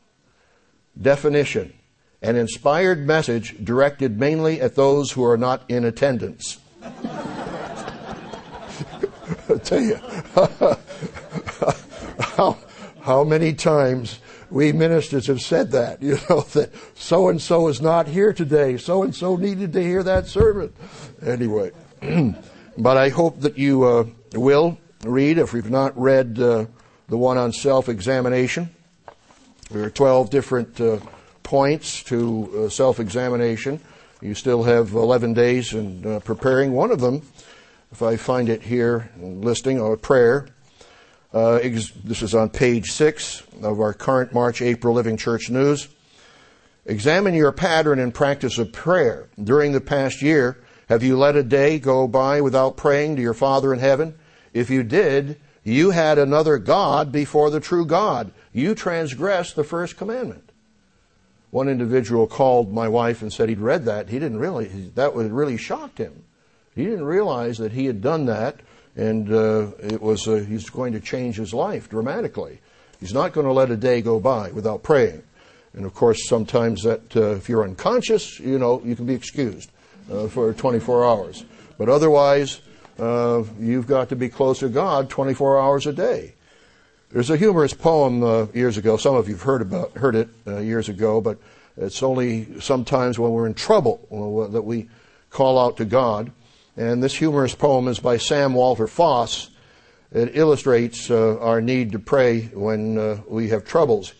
definition, 1.00 1.74
an 2.22 2.36
inspired 2.36 3.06
message 3.06 3.56
directed 3.62 4.18
mainly 4.18 4.60
at 4.60 4.76
those 4.76 5.10
who 5.10 5.24
are 5.24 5.36
not 5.36 5.68
in 5.68 5.84
attendance. 5.84 6.58
I 9.50 9.56
tell 9.62 9.80
you, 9.80 9.96
how, 12.20 12.56
how 13.00 13.24
many 13.24 13.52
times 13.52 14.20
we 14.50 14.72
ministers 14.72 15.26
have 15.26 15.40
said 15.40 15.72
that, 15.72 16.02
you 16.02 16.18
know, 16.28 16.40
that 16.52 16.70
so 16.94 17.28
and 17.28 17.42
so 17.42 17.68
is 17.68 17.80
not 17.80 18.06
here 18.06 18.32
today, 18.32 18.76
so 18.76 19.02
and 19.02 19.14
so 19.14 19.36
needed 19.36 19.72
to 19.72 19.82
hear 19.82 20.02
that 20.04 20.28
sermon. 20.28 20.72
Anyway. 21.24 21.72
but 22.78 22.96
I 22.96 23.08
hope 23.08 23.40
that 23.40 23.58
you 23.58 23.82
uh, 23.84 24.06
will 24.34 24.78
read, 25.04 25.38
if 25.38 25.52
you've 25.52 25.70
not 25.70 25.98
read 25.98 26.38
uh, 26.38 26.66
the 27.08 27.16
one 27.16 27.38
on 27.38 27.52
self 27.52 27.88
examination. 27.88 28.70
There 29.70 29.84
are 29.84 29.90
12 29.90 30.30
different 30.30 30.80
uh, 30.80 30.98
points 31.42 32.02
to 32.04 32.66
uh, 32.66 32.68
self 32.68 33.00
examination. 33.00 33.80
You 34.20 34.34
still 34.34 34.62
have 34.62 34.92
11 34.92 35.34
days 35.34 35.74
in 35.74 36.06
uh, 36.06 36.20
preparing. 36.20 36.72
One 36.72 36.90
of 36.90 37.00
them, 37.00 37.22
if 37.92 38.02
I 38.02 38.16
find 38.16 38.48
it 38.48 38.62
here, 38.62 39.10
listing, 39.18 39.80
a 39.80 39.96
prayer. 39.96 40.48
Uh, 41.34 41.54
ex- 41.56 41.92
this 42.04 42.22
is 42.22 42.34
on 42.34 42.48
page 42.48 42.90
6 42.92 43.42
of 43.62 43.80
our 43.80 43.92
current 43.92 44.32
March 44.32 44.62
April 44.62 44.94
Living 44.94 45.16
Church 45.16 45.50
News. 45.50 45.88
Examine 46.86 47.34
your 47.34 47.52
pattern 47.52 47.98
and 47.98 48.14
practice 48.14 48.56
of 48.56 48.72
prayer 48.72 49.28
during 49.42 49.72
the 49.72 49.80
past 49.80 50.22
year 50.22 50.56
have 50.88 51.02
you 51.02 51.18
let 51.18 51.36
a 51.36 51.42
day 51.42 51.78
go 51.78 52.08
by 52.08 52.40
without 52.40 52.76
praying 52.78 53.16
to 53.16 53.22
your 53.22 53.34
Father 53.34 53.74
in 53.74 53.78
heaven? 53.78 54.18
If 54.54 54.70
you 54.70 54.82
did, 54.82 55.38
you 55.62 55.90
had 55.90 56.18
another 56.18 56.56
God 56.56 57.12
before 57.12 57.50
the 57.50 57.60
true 57.60 57.84
God. 57.84 58.32
You 58.54 58.74
transgressed 58.74 59.54
the 59.54 59.64
first 59.64 59.98
commandment. 59.98 60.50
One 61.50 61.68
individual 61.68 62.26
called 62.26 62.72
my 62.72 62.88
wife 62.88 63.20
and 63.20 63.30
said 63.30 63.50
he'd 63.50 63.58
read 63.58 63.84
that. 63.84 64.08
He 64.08 64.18
didn't 64.18 64.38
really, 64.38 64.68
that 64.94 65.14
was 65.14 65.28
really 65.28 65.58
shocked 65.58 65.98
him. 65.98 66.24
He 66.74 66.84
didn't 66.84 67.04
realize 67.04 67.58
that 67.58 67.72
he 67.72 67.84
had 67.84 68.00
done 68.00 68.26
that 68.26 68.60
and 68.96 69.30
uh, 69.30 69.68
it 69.80 70.00
was, 70.00 70.26
uh, 70.26 70.36
he's 70.36 70.70
going 70.70 70.94
to 70.94 71.00
change 71.00 71.36
his 71.36 71.52
life 71.52 71.88
dramatically. 71.88 72.60
He's 72.98 73.14
not 73.14 73.32
going 73.32 73.46
to 73.46 73.52
let 73.52 73.70
a 73.70 73.76
day 73.76 74.00
go 74.00 74.18
by 74.18 74.50
without 74.52 74.82
praying. 74.82 75.22
And 75.74 75.84
of 75.84 75.94
course, 75.94 76.26
sometimes 76.26 76.82
that, 76.82 77.14
uh, 77.14 77.36
if 77.36 77.48
you're 77.48 77.62
unconscious, 77.62 78.40
you 78.40 78.58
know, 78.58 78.82
you 78.84 78.96
can 78.96 79.06
be 79.06 79.14
excused 79.14 79.70
uh, 80.10 80.28
for 80.28 80.52
24 80.52 81.04
hours. 81.04 81.44
But 81.76 81.88
otherwise, 81.88 82.60
uh, 82.98 83.44
you've 83.58 83.86
got 83.86 84.08
to 84.08 84.16
be 84.16 84.28
close 84.28 84.60
to 84.60 84.68
God 84.68 85.08
24 85.08 85.60
hours 85.60 85.86
a 85.86 85.92
day. 85.92 86.34
There's 87.10 87.30
a 87.30 87.36
humorous 87.36 87.72
poem 87.72 88.22
uh, 88.22 88.46
years 88.52 88.76
ago. 88.76 88.96
Some 88.96 89.14
of 89.14 89.28
you've 89.28 89.42
heard 89.42 89.62
about 89.62 89.92
heard 89.96 90.14
it 90.14 90.28
uh, 90.46 90.58
years 90.58 90.88
ago, 90.88 91.20
but 91.20 91.38
it's 91.76 92.02
only 92.02 92.60
sometimes 92.60 93.18
when 93.18 93.30
we're 93.30 93.46
in 93.46 93.54
trouble 93.54 94.00
uh, 94.10 94.52
that 94.52 94.62
we 94.62 94.88
call 95.30 95.58
out 95.58 95.76
to 95.78 95.84
God. 95.84 96.32
And 96.76 97.02
this 97.02 97.14
humorous 97.14 97.54
poem 97.54 97.88
is 97.88 97.98
by 97.98 98.18
Sam 98.18 98.54
Walter 98.54 98.86
Foss. 98.86 99.50
It 100.12 100.36
illustrates 100.36 101.10
uh, 101.10 101.38
our 101.40 101.60
need 101.60 101.92
to 101.92 101.98
pray 101.98 102.42
when 102.52 103.22
we 103.28 103.48
have 103.48 103.64
troubles. 103.64 104.12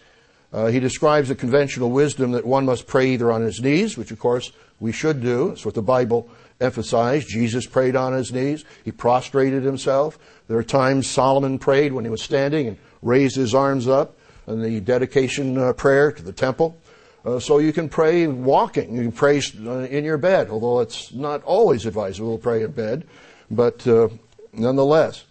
Uh, 0.53 0.66
he 0.66 0.80
describes 0.80 1.28
the 1.28 1.34
conventional 1.34 1.91
wisdom 1.91 2.32
that 2.32 2.47
one 2.47 2.64
must 2.64 2.86
pray 2.86 3.11
either 3.11 3.30
on 3.30 3.43
his 3.43 3.61
knees, 3.61 3.99
which 3.99 4.11
of 4.11 4.18
course 4.18 4.51
we 4.81 4.93
should 4.93 5.20
do. 5.20 5.49
That's 5.49 5.64
what 5.64 5.74
the 5.74 5.83
Bible 5.83 6.29
emphasized. 6.61 7.29
Jesus 7.29 7.66
prayed 7.66 7.97
on 7.97 8.12
his 8.12 8.33
knees. 8.33 8.64
He 8.85 8.93
prostrated 8.93 9.62
himself. 9.62 10.18
There 10.49 10.59
are 10.59 10.64
times 10.64 11.07
Solomon 11.07 11.59
prayed 11.59 11.93
when 11.93 12.05
he 12.05 12.11
was 12.11 12.22
standing 12.22 12.68
and 12.68 12.79
raised 13.03 13.37
his 13.37 13.55
arms 13.55 13.89
up 13.89 14.16
in 14.47 14.62
the 14.62 14.81
dedication 14.81 15.59
uh, 15.59 15.72
prayer 15.72 16.11
to 16.12 16.22
the 16.22 16.33
temple. 16.33 16.76
Uh, 17.24 17.39
so 17.39 17.59
you 17.59 17.72
can 17.72 17.89
pray 17.89 18.26
walking. 18.26 18.95
You 18.95 19.03
can 19.03 19.12
pray 19.12 19.43
uh, 19.66 19.81
in 19.81 20.05
your 20.05 20.18
bed, 20.18 20.49
although 20.51 20.81
it's 20.81 21.12
not 21.12 21.43
always 21.43 21.85
advisable 21.85 22.37
to 22.37 22.43
pray 22.43 22.62
in 22.62 22.70
bed. 22.70 23.07
But 23.51 23.87
uh, 23.87 24.09
nonetheless, 24.53 25.24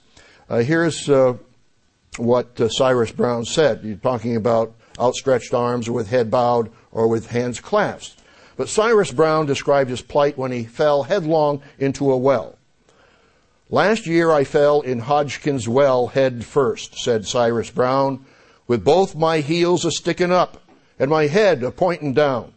uh, 0.49 0.57
here's 0.57 1.09
uh, 1.09 1.37
what 2.17 2.59
Cyrus 2.71 3.11
Brown 3.11 3.45
said. 3.45 3.81
He's 3.83 3.99
talking 3.99 4.35
about 4.35 4.75
outstretched 4.99 5.53
arms 5.53 5.87
or 5.87 5.93
with 5.93 6.09
head 6.09 6.29
bowed 6.29 6.71
or 6.91 7.07
with 7.07 7.29
hands 7.29 7.59
clasped. 7.59 8.21
But 8.57 8.69
Cyrus 8.69 9.11
Brown 9.11 9.45
described 9.45 9.91
his 9.91 10.01
plight 10.01 10.37
when 10.37 10.51
he 10.51 10.65
fell 10.65 11.03
headlong 11.03 11.61
into 11.77 12.11
a 12.11 12.17
well. 12.17 12.57
Last 13.69 14.07
year 14.07 14.31
I 14.31 14.43
fell 14.43 14.81
in 14.81 14.99
Hodgkin's 14.99 15.67
well 15.67 16.07
head 16.07 16.43
first, 16.43 16.97
said 16.97 17.27
Cyrus 17.27 17.69
Brown, 17.69 18.25
with 18.67 18.83
both 18.83 19.15
my 19.15 19.39
heels 19.39 19.85
a 19.85 19.91
sticking 19.91 20.31
up 20.31 20.63
and 20.97 21.09
my 21.09 21.27
head 21.27 21.63
a 21.63 21.71
pointing 21.71 22.13
down. 22.13 22.53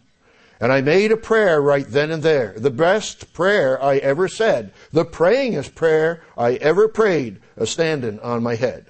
And 0.61 0.72
I 0.72 0.82
made 0.82 1.11
a 1.11 1.16
prayer 1.16 1.61
right 1.61 1.86
then 1.86 2.11
and 2.11 2.22
there. 2.22 2.55
The 2.57 2.70
best 2.70 3.32
prayer 3.32 3.82
I 3.82 3.96
ever 3.96 4.28
said. 4.28 4.72
The 4.92 5.05
prayingest 5.05 5.74
prayer 5.74 6.22
I 6.36 6.55
ever 6.55 6.86
prayed, 6.86 7.38
a 7.57 7.66
standing 7.66 8.20
on 8.20 8.42
my 8.42 8.57
head. 8.57 8.84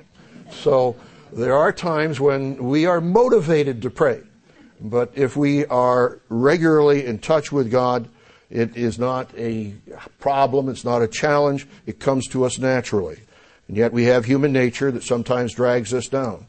So 0.50 0.96
there 1.32 1.54
are 1.54 1.72
times 1.72 2.18
when 2.20 2.56
we 2.64 2.86
are 2.86 3.00
motivated 3.00 3.82
to 3.82 3.90
pray. 3.90 4.20
But 4.80 5.12
if 5.14 5.36
we 5.36 5.66
are 5.66 6.20
regularly 6.28 7.04
in 7.04 7.18
touch 7.18 7.52
with 7.52 7.70
God, 7.70 8.08
it 8.48 8.76
is 8.76 8.98
not 8.98 9.30
a 9.36 9.74
problem, 10.18 10.68
it's 10.68 10.84
not 10.84 11.02
a 11.02 11.08
challenge, 11.08 11.66
it 11.86 12.00
comes 12.00 12.26
to 12.28 12.44
us 12.44 12.58
naturally. 12.58 13.20
And 13.68 13.76
yet 13.76 13.92
we 13.92 14.04
have 14.04 14.24
human 14.24 14.52
nature 14.52 14.90
that 14.90 15.04
sometimes 15.04 15.54
drags 15.54 15.92
us 15.92 16.08
down. 16.08 16.46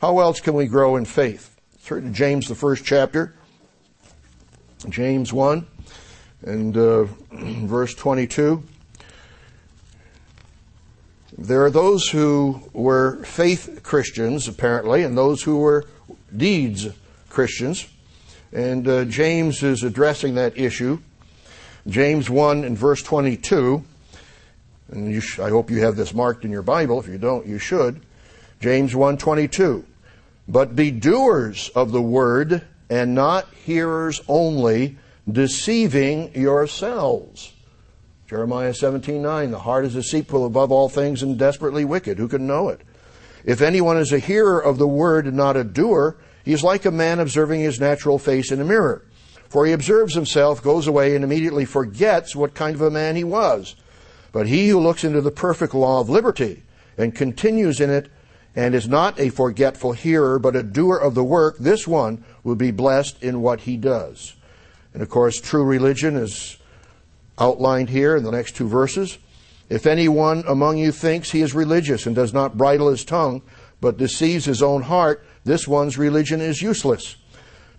How 0.00 0.20
else 0.20 0.40
can 0.40 0.54
we 0.54 0.66
grow 0.66 0.96
in 0.96 1.04
faith? 1.04 1.54
Turn 1.84 2.04
to 2.04 2.10
James, 2.10 2.48
the 2.48 2.54
first 2.54 2.84
chapter. 2.84 3.34
James 4.88 5.32
1 5.32 5.66
and 6.44 6.76
uh, 6.76 7.04
verse 7.32 7.94
22. 7.94 8.62
There 11.38 11.64
are 11.64 11.70
those 11.70 12.08
who 12.08 12.62
were 12.72 13.22
faith 13.24 13.80
Christians, 13.82 14.48
apparently, 14.48 15.02
and 15.02 15.16
those 15.16 15.42
who 15.42 15.58
were 15.58 15.84
deeds 16.36 16.88
Christians. 17.32 17.88
And 18.52 18.86
uh, 18.86 19.04
James 19.06 19.62
is 19.62 19.82
addressing 19.82 20.34
that 20.34 20.56
issue. 20.56 20.98
James 21.88 22.30
1 22.30 22.64
and 22.64 22.76
verse 22.76 23.02
22. 23.02 23.82
And 24.92 25.22
sh- 25.22 25.38
I 25.38 25.48
hope 25.48 25.70
you 25.70 25.80
have 25.80 25.96
this 25.96 26.14
marked 26.14 26.44
in 26.44 26.50
your 26.50 26.62
Bible. 26.62 27.00
If 27.00 27.08
you 27.08 27.18
don't, 27.18 27.46
you 27.46 27.58
should. 27.58 28.02
James 28.60 28.94
1:22. 28.94 29.84
But 30.46 30.76
be 30.76 30.90
doers 30.90 31.70
of 31.74 31.92
the 31.92 32.02
word 32.02 32.62
and 32.88 33.14
not 33.14 33.52
hearers 33.54 34.20
only, 34.28 34.98
deceiving 35.30 36.32
yourselves. 36.34 37.52
Jeremiah 38.28 38.72
17:9 38.72 39.50
The 39.50 39.58
heart 39.60 39.84
is 39.86 39.96
a 39.96 40.02
deceitful 40.02 40.44
above 40.44 40.70
all 40.70 40.88
things 40.88 41.22
and 41.22 41.38
desperately 41.38 41.84
wicked. 41.84 42.18
Who 42.18 42.28
can 42.28 42.46
know 42.46 42.68
it? 42.68 42.82
If 43.44 43.60
anyone 43.60 43.96
is 43.96 44.12
a 44.12 44.18
hearer 44.18 44.60
of 44.60 44.78
the 44.78 44.86
word 44.86 45.26
and 45.26 45.36
not 45.36 45.56
a 45.56 45.64
doer, 45.64 46.16
he 46.44 46.52
is 46.52 46.64
like 46.64 46.84
a 46.84 46.90
man 46.90 47.20
observing 47.20 47.60
his 47.60 47.80
natural 47.80 48.18
face 48.18 48.50
in 48.50 48.60
a 48.60 48.64
mirror. 48.64 49.04
For 49.48 49.66
he 49.66 49.72
observes 49.72 50.14
himself, 50.14 50.62
goes 50.62 50.86
away, 50.86 51.14
and 51.14 51.24
immediately 51.24 51.64
forgets 51.64 52.34
what 52.34 52.54
kind 52.54 52.74
of 52.74 52.80
a 52.80 52.90
man 52.90 53.16
he 53.16 53.24
was. 53.24 53.76
But 54.32 54.46
he 54.46 54.68
who 54.68 54.80
looks 54.80 55.04
into 55.04 55.20
the 55.20 55.30
perfect 55.30 55.74
law 55.74 56.00
of 56.00 56.08
liberty 56.08 56.62
and 56.96 57.14
continues 57.14 57.80
in 57.80 57.90
it 57.90 58.10
and 58.56 58.74
is 58.74 58.88
not 58.88 59.20
a 59.20 59.28
forgetful 59.28 59.92
hearer, 59.92 60.38
but 60.38 60.56
a 60.56 60.62
doer 60.62 60.96
of 60.96 61.14
the 61.14 61.24
work, 61.24 61.58
this 61.58 61.86
one 61.86 62.24
will 62.42 62.54
be 62.54 62.70
blessed 62.70 63.22
in 63.22 63.42
what 63.42 63.60
he 63.60 63.76
does. 63.76 64.34
And 64.94 65.02
of 65.02 65.08
course, 65.08 65.40
true 65.40 65.64
religion 65.64 66.16
is 66.16 66.56
outlined 67.38 67.88
here 67.88 68.16
in 68.16 68.24
the 68.24 68.30
next 68.30 68.56
two 68.56 68.68
verses. 68.68 69.18
If 69.68 69.86
anyone 69.86 70.44
among 70.46 70.78
you 70.78 70.92
thinks 70.92 71.30
he 71.30 71.40
is 71.40 71.54
religious 71.54 72.06
and 72.06 72.14
does 72.14 72.34
not 72.34 72.58
bridle 72.58 72.90
his 72.90 73.04
tongue, 73.04 73.42
but 73.80 73.96
deceives 73.96 74.44
his 74.44 74.62
own 74.62 74.82
heart, 74.82 75.24
this 75.44 75.66
one's 75.66 75.98
religion 75.98 76.40
is 76.40 76.62
useless. 76.62 77.16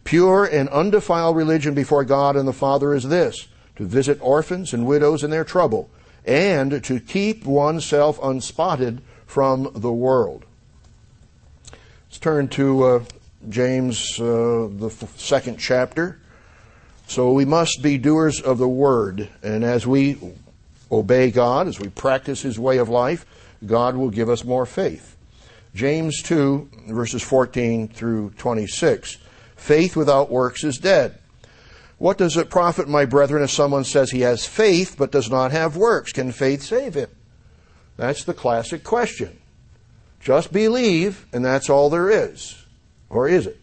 Pure 0.03 0.45
and 0.45 0.68
undefiled 0.70 1.36
religion 1.36 1.74
before 1.74 2.03
God 2.03 2.36
and 2.36 2.47
the 2.47 2.53
Father 2.53 2.93
is 2.93 3.03
this 3.03 3.47
to 3.76 3.86
visit 3.86 4.20
orphans 4.22 4.74
and 4.74 4.86
widows 4.86 5.24
in 5.24 5.32
their 5.32 5.43
trouble, 5.43 5.89
and 6.26 6.84
to 6.84 6.99
keep 6.99 7.43
oneself 7.45 8.20
unspotted 8.22 9.01
from 9.26 9.72
the 9.76 9.91
world. 9.91 10.45
Let's 12.05 12.20
turn 12.20 12.49
to 12.49 12.84
uh, 12.84 13.03
James, 13.49 14.20
uh, 14.20 14.70
the 14.70 14.91
f- 14.91 15.20
second 15.20 15.57
chapter. 15.57 16.20
So 17.07 17.34
we 17.34 17.45
must 17.45 17.82
be 17.82 17.97
doers 17.97 18.39
of 18.39 18.59
the 18.59 18.68
word, 18.68 19.28
and 19.41 19.64
as 19.64 19.88
we 19.88 20.18
obey 20.91 21.32
God, 21.32 21.68
as 21.68 21.80
we 21.80 21.89
practice 21.89 22.41
His 22.43 22.59
way 22.59 22.78
of 22.78 22.89
life, 22.89 23.26
God 23.66 23.95
will 23.95 24.09
give 24.09 24.30
us 24.30 24.43
more 24.43 24.66
faith. 24.66 25.12
James 25.74 26.22
2, 26.22 26.70
verses 26.90 27.24
14 27.24 27.88
through 27.88 28.32
26. 28.32 29.18
Faith 29.56 29.96
without 29.96 30.30
works 30.30 30.64
is 30.64 30.78
dead. 30.78 31.18
What 31.98 32.18
does 32.18 32.38
it 32.38 32.50
profit, 32.50 32.88
my 32.88 33.06
brethren, 33.06 33.44
if 33.44 33.52
someone 33.52 33.84
says 33.84 34.12
he 34.12 34.22
has 34.22 34.46
faith 34.46 34.96
but 34.98 35.12
does 35.12 35.30
not 35.30 35.52
have 35.52 35.78
works? 35.78 36.12
Can 36.12 36.32
faith 36.32 36.62
save 36.62 36.96
him? 36.96 37.10
That's 37.98 38.24
the 38.24 38.34
classic 38.34 38.84
question. 38.84 39.40
Just 40.20 40.52
believe, 40.52 41.26
and 41.34 41.44
that's 41.44 41.70
all 41.70 41.90
there 41.90 42.10
is. 42.10 42.66
Or 43.10 43.28
is 43.28 43.48
it? 43.48 43.60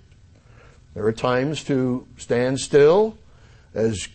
There 0.95 1.07
are 1.07 1.13
times 1.13 1.63
to 1.65 2.07
stand 2.17 2.61
still, 2.61 3.17
as 3.75 4.09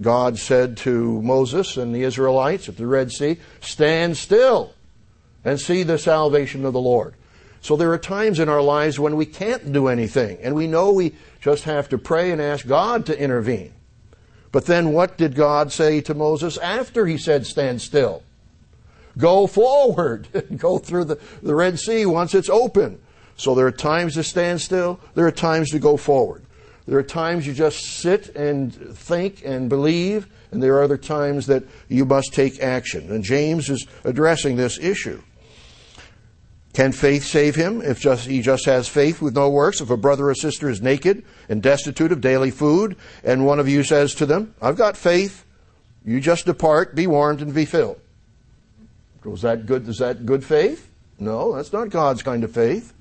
God 0.00 0.38
said 0.38 0.76
to 0.78 1.22
Moses 1.22 1.76
and 1.76 1.94
the 1.94 2.02
Israelites 2.02 2.68
at 2.68 2.76
the 2.76 2.86
Red 2.86 3.10
Sea, 3.10 3.38
stand 3.60 4.16
still 4.16 4.74
and 5.44 5.58
see 5.58 5.82
the 5.82 5.98
salvation 5.98 6.64
of 6.64 6.72
the 6.72 6.80
Lord. 6.80 7.14
So 7.68 7.76
there 7.76 7.92
are 7.92 7.98
times 7.98 8.38
in 8.38 8.48
our 8.48 8.62
lives 8.62 8.98
when 8.98 9.14
we 9.14 9.26
can't 9.26 9.74
do 9.74 9.88
anything, 9.88 10.38
and 10.40 10.54
we 10.54 10.66
know 10.66 10.90
we 10.90 11.12
just 11.38 11.64
have 11.64 11.86
to 11.90 11.98
pray 11.98 12.30
and 12.30 12.40
ask 12.40 12.66
God 12.66 13.04
to 13.04 13.22
intervene. 13.22 13.74
But 14.52 14.64
then 14.64 14.94
what 14.94 15.18
did 15.18 15.34
God 15.34 15.70
say 15.70 16.00
to 16.00 16.14
Moses 16.14 16.56
after 16.56 17.04
he 17.04 17.18
said, 17.18 17.44
stand 17.44 17.82
still? 17.82 18.22
Go 19.18 19.46
forward. 19.46 20.28
And 20.32 20.58
go 20.58 20.78
through 20.78 21.04
the, 21.04 21.20
the 21.42 21.54
Red 21.54 21.78
Sea 21.78 22.06
once 22.06 22.34
it's 22.34 22.48
open. 22.48 23.02
So 23.36 23.54
there 23.54 23.66
are 23.66 23.70
times 23.70 24.14
to 24.14 24.22
stand 24.22 24.62
still. 24.62 24.98
There 25.14 25.26
are 25.26 25.30
times 25.30 25.68
to 25.72 25.78
go 25.78 25.98
forward. 25.98 26.46
There 26.86 26.98
are 26.98 27.02
times 27.02 27.46
you 27.46 27.52
just 27.52 27.80
sit 27.80 28.34
and 28.34 28.72
think 28.96 29.42
and 29.44 29.68
believe, 29.68 30.26
and 30.52 30.62
there 30.62 30.76
are 30.76 30.82
other 30.84 30.96
times 30.96 31.48
that 31.48 31.64
you 31.90 32.06
must 32.06 32.32
take 32.32 32.62
action. 32.62 33.12
And 33.12 33.22
James 33.22 33.68
is 33.68 33.86
addressing 34.04 34.56
this 34.56 34.78
issue. 34.78 35.20
Can 36.74 36.92
faith 36.92 37.24
save 37.24 37.54
him 37.54 37.80
if 37.82 37.98
just, 37.98 38.26
he 38.26 38.40
just 38.42 38.66
has 38.66 38.88
faith 38.88 39.20
with 39.20 39.34
no 39.34 39.48
works? 39.48 39.80
If 39.80 39.90
a 39.90 39.96
brother 39.96 40.28
or 40.28 40.34
sister 40.34 40.68
is 40.68 40.80
naked 40.80 41.24
and 41.48 41.62
destitute 41.62 42.12
of 42.12 42.20
daily 42.20 42.50
food, 42.50 42.96
and 43.24 43.46
one 43.46 43.58
of 43.58 43.68
you 43.68 43.82
says 43.82 44.14
to 44.16 44.26
them, 44.26 44.54
I've 44.60 44.76
got 44.76 44.96
faith, 44.96 45.44
you 46.04 46.20
just 46.20 46.46
depart, 46.46 46.94
be 46.94 47.06
warmed, 47.06 47.42
and 47.42 47.54
be 47.54 47.64
filled. 47.64 48.00
Was 49.24 49.42
that 49.42 49.66
good? 49.66 49.88
Is 49.88 49.98
that 49.98 50.24
good 50.24 50.44
faith? 50.44 50.90
No, 51.18 51.54
that's 51.54 51.72
not 51.72 51.90
God's 51.90 52.22
kind 52.22 52.44
of 52.44 52.52
faith. 52.52 52.94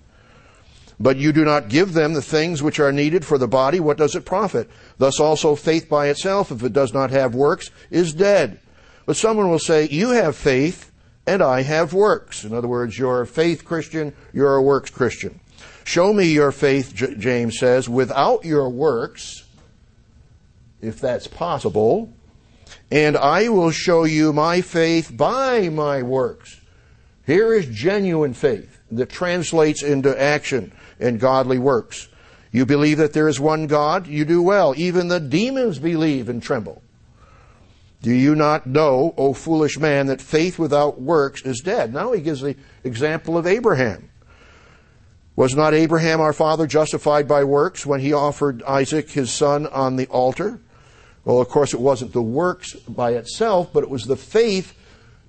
But 1.00 1.18
you 1.18 1.32
do 1.32 1.46
not 1.46 1.70
give 1.70 1.94
them 1.94 2.14
the 2.14 2.22
things 2.22 2.64
which 2.64 2.80
are 2.80 2.92
needed 2.92 3.24
for 3.24 3.38
the 3.38 3.48
body, 3.48 3.80
what 3.80 3.98
does 3.98 4.16
it 4.16 4.26
profit? 4.26 4.70
Thus 4.98 5.20
also 5.20 5.56
faith 5.56 5.88
by 5.88 6.08
itself, 6.08 6.52
if 6.52 6.64
it 6.64 6.74
does 6.74 6.94
not 6.94 7.12
have 7.12 7.36
works, 7.36 7.70
is 7.92 8.14
dead. 8.14 8.60
But 9.06 9.16
someone 9.16 9.50
will 9.50 9.60
say, 9.60 9.88
You 9.88 10.10
have 10.10 10.36
faith, 10.36 10.87
and 11.28 11.44
I 11.44 11.62
have 11.62 11.94
works. 11.94 12.46
In 12.46 12.54
other 12.54 12.70
words, 12.70 12.98
you're 12.98 13.22
a 13.22 13.28
faith 13.28 13.66
Christian, 13.66 14.16
you're 14.34 14.56
a 14.56 14.62
works 14.62 14.90
Christian. 14.90 15.40
Show 15.84 16.14
me 16.14 16.26
your 16.26 16.52
faith, 16.52 16.94
James 16.96 17.60
says, 17.60 17.88
without 17.88 18.46
your 18.46 18.70
works, 18.70 19.44
if 20.82 21.00
that's 21.00 21.28
possible, 21.28 22.14
and 22.90 23.18
I 23.18 23.50
will 23.50 23.72
show 23.72 24.06
you 24.06 24.34
my 24.34 24.62
faith 24.62 25.16
by 25.16 25.70
my 25.70 26.02
works. 26.02 26.60
Here 27.26 27.54
is 27.54 27.68
genuine 27.68 28.34
faith 28.34 28.80
that 28.92 29.10
translates 29.10 29.84
into 29.84 30.20
action 30.20 30.72
and 31.00 31.20
godly 31.20 31.60
works. 31.60 32.08
You 32.52 32.66
believe 32.66 32.98
that 33.00 33.12
there 33.12 33.28
is 33.28 33.40
one 33.40 33.68
God, 33.68 34.08
you 34.08 34.24
do 34.24 34.42
well. 34.42 34.74
Even 34.78 35.10
the 35.10 35.20
demons 35.20 35.80
believe 35.80 36.30
and 36.30 36.42
tremble. 36.42 36.82
Do 38.02 38.12
you 38.12 38.36
not 38.36 38.68
know, 38.68 39.14
O 39.18 39.34
foolish 39.34 39.80
man, 39.80 40.08
that 40.08 40.22
faith 40.22 40.60
without 40.60 41.02
works 41.02 41.42
is 41.42 41.62
dead? 41.62 41.94
Now 41.94 42.12
he 42.12 42.22
gives 42.22 42.42
the 42.42 42.56
example 42.84 43.38
of 43.38 43.48
Abraham. 43.48 44.10
Was 45.36 45.56
not 45.56 45.74
Abraham 45.74 46.20
our 46.20 46.34
father 46.34 46.66
justified 46.68 47.28
by 47.28 47.44
works 47.44 47.86
when 47.86 48.00
he 48.00 48.14
offered 48.14 48.64
Isaac 48.64 49.10
his 49.12 49.32
son 49.32 49.68
on 49.68 49.96
the 49.96 50.08
altar? 50.08 50.60
Well, 51.26 51.42
of 51.42 51.50
course, 51.50 51.74
it 51.74 51.80
wasn't 51.80 52.14
the 52.14 52.22
works 52.22 52.74
by 52.74 53.12
itself, 53.12 53.72
but 53.74 53.84
it 53.84 53.90
was 53.90 54.06
the 54.06 54.16
faith 54.16 54.74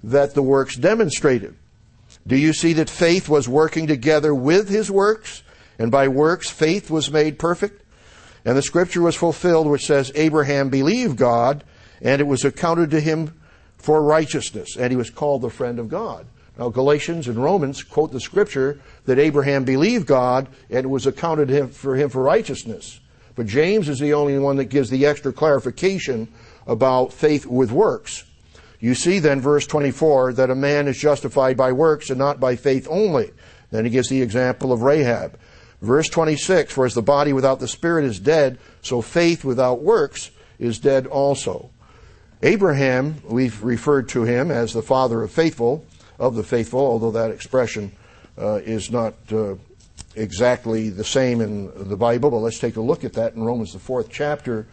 that 0.05 0.35
the 0.35 0.43
works 0.43 0.77
demonstrated. 0.77 1.57
Do 2.27 2.37
you 2.37 2.53
see 2.53 2.73
that 2.75 2.89
faith 2.89 3.29
was 3.29 3.49
working 3.49 3.87
together 3.87 4.35
with 4.35 4.69
his 4.69 4.91
works? 4.91 5.43
And 5.79 5.91
by 5.91 6.09
works, 6.09 6.49
faith 6.49 6.91
was 6.91 7.11
made 7.11 7.39
perfect. 7.39 7.83
And 8.45 8.57
the 8.57 8.62
scripture 8.62 9.03
was 9.03 9.16
fulfilled, 9.16 9.66
which 9.66 9.87
says, 9.87 10.12
Abraham 10.14 10.71
believed 10.71 11.16
God, 11.16 11.64
and 12.03 12.20
it 12.20 12.26
was 12.26 12.44
accounted 12.44 12.90
to 12.90 13.01
him 13.01 13.34
for 13.76 14.03
righteousness, 14.03 14.76
and 14.76 14.90
he 14.90 14.96
was 14.96 15.11
called 15.11 15.42
the 15.42 15.51
friend 15.51 15.78
of 15.78 15.88
God. 15.88 16.26
Now, 16.59 16.68
Galatians 16.68 17.28
and 17.28 17.42
Romans 17.42 17.84
quote 17.84 18.11
the 18.11 18.20
scripture 18.20 18.80
that 19.05 19.18
Abraham 19.18 19.64
believed 19.64 20.07
God, 20.07 20.49
and 20.68 20.84
it 20.84 20.88
was 20.88 21.07
accounted 21.07 21.49
him 21.49 21.68
for 21.68 21.94
him 21.94 22.11
for 22.11 22.22
righteousness. 22.22 22.99
But 23.36 23.46
James 23.46 23.88
is 23.88 24.01
the 24.01 24.14
only 24.14 24.36
one 24.38 24.57
that 24.57 24.64
gives 24.64 24.90
the 24.90 25.07
extra 25.07 25.32
clarification 25.32 26.26
about 26.66 27.12
faith 27.12 27.46
with 27.46 27.70
works. 27.70 28.24
You 28.80 28.94
see 28.94 29.20
then, 29.20 29.40
verse 29.40 29.66
24, 29.66 30.34
that 30.34 30.51
a 30.51 30.57
man 30.57 30.88
is 30.88 30.99
justified 30.99 31.57
by 31.57 31.70
works 31.72 32.11
and 32.11 32.18
not 32.18 32.40
by 32.40 32.57
faith 32.57 32.88
only. 32.90 33.30
Then 33.70 33.84
he 33.84 33.90
gives 33.90 34.09
the 34.09 34.22
example 34.22 34.72
of 34.72 34.82
Rahab. 34.82 35.38
Verse 35.80 36.09
26 36.09 36.72
For 36.72 36.84
as 36.84 36.94
the 36.94 37.03
body 37.03 37.32
without 37.32 37.61
the 37.61 37.68
spirit 37.68 38.05
is 38.05 38.18
dead, 38.18 38.59
so 38.82 39.01
faith 39.01 39.44
without 39.44 39.82
works 39.82 40.30
is 40.59 40.78
dead 40.78 41.07
also. 41.07 41.70
Abraham, 42.43 43.16
we've 43.24 43.62
referred 43.62 44.09
to 44.11 44.22
him 44.22 44.51
as 44.51 44.72
the 44.72 44.82
father 44.82 45.22
of 45.22 45.30
faithful, 45.30 45.84
of 46.18 46.36
the 46.36 46.45
faithful, 46.45 46.80
although 46.80 47.11
that 47.11 47.30
expression 47.30 47.93
uh, 48.39 48.61
is 48.64 48.91
not 48.91 49.14
uh, 49.32 49.55
exactly 50.14 50.89
the 50.91 51.05
same 51.05 51.41
in 51.41 51.89
the 51.89 51.97
Bible. 51.97 52.30
But 52.30 52.39
let's 52.39 52.61
take 52.61 52.76
a 52.76 52.80
look 52.80 53.05
at 53.05 53.12
that 53.14 53.34
in 53.34 53.43
Romans, 53.43 53.72
the 53.72 53.80
fourth 53.80 54.09
chapter, 54.11 54.66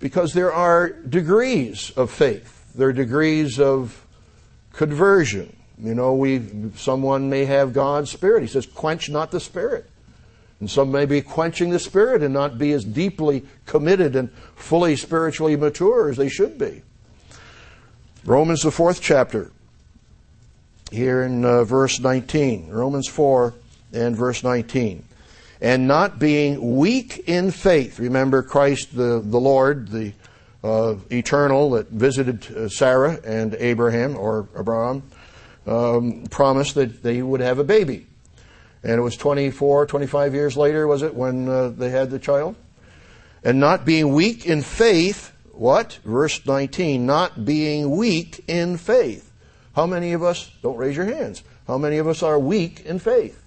because 0.00 0.32
there 0.32 0.52
are 0.52 0.90
degrees 0.90 1.90
of 1.96 2.10
faith. 2.10 2.72
There 2.74 2.88
are 2.88 2.92
degrees 2.92 3.58
of 3.58 4.06
conversion. 4.72 5.56
You 5.82 5.94
know, 5.94 6.14
we 6.14 6.42
someone 6.76 7.30
may 7.30 7.46
have 7.46 7.72
God's 7.72 8.10
spirit. 8.10 8.42
He 8.42 8.48
says, 8.48 8.66
"Quench 8.66 9.08
not 9.08 9.30
the 9.30 9.40
spirit." 9.40 9.89
And 10.60 10.70
some 10.70 10.92
may 10.92 11.06
be 11.06 11.22
quenching 11.22 11.70
the 11.70 11.78
spirit 11.78 12.22
and 12.22 12.34
not 12.34 12.58
be 12.58 12.72
as 12.72 12.84
deeply 12.84 13.44
committed 13.64 14.14
and 14.14 14.30
fully 14.54 14.94
spiritually 14.94 15.56
mature 15.56 16.10
as 16.10 16.18
they 16.18 16.28
should 16.28 16.58
be. 16.58 16.82
Romans, 18.24 18.62
the 18.62 18.70
fourth 18.70 19.00
chapter, 19.00 19.50
here 20.90 21.22
in 21.22 21.44
uh, 21.44 21.64
verse 21.64 21.98
19. 21.98 22.68
Romans 22.68 23.08
4 23.08 23.54
and 23.94 24.14
verse 24.14 24.44
19. 24.44 25.04
And 25.62 25.88
not 25.88 26.18
being 26.18 26.76
weak 26.76 27.24
in 27.26 27.50
faith. 27.50 27.98
Remember 27.98 28.42
Christ 28.42 28.94
the, 28.94 29.22
the 29.24 29.40
Lord, 29.40 29.88
the 29.88 30.12
uh, 30.62 30.96
eternal 31.10 31.70
that 31.70 31.88
visited 31.88 32.54
uh, 32.54 32.68
Sarah 32.68 33.18
and 33.24 33.54
Abraham, 33.54 34.16
or 34.16 34.48
Abraham, 34.58 35.02
um, 35.66 36.24
promised 36.30 36.74
that 36.74 37.02
they 37.02 37.22
would 37.22 37.40
have 37.40 37.58
a 37.58 37.64
baby. 37.64 38.06
And 38.82 38.92
it 38.92 39.02
was 39.02 39.16
24, 39.16 39.86
25 39.86 40.34
years 40.34 40.56
later, 40.56 40.86
was 40.86 41.02
it, 41.02 41.14
when 41.14 41.48
uh, 41.48 41.68
they 41.68 41.90
had 41.90 42.10
the 42.10 42.18
child? 42.18 42.56
And 43.44 43.60
not 43.60 43.84
being 43.84 44.12
weak 44.12 44.46
in 44.46 44.62
faith, 44.62 45.32
what? 45.52 45.98
Verse 46.04 46.44
19, 46.46 47.04
not 47.04 47.44
being 47.44 47.96
weak 47.96 48.42
in 48.48 48.76
faith. 48.76 49.30
How 49.74 49.86
many 49.86 50.12
of 50.12 50.22
us, 50.22 50.50
don't 50.62 50.76
raise 50.76 50.96
your 50.96 51.06
hands, 51.06 51.42
how 51.66 51.78
many 51.78 51.98
of 51.98 52.08
us 52.08 52.22
are 52.22 52.38
weak 52.38 52.80
in 52.86 52.98
faith? 52.98 53.42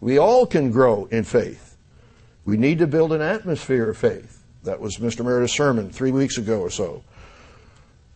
We 0.00 0.18
all 0.18 0.46
can 0.46 0.70
grow 0.70 1.04
in 1.06 1.24
faith. 1.24 1.76
We 2.44 2.56
need 2.56 2.78
to 2.78 2.86
build 2.86 3.12
an 3.12 3.20
atmosphere 3.20 3.90
of 3.90 3.98
faith. 3.98 4.42
That 4.64 4.80
was 4.80 4.96
Mr. 4.96 5.24
Meredith's 5.24 5.54
sermon 5.54 5.90
three 5.90 6.10
weeks 6.10 6.38
ago 6.38 6.60
or 6.60 6.70
so. 6.70 7.04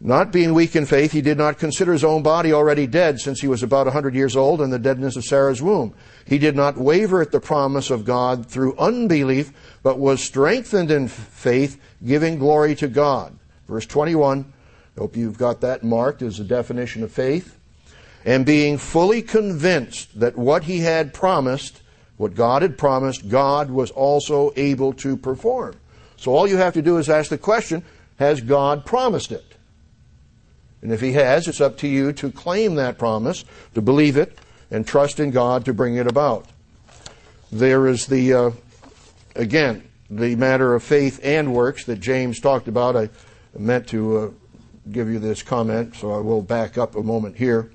Not 0.07 0.33
being 0.33 0.53
weak 0.53 0.77
in 0.77 0.85
faith, 0.85 1.13
he 1.13 1.23
did 1.23 1.39
not 1.39 1.59
consider 1.59 1.91
his 1.91 2.05
own 2.05 2.23
body 2.23 2.53
already 2.53 2.87
dead 2.87 3.21
since 3.21 3.41
he 3.41 3.49
was 3.49 3.63
about 3.63 3.87
a 3.87 3.91
hundred 3.91 4.15
years 4.15 4.37
old 4.37 4.61
and 4.61 4.71
the 4.71 4.79
deadness 4.79 5.17
of 5.17 5.25
Sarah's 5.25 5.63
womb. 5.63 5.95
He 6.27 6.37
did 6.37 6.55
not 6.55 6.77
waver 6.77 7.23
at 7.23 7.33
the 7.33 7.41
promise 7.41 7.89
of 7.89 8.05
God 8.05 8.45
through 8.45 8.77
unbelief, 8.77 9.51
but 9.83 9.99
was 9.99 10.23
strengthened 10.23 10.91
in 10.91 11.09
faith, 11.09 11.81
giving 12.05 12.39
glory 12.39 12.75
to 12.75 12.89
God. 12.89 13.35
Verse 13.67 13.87
21, 13.87 14.53
I 14.95 15.01
hope 15.01 15.17
you've 15.17 15.39
got 15.39 15.63
that 15.63 15.83
marked 15.83 16.21
as 16.21 16.39
a 16.39 16.45
definition 16.45 17.03
of 17.03 17.11
faith. 17.11 17.59
And 18.27 18.45
being 18.45 18.77
fully 18.77 19.23
convinced 19.23 20.21
that 20.21 20.37
what 20.37 20.65
he 20.65 20.81
had 20.81 21.15
promised, 21.15 21.81
what 22.19 22.35
God 22.35 22.61
had 22.61 22.77
promised, 22.77 23.31
God 23.31 23.71
was 23.71 23.91
also 23.91 24.53
able 24.55 24.93
to 24.95 25.17
perform. 25.17 25.77
So 26.19 26.35
all 26.35 26.47
you 26.47 26.59
have 26.59 26.75
to 26.75 26.83
do 26.83 26.99
is 26.99 27.09
ask 27.09 27.31
the 27.31 27.39
question, 27.39 27.83
has 28.19 28.43
God 28.43 28.85
promised 28.85 29.33
it? 29.33 29.54
And 30.85 30.93
if 30.93 31.01
He 31.01 31.15
has, 31.15 31.49
it's 31.49 31.63
up 31.63 31.79
to 31.79 31.89
you 31.89 32.13
to 32.13 32.31
claim 32.31 32.75
that 32.75 32.99
promise, 32.99 33.45
to 33.75 33.81
believe 33.81 34.19
it, 34.19 34.39
and 34.71 34.87
trust 34.87 35.19
in 35.19 35.31
God 35.31 35.65
to 35.65 35.73
bring 35.73 35.97
it 35.97 36.07
about. 36.07 36.47
There 37.51 37.87
is 37.87 38.07
the, 38.07 38.35
uh, 38.35 38.51
again, 39.35 39.89
the 40.11 40.37
matter 40.37 40.75
of 40.75 40.83
faith 40.83 41.21
and 41.25 41.55
works 41.55 41.85
that 41.87 42.01
James 42.01 42.39
talked 42.39 42.69
about. 42.69 42.97
I 42.97 43.09
meant 43.59 43.89
to 43.89 44.19
uh, 44.19 44.31
give 44.93 45.09
you 45.09 45.19
this 45.19 45.43
comment, 45.43 45.97
so 45.97 46.13
I 46.13 46.19
will 46.19 46.43
back 46.43 46.77
up 46.77 46.97
a 46.97 47.03
moment 47.03 47.37
here. 47.37 47.71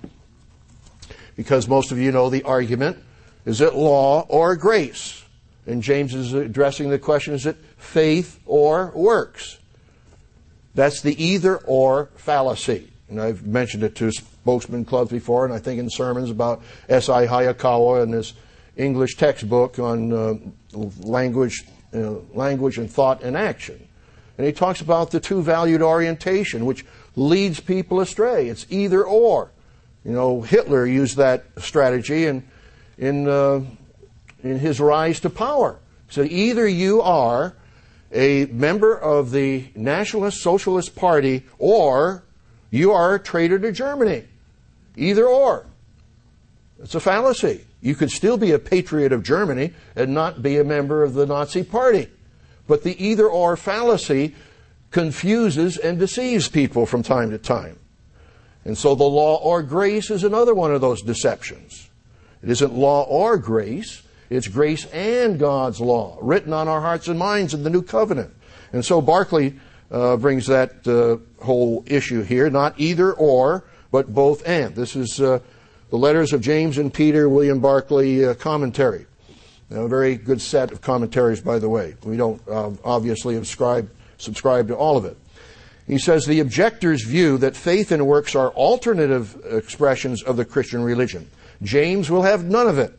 Because 1.36 1.68
most 1.68 1.92
of 1.92 1.98
you 1.98 2.12
know 2.12 2.30
the 2.30 2.44
argument 2.44 3.04
is 3.46 3.62
it 3.62 3.74
law 3.74 4.28
or 4.30 4.56
grace? 4.56 5.24
And 5.66 5.82
James 5.82 6.14
is 6.14 6.34
addressing 6.34 6.90
the 6.90 7.00
question 7.00 7.34
is 7.34 7.48
it 7.48 7.58
faith 7.78 8.40
or 8.46 8.92
works? 8.94 9.58
That's 10.76 11.02
the 11.02 11.22
either 11.24 11.58
or 11.58 12.10
fallacy. 12.16 12.92
And 13.10 13.20
I've 13.20 13.46
mentioned 13.46 13.84
it 13.84 13.96
to 13.96 14.12
spokesman 14.12 14.86
clubs 14.86 15.12
before, 15.12 15.46
and 15.46 15.54
I 15.54 15.60
think 15.60 15.80
in 15.80 15.90
sermons 15.90 16.30
about 16.30 16.62
S.I. 16.88 17.26
Hayakawa 17.26 18.04
and 18.04 18.14
his 18.14 18.34
English 18.78 19.16
textbook 19.18 19.80
on 19.80 20.14
uh, 20.14 20.34
language, 21.02 21.66
uh, 21.94 22.12
language 22.34 22.78
and 22.78 22.90
thought 22.90 23.24
and 23.24 23.36
action. 23.36 23.88
And 24.38 24.48
he 24.48 24.54
talks 24.54 24.80
about 24.80 25.12
the 25.12 25.20
two 25.20 25.42
valued 25.42 25.82
orientation, 25.82 26.66
which 26.66 26.86
leads 27.16 27.60
people 27.60 28.00
astray. 28.00 28.48
It's 28.48 28.66
either 28.70 29.04
or. 29.04 29.52
You 30.06 30.14
know, 30.14 30.42
Hitler 30.42 30.86
used 30.86 31.18
that 31.18 31.44
strategy 31.58 32.26
in, 32.26 32.48
in, 32.98 33.28
uh, 33.28 33.62
in 34.44 34.60
his 34.60 34.80
rise 34.80 35.20
to 35.22 35.30
power. 35.30 35.80
So 36.10 36.24
either 36.24 36.68
you 36.68 37.02
are 37.02 37.54
a 38.12 38.46
member 38.46 38.98
of 38.98 39.32
the 39.32 39.68
Nationalist 39.76 40.42
Socialist 40.42 40.96
Party 40.96 41.46
or 41.58 42.24
you 42.72 42.92
are 42.92 43.16
a 43.16 43.20
traitor 43.20 43.60
to 43.60 43.72
Germany. 43.72 44.26
Either 44.96 45.26
or. 45.26 45.66
It's 46.82 46.96
a 46.96 47.00
fallacy. 47.00 47.66
You 47.82 47.96
could 47.96 48.12
still 48.12 48.38
be 48.38 48.52
a 48.52 48.60
patriot 48.60 49.12
of 49.12 49.24
Germany 49.24 49.74
and 49.96 50.14
not 50.14 50.42
be 50.42 50.58
a 50.58 50.64
member 50.64 51.04
of 51.04 51.14
the 51.14 51.26
Nazi 51.26 51.64
Party. 51.64 52.10
But 52.68 52.84
the 52.84 53.04
either 53.04 53.28
or 53.28 53.58
fallacy 53.58 54.36
confuses 54.92 55.78
and 55.78 56.00
deceives 56.00 56.50
people 56.50 56.86
from 56.86 57.04
time 57.04 57.32
to 57.32 57.38
time. 57.38 57.78
And 58.66 58.78
so 58.78 58.96
the 58.96 59.04
law 59.04 59.38
or 59.38 59.64
grace 59.64 60.10
is 60.10 60.24
another 60.24 60.54
one 60.54 60.74
of 60.74 60.82
those 60.82 61.02
deceptions. 61.02 61.90
It 62.44 62.50
isn't 62.50 62.74
law 62.74 63.04
or 63.04 63.38
grace, 63.38 64.04
it's 64.30 64.48
grace 64.48 64.86
and 64.88 65.40
God's 65.40 65.82
law, 65.82 66.18
written 66.22 66.54
on 66.54 66.68
our 66.68 66.82
hearts 66.82 67.08
and 67.08 67.18
minds 67.18 67.54
in 67.54 67.64
the 67.64 67.70
new 67.70 67.82
covenant. 67.82 68.34
And 68.72 68.86
so 68.86 69.02
Barclay 69.02 69.56
uh, 69.92 70.18
brings 70.18 70.48
that 70.48 70.88
uh, 70.88 71.18
whole 71.44 71.84
issue 71.88 72.22
here. 72.22 72.50
Not 72.50 72.80
either 72.80 73.14
or, 73.14 73.66
but 73.92 74.14
both 74.14 74.48
and. 74.48 74.76
This 74.76 74.96
is 74.96 75.20
uh, 75.20 75.40
the 75.90 75.98
letters 75.98 76.34
of 76.34 76.42
James 76.42 76.78
and 76.78 76.94
Peter, 76.94 77.28
William 77.28 77.60
Barclay 77.60 78.26
uh, 78.26 78.34
commentary. 78.36 79.06
a 79.72 79.88
very 79.88 80.16
good 80.16 80.42
set 80.42 80.72
of 80.72 80.82
commentaries, 80.82 81.42
by 81.42 81.60
the 81.60 81.70
way. 81.70 81.96
We 82.04 82.18
don't 82.18 82.42
uh, 82.48 82.72
obviously 82.84 83.36
subscribe, 83.36 83.90
subscribe 84.18 84.68
to 84.68 84.76
all 84.76 84.98
of 84.98 85.06
it. 85.06 85.18
He 85.88 85.98
says 85.98 86.26
the 86.26 86.40
objector's 86.40 87.04
view 87.04 87.40
that 87.40 87.56
faith 87.56 87.92
and 87.92 88.06
works 88.06 88.36
are 88.36 88.50
alternative 88.52 89.42
expressions 89.50 90.22
of 90.22 90.38
the 90.38 90.46
Christian 90.46 90.84
religion. 90.84 91.28
James 91.64 92.12
will 92.12 92.22
have 92.22 92.46
none 92.46 92.68
of 92.68 92.78
it. 92.78 92.94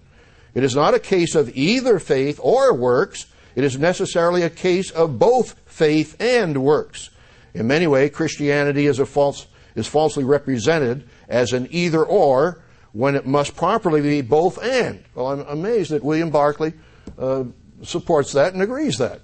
It 0.54 0.64
is 0.64 0.74
not 0.74 0.94
a 0.94 0.98
case 0.98 1.36
of 1.36 1.56
either 1.56 2.00
faith 2.00 2.40
or 2.42 2.74
works. 2.74 3.26
It 3.54 3.62
is 3.62 3.78
necessarily 3.78 4.42
a 4.42 4.50
case 4.50 4.90
of 4.90 5.20
both 5.20 5.54
faith 5.80 6.20
and 6.20 6.62
works. 6.62 7.08
In 7.54 7.66
many 7.66 7.86
ways, 7.86 8.10
Christianity 8.10 8.86
is, 8.86 8.98
false, 9.08 9.46
is 9.74 9.86
falsely 9.86 10.24
represented 10.24 11.08
as 11.26 11.54
an 11.54 11.68
either 11.70 12.04
or 12.04 12.62
when 12.92 13.14
it 13.14 13.26
must 13.26 13.56
properly 13.56 14.02
be 14.02 14.20
both 14.20 14.62
and. 14.62 15.02
Well, 15.14 15.28
I'm 15.28 15.40
amazed 15.40 15.90
that 15.92 16.04
William 16.04 16.28
Barclay 16.28 16.74
uh, 17.18 17.44
supports 17.82 18.32
that 18.32 18.52
and 18.52 18.62
agrees 18.62 18.98
that. 18.98 19.22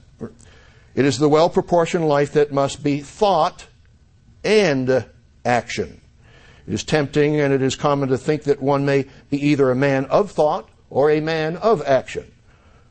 It 0.95 1.05
is 1.05 1.19
the 1.19 1.29
well 1.29 1.51
proportioned 1.51 2.09
life 2.09 2.33
that 2.33 2.53
must 2.53 2.83
be 2.83 3.01
thought 3.01 3.67
and 4.43 5.05
action. 5.45 6.01
It 6.67 6.73
is 6.73 6.85
tempting 6.85 7.39
and 7.39 7.53
it 7.53 7.61
is 7.61 7.77
common 7.77 8.09
to 8.09 8.17
think 8.17 8.45
that 8.45 8.63
one 8.63 8.87
may 8.87 9.05
be 9.29 9.49
either 9.49 9.71
a 9.71 9.77
man 9.77 10.07
of 10.07 10.31
thought 10.31 10.71
or 10.89 11.11
a 11.11 11.21
man 11.21 11.59
of 11.59 11.83
action. 11.87 12.33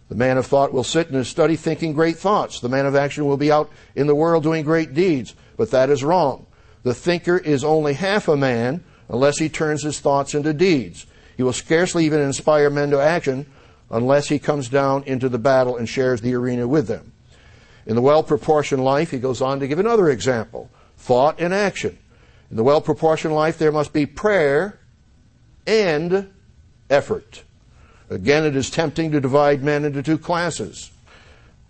The 0.09 0.15
man 0.15 0.37
of 0.37 0.45
thought 0.45 0.73
will 0.73 0.83
sit 0.83 1.07
in 1.07 1.15
his 1.15 1.27
study 1.27 1.55
thinking 1.55 1.93
great 1.93 2.17
thoughts. 2.17 2.59
The 2.59 2.69
man 2.69 2.85
of 2.85 2.95
action 2.95 3.25
will 3.25 3.37
be 3.37 3.51
out 3.51 3.71
in 3.95 4.07
the 4.07 4.15
world 4.15 4.43
doing 4.43 4.63
great 4.63 4.93
deeds. 4.93 5.35
But 5.57 5.71
that 5.71 5.89
is 5.89 6.03
wrong. 6.03 6.45
The 6.83 6.93
thinker 6.93 7.37
is 7.37 7.63
only 7.63 7.93
half 7.93 8.27
a 8.27 8.37
man 8.37 8.83
unless 9.09 9.39
he 9.39 9.49
turns 9.49 9.81
his 9.81 9.99
thoughts 9.99 10.35
into 10.35 10.53
deeds. 10.53 11.07
He 11.35 11.43
will 11.43 11.53
scarcely 11.53 12.05
even 12.05 12.21
inspire 12.21 12.69
men 12.69 12.91
to 12.91 13.01
action 13.01 13.47
unless 13.89 14.29
he 14.29 14.39
comes 14.39 14.69
down 14.69 15.03
into 15.03 15.29
the 15.29 15.39
battle 15.39 15.77
and 15.77 15.89
shares 15.89 16.21
the 16.21 16.35
arena 16.35 16.67
with 16.67 16.87
them. 16.87 17.11
In 17.85 17.95
the 17.95 18.01
well 18.01 18.23
proportioned 18.23 18.83
life, 18.83 19.11
he 19.11 19.19
goes 19.19 19.41
on 19.41 19.59
to 19.59 19.67
give 19.67 19.79
another 19.79 20.09
example 20.09 20.69
thought 20.97 21.39
and 21.39 21.53
action. 21.53 21.97
In 22.49 22.57
the 22.57 22.63
well 22.63 22.81
proportioned 22.81 23.33
life, 23.33 23.57
there 23.57 23.71
must 23.71 23.93
be 23.93 24.05
prayer 24.05 24.79
and 25.65 26.31
effort. 26.89 27.43
Again, 28.09 28.45
it 28.45 28.55
is 28.55 28.69
tempting 28.69 29.11
to 29.11 29.21
divide 29.21 29.63
men 29.63 29.85
into 29.85 30.03
two 30.03 30.17
classes 30.17 30.91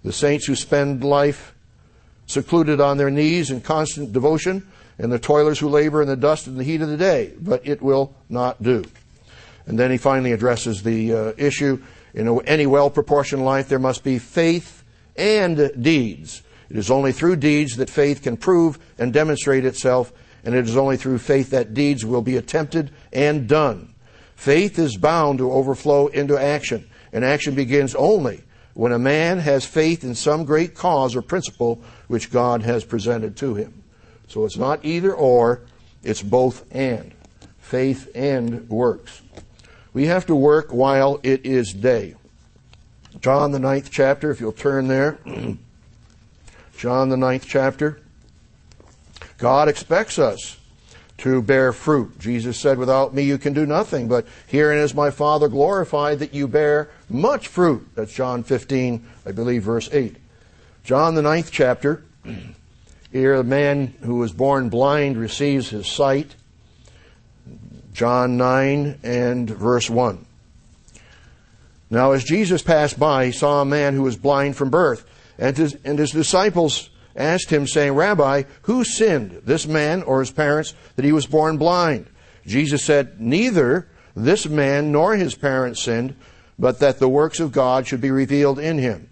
the 0.04 0.14
saints 0.14 0.46
who 0.46 0.56
spend 0.56 1.04
life 1.04 1.56
secluded 2.28 2.80
on 2.80 2.98
their 2.98 3.10
knees 3.10 3.50
in 3.50 3.60
constant 3.60 4.14
devotion, 4.14 4.66
and 5.00 5.12
the 5.12 5.20
toilers 5.20 5.60
who 5.60 5.68
labor 5.68 6.02
in 6.02 6.08
the 6.08 6.16
dust 6.16 6.46
and 6.46 6.60
the 6.60 6.64
heat 6.64 6.82
of 6.82 6.90
the 6.90 6.98
day. 6.98 7.34
But 7.40 7.66
it 7.68 7.82
will 7.82 8.16
not 8.30 8.62
do. 8.62 8.84
And 9.66 9.80
then 9.80 9.90
he 9.90 9.98
finally 9.98 10.32
addresses 10.32 10.84
the 10.84 11.14
uh, 11.14 11.34
issue 11.38 11.82
In 12.14 12.40
any 12.46 12.66
well 12.66 12.90
proportioned 12.90 13.44
life, 13.44 13.68
there 13.68 13.80
must 13.80 14.04
be 14.04 14.20
faith 14.20 14.84
and 15.18 15.72
deeds. 15.82 16.44
It 16.70 16.78
is 16.78 16.92
only 16.92 17.12
through 17.12 17.38
deeds 17.38 17.78
that 17.78 17.90
faith 17.90 18.22
can 18.22 18.38
prove 18.38 18.80
and 18.98 19.12
demonstrate 19.12 19.66
itself, 19.66 20.14
and 20.44 20.54
it 20.54 20.66
is 20.66 20.78
only 20.78 20.98
through 20.98 21.18
faith 21.18 21.50
that 21.50 21.74
deeds 21.74 22.06
will 22.06 22.22
be 22.22 22.38
attempted 22.38 22.92
and 23.12 23.48
done. 23.48 23.95
Faith 24.36 24.78
is 24.78 24.98
bound 24.98 25.40
to 25.40 25.52
overflow 25.52 26.08
into 26.08 26.38
action, 26.38 26.88
and 27.12 27.26
action 27.26 27.56
begins 27.56 27.96
only 27.96 28.44
when 28.74 28.92
a 28.92 29.00
man 29.00 29.40
has 29.40 29.66
faith 29.66 30.04
in 30.04 30.14
some 30.14 30.44
great 30.44 30.76
cause 30.76 31.16
or 31.16 31.22
principle 31.22 31.82
which 32.08 32.32
God 32.32 32.62
has 32.64 32.84
presented 32.84 33.38
to 33.38 33.56
him. 33.56 33.84
So 34.28 34.46
it's 34.46 34.58
not 34.58 34.84
either 34.84 35.14
or, 35.14 35.62
it's 36.04 36.22
both 36.22 36.66
and. 36.72 37.14
Faith 37.60 38.12
and 38.14 38.70
works. 38.70 39.22
We 39.94 40.08
have 40.08 40.26
to 40.28 40.36
work 40.36 40.72
while 40.72 41.20
it 41.24 41.46
is 41.46 41.74
day. 41.74 42.16
John, 43.22 43.52
the 43.52 43.60
ninth 43.60 43.90
chapter, 43.90 44.30
if 44.30 44.42
you'll 44.42 44.52
turn 44.52 44.88
there. 44.88 45.18
John, 46.78 47.10
the 47.10 47.18
ninth 47.18 47.46
chapter. 47.48 48.02
God 49.38 49.70
expects 49.70 50.20
us 50.20 50.58
to 51.18 51.42
bear 51.42 51.72
fruit. 51.72 52.20
Jesus 52.20 52.58
said, 52.58 52.78
Without 52.78 53.14
me 53.14 53.24
you 53.24 53.38
can 53.38 53.54
do 53.54 53.66
nothing, 53.66 54.08
but 54.08 54.28
herein 54.48 54.80
is 54.80 54.94
my 54.94 55.12
Father 55.12 55.48
glorified 55.48 56.20
that 56.20 56.34
you 56.34 56.48
bear 56.48 56.90
much 57.10 57.48
fruit. 57.48 57.88
That's 57.96 58.14
John 58.14 58.44
15, 58.44 59.06
I 59.26 59.32
believe, 59.32 59.64
verse 59.64 59.90
8. 59.92 60.18
John, 60.84 61.16
the 61.16 61.22
ninth 61.22 61.52
chapter. 61.52 62.04
Here, 63.12 63.38
the 63.38 63.44
man 63.44 63.94
who 64.02 64.16
was 64.16 64.34
born 64.34 64.68
blind 64.68 65.18
receives 65.18 65.70
his 65.70 65.88
sight. 65.88 66.36
John 67.94 68.36
9 68.36 69.00
and 69.04 69.50
verse 69.50 69.90
1. 69.90 70.26
Now, 71.90 72.12
as 72.12 72.26
Jesus 72.26 72.62
passed 72.62 73.00
by, 73.00 73.28
he 73.28 73.32
saw 73.32 73.62
a 73.62 73.66
man 73.66 73.94
who 73.94 74.02
was 74.02 74.18
blind 74.18 74.58
from 74.58 74.70
birth, 74.70 75.06
and 75.38 75.56
his, 75.56 75.78
and 75.86 75.98
his 75.98 76.12
disciples 76.12 76.90
asked 77.16 77.50
him, 77.50 77.68
saying, 77.68 77.94
Rabbi, 77.94 78.44
who 78.64 78.84
sinned, 78.84 79.42
this 79.44 79.68
man 79.68 80.04
or 80.04 80.20
his 80.20 80.32
parents, 80.32 80.74
that 80.96 81.06
he 81.06 81.12
was 81.12 81.26
born 81.26 81.58
blind? 81.58 82.08
Jesus 82.46 82.84
said, 82.84 83.20
Neither 83.20 83.88
this 84.16 84.48
man 84.48 84.92
nor 84.92 85.16
his 85.16 85.36
parents 85.36 85.84
sinned, 85.84 86.16
but 86.58 86.80
that 86.80 87.00
the 87.00 87.10
works 87.10 87.40
of 87.40 87.52
God 87.52 87.88
should 87.88 88.02
be 88.02 88.12
revealed 88.12 88.60
in 88.60 88.78
him. 88.78 89.10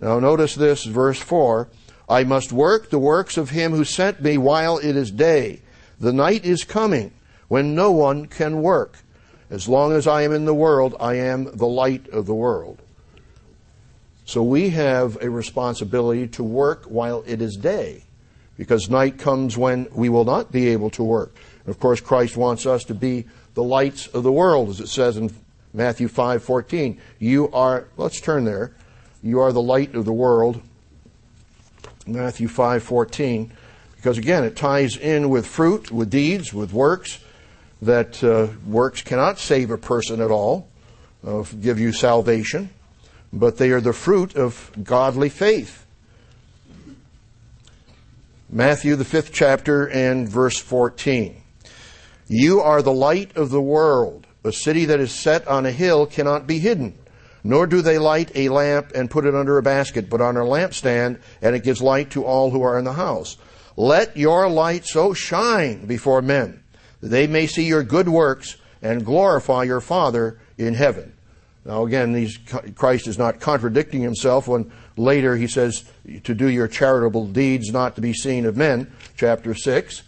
Now 0.00 0.18
notice 0.18 0.54
this, 0.54 0.84
verse 0.84 1.18
4. 1.18 1.68
I 2.08 2.24
must 2.24 2.52
work 2.52 2.90
the 2.90 2.98
works 2.98 3.36
of 3.36 3.50
him 3.50 3.72
who 3.72 3.84
sent 3.84 4.22
me 4.22 4.38
while 4.38 4.78
it 4.78 4.96
is 4.96 5.10
day. 5.10 5.62
The 5.98 6.12
night 6.12 6.44
is 6.44 6.64
coming 6.64 7.12
when 7.48 7.74
no 7.74 7.90
one 7.90 8.26
can 8.26 8.62
work. 8.62 8.98
As 9.48 9.68
long 9.68 9.92
as 9.92 10.06
I 10.06 10.22
am 10.22 10.32
in 10.32 10.44
the 10.44 10.54
world, 10.54 10.94
I 11.00 11.14
am 11.14 11.56
the 11.56 11.66
light 11.66 12.08
of 12.08 12.26
the 12.26 12.34
world. 12.34 12.82
So 14.26 14.42
we 14.42 14.70
have 14.70 15.22
a 15.22 15.30
responsibility 15.30 16.26
to 16.28 16.42
work 16.42 16.84
while 16.86 17.22
it 17.28 17.40
is 17.40 17.56
day, 17.56 18.02
because 18.58 18.90
night 18.90 19.18
comes 19.18 19.56
when 19.56 19.86
we 19.92 20.08
will 20.08 20.24
not 20.24 20.50
be 20.50 20.68
able 20.70 20.90
to 20.90 21.04
work. 21.04 21.36
And 21.64 21.72
of 21.72 21.78
course, 21.78 22.00
Christ 22.00 22.36
wants 22.36 22.66
us 22.66 22.82
to 22.84 22.94
be 22.94 23.26
the 23.54 23.62
lights 23.62 24.08
of 24.08 24.24
the 24.24 24.32
world, 24.32 24.68
as 24.68 24.80
it 24.80 24.88
says 24.88 25.16
in 25.16 25.30
Matthew 25.72 26.08
5:14. 26.08 26.98
You 27.20 27.52
are, 27.52 27.86
let's 27.96 28.20
turn 28.20 28.44
there. 28.44 28.74
You 29.22 29.38
are 29.38 29.52
the 29.52 29.62
light 29.62 29.94
of 29.94 30.04
the 30.04 30.12
world. 30.12 30.60
Matthew 32.04 32.48
5:14, 32.48 33.50
because 33.94 34.18
again, 34.18 34.42
it 34.42 34.56
ties 34.56 34.96
in 34.96 35.28
with 35.28 35.46
fruit, 35.46 35.92
with 35.92 36.10
deeds, 36.10 36.52
with 36.52 36.72
works. 36.72 37.20
That 37.80 38.24
uh, 38.24 38.48
works 38.66 39.02
cannot 39.02 39.38
save 39.38 39.70
a 39.70 39.78
person 39.78 40.20
at 40.20 40.32
all, 40.32 40.66
uh, 41.24 41.44
give 41.60 41.78
you 41.78 41.92
salvation 41.92 42.70
but 43.38 43.58
they 43.58 43.70
are 43.70 43.80
the 43.80 43.92
fruit 43.92 44.34
of 44.34 44.70
godly 44.82 45.28
faith. 45.28 45.86
Matthew, 48.48 48.96
the 48.96 49.04
fifth 49.04 49.32
chapter, 49.32 49.86
and 49.86 50.28
verse 50.28 50.58
14. 50.58 51.42
You 52.28 52.60
are 52.60 52.80
the 52.80 52.92
light 52.92 53.36
of 53.36 53.50
the 53.50 53.60
world. 53.60 54.26
A 54.44 54.52
city 54.52 54.84
that 54.86 55.00
is 55.00 55.12
set 55.12 55.46
on 55.48 55.66
a 55.66 55.72
hill 55.72 56.06
cannot 56.06 56.46
be 56.46 56.58
hidden. 56.58 56.96
Nor 57.44 57.66
do 57.66 57.82
they 57.82 57.98
light 57.98 58.32
a 58.34 58.48
lamp 58.48 58.92
and 58.94 59.10
put 59.10 59.26
it 59.26 59.34
under 59.34 59.58
a 59.58 59.62
basket, 59.62 60.08
but 60.08 60.20
on 60.20 60.36
a 60.36 60.40
lampstand, 60.40 61.20
and 61.42 61.54
it 61.54 61.62
gives 61.62 61.82
light 61.82 62.10
to 62.10 62.24
all 62.24 62.50
who 62.50 62.62
are 62.62 62.78
in 62.78 62.84
the 62.84 62.92
house. 62.92 63.36
Let 63.76 64.16
your 64.16 64.48
light 64.48 64.86
so 64.86 65.12
shine 65.12 65.86
before 65.86 66.22
men, 66.22 66.62
that 67.00 67.08
they 67.08 67.26
may 67.26 67.46
see 67.46 67.66
your 67.66 67.82
good 67.82 68.08
works 68.08 68.56
and 68.80 69.04
glorify 69.04 69.64
your 69.64 69.80
Father 69.80 70.38
in 70.56 70.74
heaven. 70.74 71.15
Now, 71.66 71.84
again, 71.84 72.12
these, 72.12 72.38
Christ 72.76 73.08
is 73.08 73.18
not 73.18 73.40
contradicting 73.40 74.00
himself 74.00 74.46
when 74.46 74.70
later 74.96 75.36
he 75.36 75.48
says 75.48 75.84
to 76.22 76.32
do 76.32 76.46
your 76.48 76.68
charitable 76.68 77.26
deeds 77.26 77.72
not 77.72 77.96
to 77.96 78.00
be 78.00 78.12
seen 78.12 78.46
of 78.46 78.56
men, 78.56 78.92
chapter 79.16 79.52
6, 79.52 80.04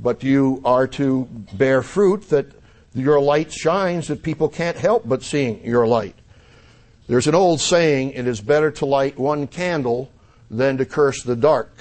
but 0.00 0.24
you 0.24 0.60
are 0.64 0.88
to 0.88 1.28
bear 1.52 1.82
fruit 1.82 2.28
that 2.30 2.46
your 2.92 3.20
light 3.20 3.52
shines 3.52 4.08
that 4.08 4.24
people 4.24 4.48
can't 4.48 4.76
help 4.76 5.08
but 5.08 5.22
seeing 5.22 5.64
your 5.64 5.86
light. 5.86 6.16
There's 7.06 7.28
an 7.28 7.36
old 7.36 7.60
saying, 7.60 8.10
it 8.10 8.26
is 8.26 8.40
better 8.40 8.72
to 8.72 8.86
light 8.86 9.16
one 9.16 9.46
candle 9.46 10.10
than 10.50 10.76
to 10.78 10.84
curse 10.84 11.22
the 11.22 11.36
dark. 11.36 11.72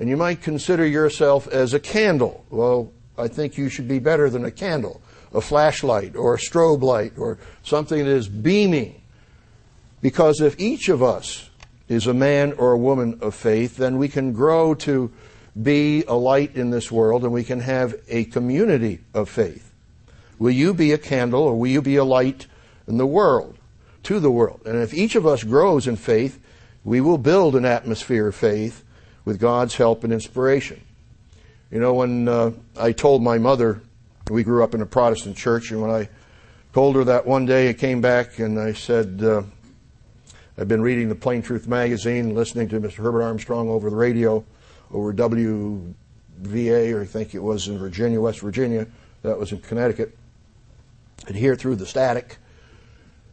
And 0.00 0.08
you 0.08 0.16
might 0.16 0.42
consider 0.42 0.84
yourself 0.84 1.46
as 1.46 1.74
a 1.74 1.80
candle. 1.80 2.44
Well, 2.50 2.90
I 3.16 3.28
think 3.28 3.56
you 3.56 3.68
should 3.68 3.86
be 3.86 4.00
better 4.00 4.28
than 4.28 4.44
a 4.44 4.50
candle 4.50 5.00
a 5.34 5.40
flashlight 5.40 6.16
or 6.16 6.34
a 6.34 6.38
strobe 6.38 6.82
light 6.82 7.12
or 7.16 7.38
something 7.62 8.04
that 8.04 8.10
is 8.10 8.28
beaming. 8.28 9.00
Because 10.00 10.40
if 10.40 10.58
each 10.58 10.88
of 10.88 11.02
us 11.02 11.48
is 11.88 12.06
a 12.06 12.14
man 12.14 12.52
or 12.54 12.72
a 12.72 12.78
woman 12.78 13.18
of 13.20 13.34
faith, 13.34 13.76
then 13.76 13.98
we 13.98 14.08
can 14.08 14.32
grow 14.32 14.74
to 14.74 15.12
be 15.60 16.02
a 16.04 16.14
light 16.14 16.56
in 16.56 16.70
this 16.70 16.90
world 16.90 17.24
and 17.24 17.32
we 17.32 17.44
can 17.44 17.60
have 17.60 17.94
a 18.08 18.24
community 18.24 19.00
of 19.14 19.28
faith. 19.28 19.72
Will 20.38 20.50
you 20.50 20.74
be 20.74 20.92
a 20.92 20.98
candle 20.98 21.42
or 21.42 21.58
will 21.58 21.68
you 21.68 21.82
be 21.82 21.96
a 21.96 22.04
light 22.04 22.46
in 22.88 22.96
the 22.96 23.06
world, 23.06 23.56
to 24.04 24.18
the 24.18 24.30
world? 24.30 24.62
And 24.64 24.76
if 24.78 24.94
each 24.94 25.14
of 25.14 25.26
us 25.26 25.44
grows 25.44 25.86
in 25.86 25.96
faith, 25.96 26.40
we 26.84 27.00
will 27.00 27.18
build 27.18 27.54
an 27.54 27.64
atmosphere 27.64 28.28
of 28.28 28.34
faith 28.34 28.84
with 29.24 29.38
God's 29.38 29.76
help 29.76 30.02
and 30.02 30.12
inspiration. 30.12 30.82
You 31.70 31.80
know, 31.80 31.94
when 31.94 32.28
uh, 32.28 32.52
I 32.76 32.92
told 32.92 33.22
my 33.22 33.38
mother 33.38 33.82
we 34.30 34.42
grew 34.42 34.62
up 34.62 34.74
in 34.74 34.80
a 34.80 34.86
Protestant 34.86 35.36
church, 35.36 35.70
and 35.70 35.80
when 35.80 35.90
I 35.90 36.08
told 36.72 36.96
her 36.96 37.04
that 37.04 37.26
one 37.26 37.46
day, 37.46 37.68
I 37.68 37.72
came 37.72 38.00
back 38.00 38.38
and 38.38 38.58
I 38.58 38.72
said, 38.72 39.22
uh, 39.22 39.42
I've 40.56 40.68
been 40.68 40.82
reading 40.82 41.08
the 41.08 41.14
Plain 41.14 41.42
Truth 41.42 41.66
magazine, 41.66 42.34
listening 42.34 42.68
to 42.68 42.80
Mr. 42.80 42.96
Herbert 42.96 43.22
Armstrong 43.22 43.68
over 43.68 43.90
the 43.90 43.96
radio, 43.96 44.44
over 44.90 45.12
WVA, 45.12 45.94
or 46.94 47.02
I 47.02 47.06
think 47.06 47.34
it 47.34 47.42
was 47.42 47.68
in 47.68 47.78
Virginia, 47.78 48.20
West 48.20 48.40
Virginia. 48.40 48.86
That 49.22 49.38
was 49.38 49.52
in 49.52 49.60
Connecticut. 49.60 50.16
And 51.26 51.36
hear 51.36 51.56
through 51.56 51.76
the 51.76 51.86
static. 51.86 52.38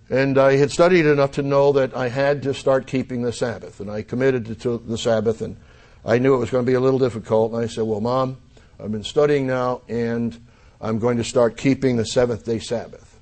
And 0.09 0.37
I 0.37 0.55
had 0.55 0.71
studied 0.71 1.05
enough 1.05 1.33
to 1.33 1.43
know 1.43 1.71
that 1.73 1.95
I 1.95 2.09
had 2.09 2.43
to 2.43 2.53
start 2.53 2.87
keeping 2.87 3.21
the 3.21 3.33
Sabbath. 3.33 3.79
And 3.79 3.91
I 3.91 4.01
committed 4.01 4.59
to 4.61 4.77
the 4.77 4.97
Sabbath, 4.97 5.41
and 5.41 5.57
I 6.05 6.19
knew 6.19 6.35
it 6.35 6.39
was 6.39 6.49
going 6.49 6.65
to 6.65 6.69
be 6.69 6.75
a 6.75 6.79
little 6.79 6.99
difficult. 6.99 7.51
And 7.51 7.61
I 7.61 7.67
said, 7.67 7.83
Well, 7.83 8.01
Mom, 8.01 8.37
I've 8.79 8.91
been 8.91 9.03
studying 9.03 9.45
now, 9.45 9.81
and 9.87 10.39
I'm 10.81 10.99
going 10.99 11.17
to 11.17 11.23
start 11.23 11.57
keeping 11.57 11.97
the 11.97 12.05
seventh 12.05 12.45
day 12.45 12.59
Sabbath. 12.59 13.19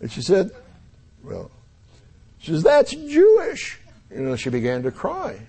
And 0.00 0.10
she 0.10 0.22
said, 0.22 0.50
Well, 1.22 1.50
she 2.38 2.52
says, 2.52 2.62
That's 2.62 2.92
Jewish. 2.92 3.78
You 4.10 4.20
know, 4.20 4.36
she 4.36 4.50
began 4.50 4.82
to 4.84 4.90
cry. 4.90 5.40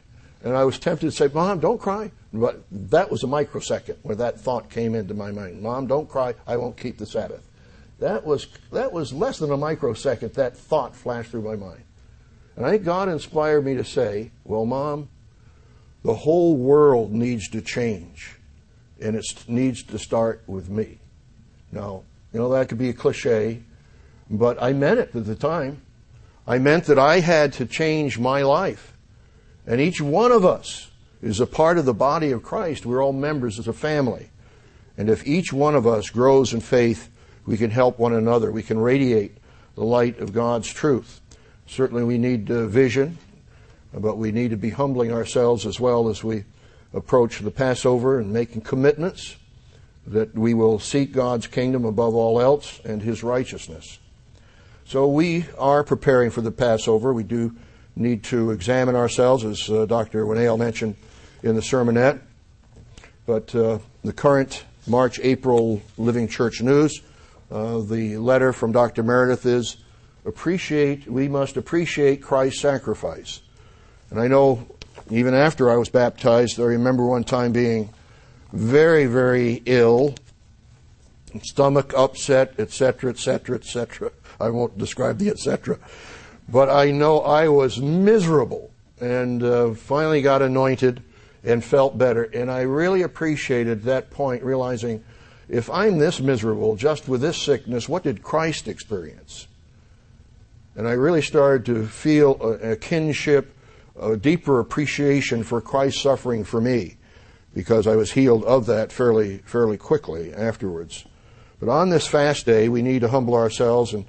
And 0.43 0.55
I 0.55 0.63
was 0.63 0.79
tempted 0.79 1.07
to 1.07 1.11
say, 1.11 1.29
Mom, 1.33 1.59
don't 1.59 1.79
cry. 1.79 2.11
But 2.33 2.63
that 2.71 3.09
was 3.09 3.23
a 3.23 3.27
microsecond 3.27 3.99
where 4.03 4.15
that 4.15 4.39
thought 4.39 4.69
came 4.69 4.95
into 4.95 5.13
my 5.13 5.31
mind. 5.31 5.61
Mom, 5.61 5.87
don't 5.87 6.09
cry. 6.09 6.33
I 6.45 6.57
won't 6.57 6.77
keep 6.77 6.97
the 6.97 7.05
Sabbath. 7.05 7.47
That 7.99 8.25
was, 8.25 8.47
that 8.71 8.91
was 8.91 9.13
less 9.13 9.39
than 9.39 9.51
a 9.51 9.57
microsecond. 9.57 10.33
That 10.33 10.57
thought 10.57 10.95
flashed 10.95 11.31
through 11.31 11.43
my 11.43 11.55
mind. 11.55 11.81
And 12.55 12.65
I 12.65 12.71
think 12.71 12.83
God 12.83 13.09
inspired 13.09 13.65
me 13.65 13.75
to 13.75 13.83
say, 13.83 14.31
Well, 14.43 14.65
Mom, 14.65 15.09
the 16.03 16.13
whole 16.13 16.55
world 16.55 17.11
needs 17.11 17.49
to 17.49 17.61
change 17.61 18.34
and 19.01 19.15
it 19.15 19.25
needs 19.47 19.83
to 19.83 19.99
start 19.99 20.43
with 20.47 20.69
me. 20.69 20.99
Now, 21.71 22.03
you 22.33 22.39
know, 22.39 22.49
that 22.49 22.69
could 22.69 22.77
be 22.77 22.89
a 22.89 22.93
cliche, 22.93 23.61
but 24.29 24.61
I 24.61 24.73
meant 24.73 24.99
it 24.99 25.15
at 25.15 25.25
the 25.25 25.35
time. 25.35 25.81
I 26.47 26.59
meant 26.59 26.85
that 26.85 26.99
I 26.99 27.19
had 27.19 27.53
to 27.53 27.65
change 27.65 28.19
my 28.19 28.41
life. 28.43 28.93
And 29.65 29.81
each 29.81 29.99
one 29.99 30.31
of 30.31 30.45
us 30.45 30.91
is 31.21 31.39
a 31.39 31.47
part 31.47 31.77
of 31.77 31.85
the 31.85 31.93
body 31.93 32.31
of 32.31 32.43
Christ. 32.43 32.85
We're 32.85 33.03
all 33.03 33.13
members 33.13 33.57
of 33.57 33.67
a 33.67 33.73
family. 33.73 34.29
And 34.97 35.09
if 35.09 35.25
each 35.25 35.51
one 35.51 35.75
of 35.75 35.87
us 35.87 36.09
grows 36.09 36.53
in 36.53 36.61
faith, 36.61 37.09
we 37.45 37.57
can 37.57 37.71
help 37.71 37.99
one 37.99 38.13
another. 38.13 38.51
We 38.51 38.63
can 38.63 38.79
radiate 38.79 39.37
the 39.75 39.83
light 39.83 40.19
of 40.19 40.33
God's 40.33 40.71
truth. 40.71 41.21
Certainly, 41.67 42.03
we 42.03 42.17
need 42.17 42.49
uh, 42.49 42.67
vision, 42.67 43.17
but 43.93 44.17
we 44.17 44.31
need 44.31 44.51
to 44.51 44.57
be 44.57 44.69
humbling 44.69 45.11
ourselves 45.11 45.65
as 45.65 45.79
well 45.79 46.09
as 46.09 46.23
we 46.23 46.43
approach 46.93 47.39
the 47.39 47.51
Passover 47.51 48.19
and 48.19 48.31
making 48.31 48.61
commitments 48.61 49.36
that 50.07 50.36
we 50.36 50.53
will 50.53 50.79
seek 50.79 51.11
God's 51.11 51.47
kingdom 51.47 51.86
above 51.86 52.13
all 52.13 52.39
else 52.39 52.79
and 52.86 53.01
his 53.01 53.23
righteousness. 53.23 53.99
So 54.86 55.07
we 55.07 55.45
are 55.57 55.83
preparing 55.83 56.29
for 56.29 56.41
the 56.41 56.51
Passover. 56.51 57.11
We 57.11 57.23
do 57.23 57.55
need 57.95 58.23
to 58.25 58.51
examine 58.51 58.95
ourselves, 58.95 59.43
as 59.43 59.69
uh, 59.69 59.86
Dr. 59.86 60.25
Winnail 60.25 60.59
mentioned 60.59 60.95
in 61.41 61.55
the 61.55 61.61
sermonette. 61.61 62.21
But 63.25 63.55
uh, 63.55 63.79
the 64.03 64.13
current 64.13 64.63
March 64.86 65.19
April 65.23 65.81
Living 65.97 66.27
Church 66.27 66.61
News, 66.61 67.01
uh, 67.49 67.79
the 67.79 68.17
letter 68.17 68.53
from 68.53 68.71
Dr. 68.71 69.01
Meredith 69.01 69.45
is 69.45 69.77
appreciate, 70.25 71.07
we 71.07 71.27
must 71.27 71.57
appreciate 71.57 72.21
Christ's 72.21 72.61
sacrifice. 72.61 73.41
And 74.11 74.19
I 74.19 74.27
know 74.27 74.67
even 75.09 75.33
after 75.33 75.69
I 75.69 75.77
was 75.77 75.89
baptized, 75.89 76.59
I 76.59 76.63
remember 76.63 77.05
one 77.05 77.23
time 77.23 77.51
being 77.51 77.93
very, 78.51 79.05
very 79.05 79.61
ill, 79.65 80.15
stomach 81.43 81.93
upset, 81.95 82.53
etc., 82.59 83.11
etc., 83.11 83.57
etc. 83.57 84.11
I 84.39 84.49
won't 84.49 84.77
describe 84.77 85.17
the 85.17 85.29
etc. 85.29 85.79
But 86.47 86.69
I 86.69 86.91
know 86.91 87.21
I 87.21 87.47
was 87.47 87.79
miserable 87.79 88.71
and 88.99 89.43
uh, 89.43 89.73
finally 89.73 90.21
got 90.21 90.41
anointed 90.41 91.03
and 91.43 91.63
felt 91.63 91.97
better. 91.97 92.23
And 92.23 92.51
I 92.51 92.61
really 92.61 93.01
appreciated 93.01 93.83
that 93.83 94.09
point, 94.09 94.43
realizing 94.43 95.03
if 95.47 95.69
I'm 95.69 95.99
this 95.99 96.19
miserable 96.19 96.75
just 96.75 97.07
with 97.07 97.21
this 97.21 97.37
sickness, 97.37 97.87
what 97.87 98.03
did 98.03 98.23
Christ 98.23 98.67
experience? 98.67 99.47
And 100.75 100.87
I 100.87 100.91
really 100.91 101.21
started 101.21 101.65
to 101.67 101.87
feel 101.87 102.37
a, 102.41 102.71
a 102.71 102.75
kinship, 102.75 103.54
a 103.99 104.17
deeper 104.17 104.59
appreciation 104.59 105.43
for 105.43 105.61
Christ's 105.61 106.01
suffering 106.01 106.43
for 106.43 106.59
me 106.59 106.97
because 107.53 107.87
I 107.87 107.95
was 107.95 108.11
healed 108.11 108.43
of 108.43 108.65
that 108.65 108.91
fairly, 108.91 109.37
fairly 109.39 109.77
quickly 109.77 110.33
afterwards. 110.33 111.05
But 111.59 111.69
on 111.69 111.89
this 111.89 112.05
fast 112.05 112.45
day, 112.45 112.67
we 112.67 112.81
need 112.81 113.01
to 113.01 113.07
humble 113.07 113.33
ourselves 113.33 113.93
and 113.93 114.05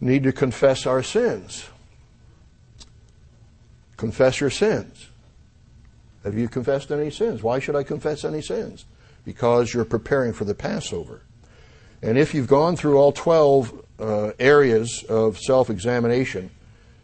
need 0.00 0.22
to 0.22 0.32
confess 0.32 0.86
our 0.86 1.02
sins. 1.02 1.66
Confess 3.96 4.40
your 4.40 4.50
sins. 4.50 5.08
Have 6.22 6.38
you 6.38 6.48
confessed 6.48 6.92
any 6.92 7.10
sins? 7.10 7.42
Why 7.42 7.58
should 7.58 7.74
I 7.74 7.82
confess 7.82 8.24
any 8.24 8.40
sins? 8.40 8.84
Because 9.24 9.74
you're 9.74 9.84
preparing 9.84 10.32
for 10.32 10.44
the 10.44 10.54
Passover. 10.54 11.22
And 12.02 12.16
if 12.16 12.34
you've 12.34 12.48
gone 12.48 12.76
through 12.76 12.98
all 12.98 13.12
12 13.12 13.84
uh, 13.98 14.32
areas 14.38 15.04
of 15.08 15.38
self 15.38 15.70
examination 15.70 16.50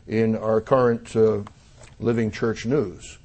in 0.08 0.34
our 0.36 0.60
current 0.60 1.14
uh, 1.14 1.42
Living 2.00 2.30
Church 2.30 2.66
News, 2.66 3.18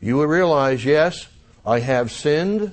you 0.00 0.16
will 0.16 0.26
realize 0.26 0.84
yes, 0.84 1.28
I 1.66 1.80
have 1.80 2.10
sinned, 2.10 2.72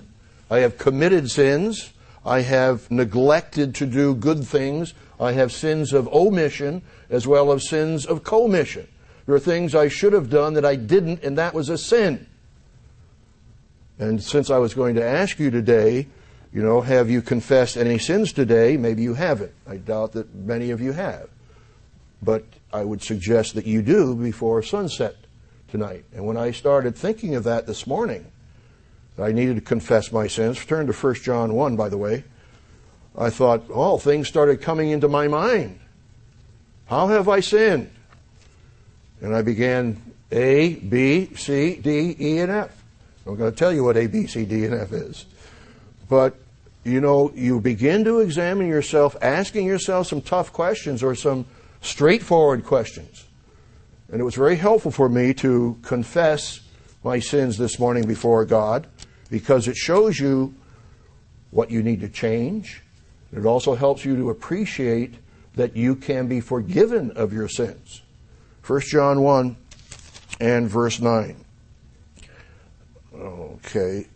I 0.50 0.60
have 0.60 0.78
committed 0.78 1.30
sins, 1.30 1.92
I 2.26 2.42
have 2.42 2.90
neglected 2.90 3.76
to 3.76 3.86
do 3.86 4.16
good 4.16 4.46
things, 4.46 4.94
I 5.20 5.34
have 5.34 5.52
sins 5.52 5.92
of 5.92 6.08
omission 6.14 6.84
as 7.10 7.28
well 7.28 7.52
as 7.52 7.68
sins 7.68 8.06
of 8.06 8.24
commission. 8.24 8.88
There 9.26 9.36
are 9.36 9.40
things 9.40 9.76
I 9.76 9.88
should 9.88 10.14
have 10.14 10.30
done 10.30 10.54
that 10.54 10.64
I 10.64 10.76
didn't, 10.76 11.24
and 11.24 11.38
that 11.38 11.54
was 11.54 11.70
a 11.70 11.78
sin. 11.78 12.28
And 14.00 14.24
since 14.24 14.50
I 14.50 14.58
was 14.58 14.74
going 14.74 14.96
to 14.96 15.04
ask 15.04 15.40
you 15.40 15.50
today, 15.50 16.08
you 16.54 16.62
know, 16.62 16.82
have 16.82 17.10
you 17.10 17.22
confessed 17.22 17.76
any 17.76 17.98
sins 17.98 18.32
today? 18.32 18.78
Maybe 18.78 19.02
you 19.02 19.16
haven't. 19.16 19.54
I 19.68 19.78
doubt 19.78 20.14
that 20.14 20.34
many 20.34 20.72
of 20.72 20.80
you 20.80 20.94
have. 20.94 21.30
But 22.22 22.46
I 22.72 22.84
would 22.84 23.02
suggest 23.02 23.56
that 23.56 23.66
you 23.66 23.82
do 23.82 24.16
before 24.16 24.62
sunset 24.62 25.16
tonight. 25.70 26.06
And 26.14 26.26
when 26.26 26.38
I 26.38 26.52
started 26.52 26.96
thinking 26.96 27.36
of 27.36 27.44
that 27.46 27.68
this 27.68 27.88
morning, 27.88 28.26
I 29.20 29.32
needed 29.32 29.56
to 29.56 29.62
confess 29.62 30.12
my 30.12 30.28
sins. 30.28 30.64
Turn 30.64 30.86
to 30.88 30.94
1 30.94 31.16
John 31.16 31.54
1, 31.54 31.76
by 31.76 31.90
the 31.90 31.98
way. 31.98 32.24
I 33.18 33.30
thought, 33.32 33.64
oh, 33.74 33.98
things 33.98 34.28
started 34.28 34.62
coming 34.62 34.92
into 34.92 35.08
my 35.08 35.28
mind. 35.28 35.80
How 36.86 37.08
have 37.08 37.28
I 37.28 37.40
sinned? 37.40 37.90
And 39.22 39.36
I 39.36 39.42
began 39.42 40.02
A, 40.32 40.76
B, 40.76 41.34
C, 41.36 41.76
D, 41.78 42.16
E, 42.20 42.40
and 42.40 42.52
F. 42.52 42.84
I'm 43.26 43.36
going 43.36 43.52
to 43.52 43.58
tell 43.58 43.74
you 43.74 43.84
what 43.84 43.98
A, 43.98 44.08
B, 44.08 44.28
C, 44.28 44.46
D, 44.46 44.66
and 44.66 44.74
F 44.76 44.94
is. 44.94 45.26
But, 46.08 46.36
you 46.84 47.02
know, 47.02 47.32
you 47.34 47.60
begin 47.60 48.04
to 48.06 48.20
examine 48.20 48.68
yourself, 48.68 49.16
asking 49.22 49.66
yourself 49.66 50.08
some 50.08 50.22
tough 50.22 50.54
questions 50.54 51.02
or 51.02 51.16
some 51.16 51.46
straightforward 51.88 52.66
questions. 52.66 53.26
And 54.12 54.22
it 54.22 54.24
was 54.24 54.36
very 54.36 54.56
helpful 54.56 54.92
for 54.92 55.10
me 55.10 55.34
to 55.36 55.78
confess 55.82 56.62
my 57.04 57.20
sins 57.20 57.58
this 57.58 57.80
morning 57.80 58.08
before 58.08 58.46
God 58.46 58.88
because 59.30 59.68
it 59.68 59.76
shows 59.76 60.20
you 60.20 60.54
what 61.52 61.72
you 61.72 61.84
need 61.84 62.02
to 62.02 62.10
change. 62.10 62.84
It 63.34 63.46
also 63.46 63.76
helps 63.76 64.06
you 64.06 64.16
to 64.16 64.30
appreciate 64.30 65.16
that 65.56 65.76
you 65.76 65.96
can 65.96 66.28
be 66.28 66.40
forgiven 66.40 67.12
of 67.12 67.34
your 67.34 67.48
sins. 67.48 68.02
1 68.66 68.82
John 68.82 69.22
1 69.22 69.58
and 70.40 70.70
verse 70.70 71.00
9. 71.00 71.36
Okay. 73.14 74.08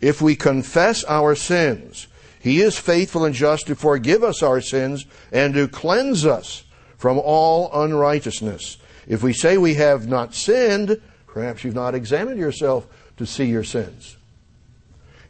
If 0.00 0.22
we 0.22 0.36
confess 0.36 1.04
our 1.04 1.34
sins, 1.34 2.06
he 2.40 2.60
is 2.60 2.78
faithful 2.78 3.24
and 3.24 3.34
just 3.34 3.66
to 3.66 3.74
forgive 3.74 4.22
us 4.22 4.42
our 4.42 4.60
sins 4.60 5.06
and 5.32 5.54
to 5.54 5.68
cleanse 5.68 6.24
us 6.24 6.64
from 6.98 7.18
all 7.18 7.70
unrighteousness. 7.72 8.76
If 9.06 9.22
we 9.22 9.32
say 9.32 9.56
we 9.56 9.74
have 9.74 10.06
not 10.06 10.34
sinned, 10.34 11.00
perhaps 11.26 11.64
you've 11.64 11.74
not 11.74 11.94
examined 11.94 12.38
yourself 12.38 12.86
to 13.16 13.24
see 13.24 13.46
your 13.46 13.64
sins. 13.64 14.16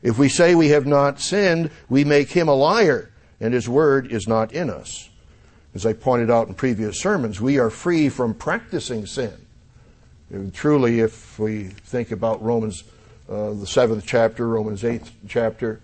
If 0.03 0.19
we 0.19 0.29
say 0.29 0.55
we 0.55 0.69
have 0.69 0.87
not 0.87 1.21
sinned, 1.21 1.71
we 1.89 2.05
make 2.05 2.31
him 2.31 2.49
a 2.49 2.55
liar, 2.55 3.11
and 3.41 3.55
his 3.55 3.69
word 3.69 4.11
is 4.11 4.27
not 4.27 4.53
in 4.53 4.71
us. 4.71 5.09
As 5.75 5.85
I 5.85 5.93
pointed 5.93 6.31
out 6.31 6.49
in 6.49 6.55
previous 6.55 7.01
sermons, 7.01 7.41
we 7.41 7.59
are 7.59 7.71
free 7.71 8.09
from 8.09 8.35
practicing 8.35 9.07
sin. 9.07 9.35
And 10.31 10.53
truly, 10.53 11.01
if 11.01 11.39
we 11.39 11.65
think 11.65 12.11
about 12.11 12.43
Romans, 12.43 12.85
uh, 13.29 13.53
the 13.53 13.67
seventh 13.67 14.05
chapter, 14.07 14.49
Romans 14.49 14.85
eighth 14.85 15.13
chapter, 15.29 15.81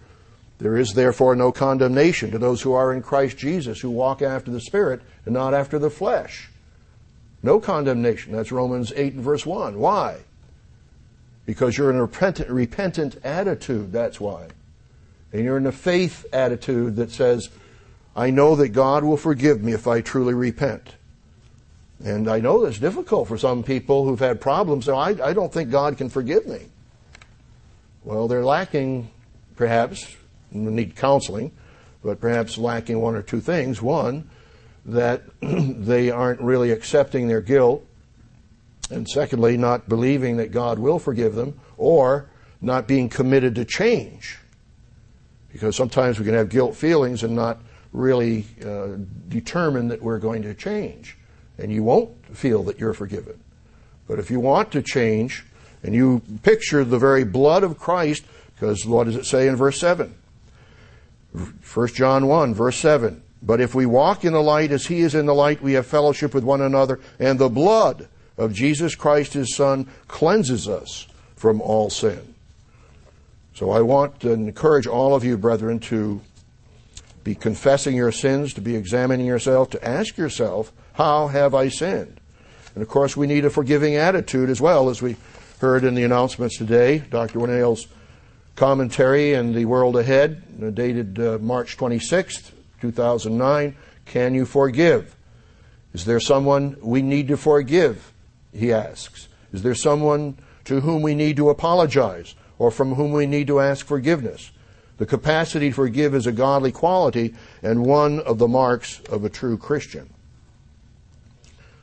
there 0.58 0.76
is 0.76 0.92
therefore 0.92 1.34
no 1.34 1.50
condemnation 1.52 2.30
to 2.30 2.38
those 2.38 2.62
who 2.62 2.72
are 2.72 2.92
in 2.92 3.02
Christ 3.02 3.36
Jesus, 3.36 3.80
who 3.80 3.90
walk 3.90 4.22
after 4.22 4.50
the 4.50 4.60
Spirit 4.60 5.00
and 5.24 5.34
not 5.34 5.54
after 5.54 5.78
the 5.78 5.90
flesh. 5.90 6.50
No 7.42 7.60
condemnation. 7.60 8.32
That's 8.32 8.52
Romans 8.52 8.92
8 8.94 9.14
and 9.14 9.22
verse 9.22 9.44
1. 9.44 9.78
Why? 9.78 10.18
Because 11.44 11.76
you're 11.76 11.90
in 11.90 11.96
a 11.96 12.02
repentant, 12.02 12.48
repentant 12.48 13.16
attitude, 13.22 13.92
that's 13.92 14.18
why. 14.18 14.48
And 15.32 15.44
you're 15.44 15.58
in 15.58 15.66
a 15.66 15.72
faith 15.72 16.24
attitude 16.32 16.96
that 16.96 17.10
says, 17.10 17.50
I 18.16 18.30
know 18.30 18.54
that 18.56 18.68
God 18.68 19.04
will 19.04 19.16
forgive 19.16 19.62
me 19.62 19.72
if 19.72 19.86
I 19.86 20.00
truly 20.00 20.34
repent. 20.34 20.94
And 22.02 22.28
I 22.28 22.40
know 22.40 22.64
that's 22.64 22.78
difficult 22.78 23.28
for 23.28 23.36
some 23.36 23.62
people 23.62 24.04
who've 24.04 24.18
had 24.18 24.40
problems. 24.40 24.86
So 24.86 24.96
I, 24.96 25.10
I 25.22 25.32
don't 25.32 25.52
think 25.52 25.70
God 25.70 25.98
can 25.98 26.08
forgive 26.08 26.46
me. 26.46 26.60
Well, 28.04 28.28
they're 28.28 28.44
lacking, 28.44 29.10
perhaps, 29.56 30.16
need 30.54 30.96
counseling, 30.96 31.52
but 32.02 32.20
perhaps 32.20 32.58
lacking 32.58 33.00
one 33.00 33.14
or 33.14 33.22
two 33.22 33.40
things. 33.40 33.82
One, 33.82 34.28
that 34.86 35.22
they 35.40 36.10
aren't 36.10 36.40
really 36.40 36.70
accepting 36.70 37.28
their 37.28 37.40
guilt 37.40 37.84
and 38.90 39.08
secondly, 39.08 39.56
not 39.56 39.88
believing 39.88 40.36
that 40.38 40.52
God 40.52 40.78
will 40.78 40.98
forgive 40.98 41.34
them, 41.34 41.58
or 41.76 42.28
not 42.60 42.86
being 42.86 43.08
committed 43.08 43.54
to 43.56 43.64
change. 43.64 44.38
Because 45.52 45.76
sometimes 45.76 46.18
we 46.18 46.24
can 46.24 46.34
have 46.34 46.48
guilt 46.48 46.76
feelings 46.76 47.22
and 47.22 47.34
not 47.34 47.60
really 47.92 48.44
uh, 48.64 48.96
determine 49.28 49.88
that 49.88 50.02
we're 50.02 50.18
going 50.18 50.42
to 50.42 50.54
change. 50.54 51.16
And 51.58 51.72
you 51.72 51.82
won't 51.82 52.10
feel 52.36 52.64
that 52.64 52.78
you're 52.78 52.94
forgiven. 52.94 53.38
But 54.08 54.18
if 54.18 54.30
you 54.30 54.40
want 54.40 54.72
to 54.72 54.82
change, 54.82 55.44
and 55.82 55.94
you 55.94 56.22
picture 56.42 56.84
the 56.84 56.98
very 56.98 57.24
blood 57.24 57.62
of 57.62 57.78
Christ, 57.78 58.24
because 58.54 58.84
what 58.84 59.04
does 59.04 59.16
it 59.16 59.26
say 59.26 59.48
in 59.48 59.56
verse 59.56 59.78
7? 59.78 60.14
1 61.34 61.88
John 61.88 62.26
1, 62.26 62.54
verse 62.54 62.76
7. 62.78 63.22
But 63.42 63.60
if 63.60 63.74
we 63.74 63.86
walk 63.86 64.24
in 64.24 64.32
the 64.32 64.42
light 64.42 64.70
as 64.70 64.86
he 64.86 65.00
is 65.00 65.14
in 65.14 65.26
the 65.26 65.34
light, 65.34 65.62
we 65.62 65.74
have 65.74 65.86
fellowship 65.86 66.32
with 66.32 66.44
one 66.44 66.62
another, 66.62 67.00
and 67.18 67.38
the 67.38 67.48
blood 67.48 68.08
of 68.38 68.52
Jesus 68.52 68.94
Christ, 68.94 69.34
his 69.34 69.54
Son, 69.54 69.86
cleanses 70.08 70.68
us 70.68 71.06
from 71.36 71.60
all 71.60 71.90
sin. 71.90 72.34
So 73.54 73.70
I 73.70 73.82
want 73.82 74.20
to 74.20 74.32
encourage 74.32 74.86
all 74.86 75.14
of 75.14 75.24
you, 75.24 75.36
brethren, 75.36 75.78
to 75.80 76.20
be 77.22 77.34
confessing 77.34 77.96
your 77.96 78.12
sins, 78.12 78.54
to 78.54 78.60
be 78.60 78.76
examining 78.76 79.26
yourself, 79.26 79.70
to 79.70 79.84
ask 79.84 80.16
yourself, 80.16 80.72
how 80.94 81.28
have 81.28 81.54
I 81.54 81.68
sinned? 81.68 82.20
And 82.74 82.82
of 82.82 82.88
course, 82.88 83.16
we 83.16 83.26
need 83.26 83.44
a 83.44 83.50
forgiving 83.50 83.96
attitude 83.96 84.50
as 84.50 84.60
well, 84.60 84.88
as 84.88 85.00
we 85.00 85.16
heard 85.60 85.84
in 85.84 85.94
the 85.94 86.04
announcements 86.04 86.58
today. 86.58 86.98
Dr. 86.98 87.38
Winnail's 87.38 87.86
commentary 88.56 89.34
in 89.34 89.52
The 89.52 89.64
World 89.64 89.96
Ahead, 89.96 90.42
uh, 90.62 90.70
dated 90.70 91.18
uh, 91.18 91.38
March 91.40 91.76
26th, 91.76 92.52
2009. 92.80 93.76
Can 94.06 94.34
you 94.34 94.44
forgive? 94.44 95.16
Is 95.92 96.04
there 96.04 96.20
someone 96.20 96.76
we 96.80 97.02
need 97.02 97.28
to 97.28 97.36
forgive? 97.36 98.12
he 98.54 98.72
asks. 98.72 99.28
Is 99.52 99.62
there 99.62 99.74
someone 99.74 100.38
to 100.64 100.80
whom 100.80 101.02
we 101.02 101.14
need 101.14 101.36
to 101.36 101.50
apologize 101.50 102.34
or 102.58 102.70
from 102.70 102.94
whom 102.94 103.12
we 103.12 103.26
need 103.26 103.48
to 103.48 103.60
ask 103.60 103.84
forgiveness? 103.84 104.50
The 104.98 105.06
capacity 105.06 105.70
to 105.70 105.74
forgive 105.74 106.14
is 106.14 106.26
a 106.26 106.32
godly 106.32 106.70
quality 106.70 107.34
and 107.62 107.84
one 107.84 108.20
of 108.20 108.38
the 108.38 108.48
marks 108.48 109.00
of 109.10 109.24
a 109.24 109.28
true 109.28 109.58
Christian. 109.58 110.08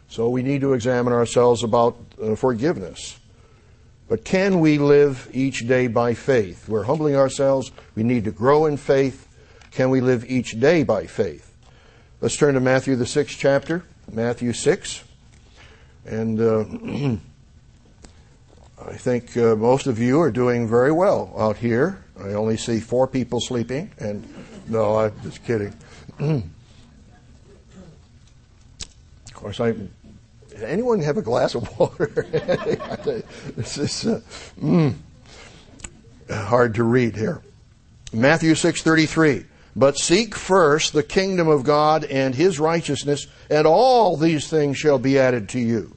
So 0.07 0.29
we 0.29 0.43
need 0.43 0.61
to 0.61 0.73
examine 0.73 1.13
ourselves 1.13 1.63
about 1.63 1.97
uh, 2.21 2.35
forgiveness. 2.35 3.17
But 4.11 4.25
can 4.25 4.59
we 4.59 4.77
live 4.77 5.29
each 5.31 5.65
day 5.65 5.87
by 5.87 6.15
faith? 6.15 6.67
We're 6.67 6.83
humbling 6.83 7.15
ourselves. 7.15 7.71
We 7.95 8.03
need 8.03 8.25
to 8.25 8.31
grow 8.31 8.65
in 8.65 8.75
faith. 8.75 9.25
Can 9.71 9.89
we 9.89 10.01
live 10.01 10.29
each 10.29 10.59
day 10.59 10.83
by 10.83 11.05
faith? 11.05 11.55
Let's 12.19 12.35
turn 12.35 12.55
to 12.55 12.59
Matthew, 12.59 12.97
the 12.97 13.05
sixth 13.05 13.37
chapter, 13.39 13.85
Matthew 14.11 14.51
6. 14.51 15.05
And 16.05 16.41
uh, 16.41 16.65
I 18.85 18.97
think 18.97 19.37
uh, 19.37 19.55
most 19.55 19.87
of 19.87 19.97
you 19.97 20.19
are 20.19 20.29
doing 20.29 20.67
very 20.67 20.91
well 20.91 21.33
out 21.37 21.55
here. 21.55 22.03
I 22.19 22.33
only 22.33 22.57
see 22.57 22.81
four 22.81 23.07
people 23.07 23.39
sleeping, 23.39 23.91
and 23.97 24.27
no, 24.67 24.97
I'm 24.97 25.13
just 25.23 25.41
kidding. 25.45 25.73
of 26.19 26.43
course, 29.33 29.61
I 29.61 29.73
anyone 30.63 30.99
have 31.01 31.17
a 31.17 31.21
glass 31.21 31.55
of 31.55 31.79
water? 31.79 32.25
this 33.55 33.77
is 33.77 34.05
uh, 34.05 34.21
mm, 34.59 34.93
hard 36.29 36.75
to 36.75 36.83
read 36.83 37.15
here. 37.15 37.41
Matthew 38.13 38.53
6:33. 38.53 39.45
But 39.73 39.97
seek 39.97 40.35
first 40.35 40.91
the 40.91 41.03
kingdom 41.03 41.47
of 41.47 41.63
God 41.63 42.03
and 42.03 42.35
his 42.35 42.59
righteousness, 42.59 43.27
and 43.49 43.65
all 43.65 44.17
these 44.17 44.49
things 44.49 44.77
shall 44.77 44.99
be 44.99 45.17
added 45.17 45.47
to 45.49 45.59
you. 45.59 45.95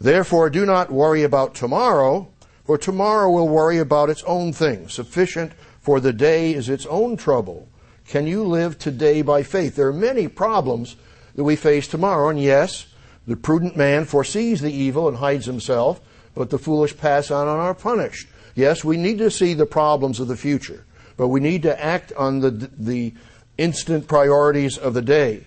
Therefore 0.00 0.48
do 0.48 0.64
not 0.64 0.90
worry 0.90 1.22
about 1.22 1.54
tomorrow, 1.54 2.28
for 2.64 2.78
tomorrow 2.78 3.30
will 3.30 3.48
worry 3.48 3.78
about 3.78 4.08
its 4.08 4.22
own 4.24 4.52
things. 4.54 4.94
Sufficient 4.94 5.52
for 5.80 6.00
the 6.00 6.14
day 6.14 6.54
is 6.54 6.70
its 6.70 6.86
own 6.86 7.16
trouble. 7.18 7.68
Can 8.06 8.26
you 8.26 8.42
live 8.42 8.78
today 8.78 9.20
by 9.20 9.42
faith? 9.42 9.76
There 9.76 9.88
are 9.88 9.92
many 9.92 10.28
problems 10.28 10.96
that 11.34 11.44
we 11.44 11.56
face 11.56 11.86
tomorrow, 11.86 12.30
and 12.30 12.40
yes, 12.40 12.86
the 13.26 13.36
prudent 13.36 13.76
man 13.76 14.04
foresees 14.04 14.60
the 14.60 14.72
evil 14.72 15.08
and 15.08 15.16
hides 15.16 15.46
himself, 15.46 16.00
but 16.34 16.50
the 16.50 16.58
foolish 16.58 16.96
pass 16.96 17.30
on 17.30 17.48
and 17.48 17.58
are 17.58 17.74
punished. 17.74 18.28
Yes, 18.54 18.84
we 18.84 18.96
need 18.96 19.18
to 19.18 19.30
see 19.30 19.54
the 19.54 19.66
problems 19.66 20.20
of 20.20 20.28
the 20.28 20.36
future, 20.36 20.84
but 21.16 21.28
we 21.28 21.40
need 21.40 21.62
to 21.62 21.82
act 21.82 22.12
on 22.12 22.40
the, 22.40 22.50
the 22.50 23.14
instant 23.58 24.06
priorities 24.06 24.78
of 24.78 24.94
the 24.94 25.02
day. 25.02 25.46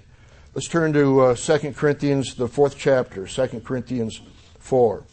Let's 0.54 0.68
turn 0.68 0.94
to 0.94 1.22
uh, 1.22 1.36
2 1.36 1.74
Corinthians, 1.74 2.36
the 2.36 2.48
fourth 2.48 2.78
chapter, 2.78 3.28
2 3.28 3.62
Corinthians 3.64 4.22
4. 4.60 5.04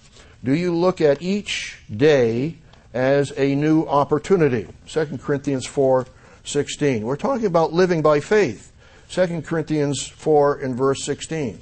Do 0.42 0.54
you 0.54 0.74
look 0.74 1.00
at 1.00 1.22
each 1.22 1.78
day 1.94 2.56
as 2.92 3.32
a 3.36 3.54
new 3.54 3.84
opportunity? 3.84 4.66
2 4.86 5.18
Corinthians 5.18 5.66
4, 5.66 6.06
16. 6.44 7.04
We're 7.04 7.16
talking 7.16 7.46
about 7.46 7.72
living 7.72 8.02
by 8.02 8.20
faith. 8.20 8.72
2 9.10 9.42
Corinthians 9.42 10.06
4 10.06 10.60
and 10.60 10.74
verse 10.74 11.04
16. 11.04 11.58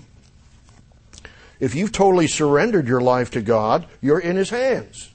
If 1.63 1.77
you've 1.77 1.93
totally 1.93 2.27
surrendered 2.27 2.89
your 2.89 3.01
life 3.01 3.31
to 3.31 3.41
God, 3.41 3.87
you're 4.01 4.19
in 4.19 4.35
His 4.35 4.51
hands. 4.51 5.13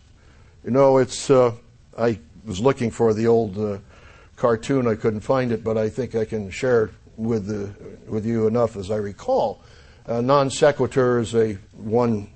You 0.63 0.71
know, 0.71 0.97
it's, 0.97 1.29
uh, 1.29 1.51
I 1.97 2.19
was 2.45 2.61
looking 2.61 2.89
for 2.89 3.13
the 3.13 3.27
old 3.27 3.57
uh, 3.57 3.79
cartoon. 4.37 4.87
I 4.87 4.95
couldn't 4.95 5.19
find 5.19 5.51
it, 5.51 5.61
but 5.61 5.77
I 5.77 5.89
think 5.89 6.15
I 6.15 6.23
can 6.23 6.49
share 6.49 6.85
it 6.85 6.91
with, 7.17 7.47
the, 7.47 7.73
with 8.09 8.25
you 8.25 8.47
enough 8.47 8.77
as 8.77 8.89
I 8.89 8.95
recall. 8.95 9.61
Uh, 10.07 10.21
non 10.21 10.49
sequitur 10.49 11.19
is 11.19 11.35
a 11.35 11.55
one 11.73 12.29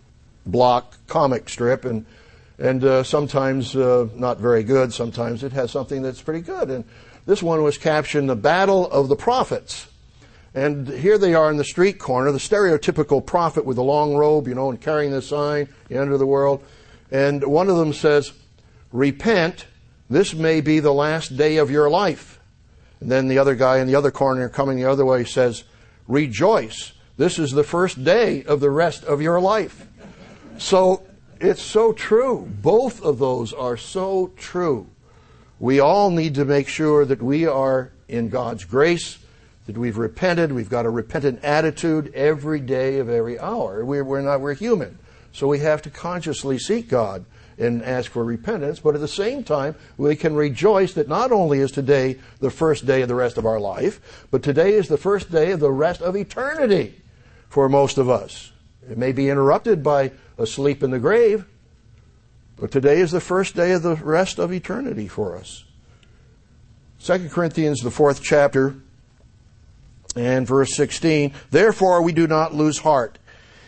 block 0.45 0.97
comic 1.07 1.47
strip, 1.47 1.85
and, 1.85 2.05
and 2.59 2.83
uh, 2.83 3.03
sometimes 3.03 3.77
uh, 3.77 4.09
not 4.13 4.39
very 4.39 4.63
good. 4.63 4.91
Sometimes 4.91 5.41
it 5.41 5.53
has 5.53 5.71
something 5.71 6.01
that's 6.01 6.21
pretty 6.21 6.41
good. 6.41 6.69
And 6.69 6.83
this 7.25 7.41
one 7.41 7.63
was 7.63 7.77
captioned 7.77 8.29
The 8.29 8.35
Battle 8.35 8.91
of 8.91 9.07
the 9.07 9.15
Prophets. 9.15 9.87
And 10.53 10.87
here 10.87 11.17
they 11.17 11.33
are 11.33 11.49
in 11.49 11.57
the 11.57 11.63
street 11.63 11.97
corner, 11.97 12.31
the 12.31 12.37
stereotypical 12.37 13.25
prophet 13.25 13.65
with 13.65 13.77
a 13.77 13.83
long 13.83 14.15
robe, 14.15 14.47
you 14.47 14.55
know, 14.55 14.69
and 14.69 14.81
carrying 14.81 15.11
the 15.11 15.21
sign, 15.21 15.69
the 15.87 15.97
end 15.97 16.11
of 16.11 16.19
the 16.19 16.25
world. 16.25 16.63
And 17.09 17.43
one 17.43 17.69
of 17.69 17.77
them 17.77 17.93
says, 17.93 18.33
Repent, 18.91 19.65
this 20.09 20.33
may 20.33 20.59
be 20.59 20.79
the 20.79 20.93
last 20.93 21.37
day 21.37 21.57
of 21.57 21.71
your 21.71 21.89
life. 21.89 22.39
And 22.99 23.09
then 23.09 23.29
the 23.29 23.39
other 23.39 23.55
guy 23.55 23.79
in 23.79 23.87
the 23.87 23.95
other 23.95 24.11
corner 24.11 24.49
coming 24.49 24.77
the 24.77 24.89
other 24.89 25.05
way 25.05 25.23
says, 25.23 25.63
Rejoice, 26.07 26.91
this 27.17 27.39
is 27.39 27.51
the 27.51 27.63
first 27.63 28.03
day 28.03 28.43
of 28.43 28.59
the 28.59 28.69
rest 28.69 29.05
of 29.05 29.21
your 29.21 29.39
life. 29.39 29.87
So 30.57 31.03
it's 31.39 31.61
so 31.61 31.93
true. 31.93 32.51
Both 32.61 33.01
of 33.01 33.19
those 33.19 33.53
are 33.53 33.77
so 33.77 34.33
true. 34.35 34.87
We 35.59 35.79
all 35.79 36.09
need 36.09 36.35
to 36.35 36.45
make 36.45 36.67
sure 36.67 37.05
that 37.05 37.21
we 37.21 37.47
are 37.47 37.91
in 38.09 38.29
God's 38.29 38.65
grace 38.65 39.17
that 39.65 39.77
we've 39.77 39.97
repented. 39.97 40.51
We've 40.51 40.69
got 40.69 40.85
a 40.85 40.89
repentant 40.89 41.43
attitude 41.43 42.13
every 42.13 42.59
day 42.59 42.99
of 42.99 43.09
every 43.09 43.39
hour. 43.39 43.85
We're, 43.85 44.03
we're 44.03 44.21
not, 44.21 44.41
we're 44.41 44.53
human. 44.53 44.97
So 45.33 45.47
we 45.47 45.59
have 45.59 45.81
to 45.83 45.89
consciously 45.89 46.59
seek 46.59 46.89
God 46.89 47.25
and 47.57 47.83
ask 47.83 48.09
for 48.09 48.23
repentance, 48.23 48.79
but 48.79 48.95
at 48.95 49.01
the 49.01 49.07
same 49.07 49.43
time, 49.43 49.75
we 49.97 50.15
can 50.15 50.35
rejoice 50.35 50.93
that 50.93 51.07
not 51.07 51.31
only 51.31 51.59
is 51.59 51.71
today 51.71 52.17
the 52.39 52.49
first 52.49 52.85
day 52.85 53.01
of 53.01 53.07
the 53.07 53.15
rest 53.15 53.37
of 53.37 53.45
our 53.45 53.59
life, 53.59 54.25
but 54.31 54.41
today 54.41 54.73
is 54.73 54.87
the 54.87 54.97
first 54.97 55.31
day 55.31 55.51
of 55.51 55.59
the 55.59 55.71
rest 55.71 56.01
of 56.01 56.15
eternity 56.15 56.99
for 57.49 57.69
most 57.69 57.97
of 57.97 58.09
us. 58.09 58.51
It 58.89 58.97
may 58.97 59.11
be 59.11 59.29
interrupted 59.29 59.83
by 59.83 60.11
a 60.37 60.47
sleep 60.47 60.81
in 60.81 60.89
the 60.89 60.99
grave, 60.99 61.45
but 62.57 62.71
today 62.71 62.99
is 62.99 63.11
the 63.11 63.21
first 63.21 63.55
day 63.55 63.73
of 63.73 63.83
the 63.83 63.95
rest 63.95 64.39
of 64.39 64.51
eternity 64.51 65.07
for 65.07 65.37
us. 65.37 65.65
2 67.03 67.29
Corinthians, 67.29 67.81
the 67.81 67.91
fourth 67.91 68.21
chapter, 68.23 68.75
and 70.15 70.45
verse 70.47 70.75
16, 70.75 71.33
therefore 71.51 72.01
we 72.01 72.11
do 72.11 72.27
not 72.27 72.53
lose 72.53 72.79
heart, 72.79 73.19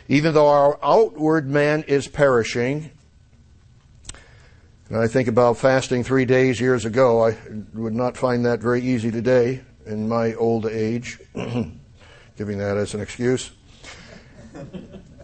even 0.08 0.34
though 0.34 0.48
our 0.48 0.80
outward 0.84 1.50
man 1.50 1.84
is 1.84 2.08
perishing. 2.08 2.92
And 4.90 4.98
I 4.98 5.08
think 5.08 5.28
about 5.28 5.58
fasting 5.58 6.04
three 6.04 6.26
days 6.26 6.60
years 6.60 6.86
ago. 6.86 7.26
I 7.26 7.38
would 7.74 7.96
not 7.96 8.18
find 8.18 8.46
that 8.46 8.60
very 8.60 8.82
easy 8.82 9.12
today 9.12 9.62
in 9.86 10.08
my 10.08 10.34
old 10.36 10.66
age, 10.66 11.20
giving 12.38 12.58
that 12.58 12.78
as 12.78 12.94
an 12.94 13.02
excuse. 13.02 13.52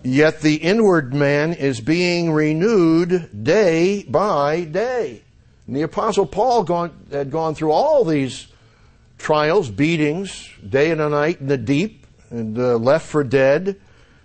Yet 0.03 0.41
the 0.41 0.55
inward 0.55 1.13
man 1.13 1.53
is 1.53 1.81
being 1.81 2.31
renewed 2.31 3.43
day 3.43 4.03
by 4.03 4.63
day. 4.63 5.23
And 5.67 5.75
the 5.75 5.81
Apostle 5.81 6.25
Paul 6.25 6.63
gone, 6.63 7.05
had 7.11 7.29
gone 7.29 7.53
through 7.53 7.71
all 7.71 8.05
these 8.05 8.47
trials, 9.19 9.69
beatings, 9.69 10.49
day 10.67 10.89
and 10.89 10.99
night 11.11 11.39
in 11.39 11.47
the 11.47 11.57
deep, 11.57 12.07
and 12.31 12.57
uh, 12.57 12.77
left 12.77 13.05
for 13.05 13.23
dead. 13.23 13.79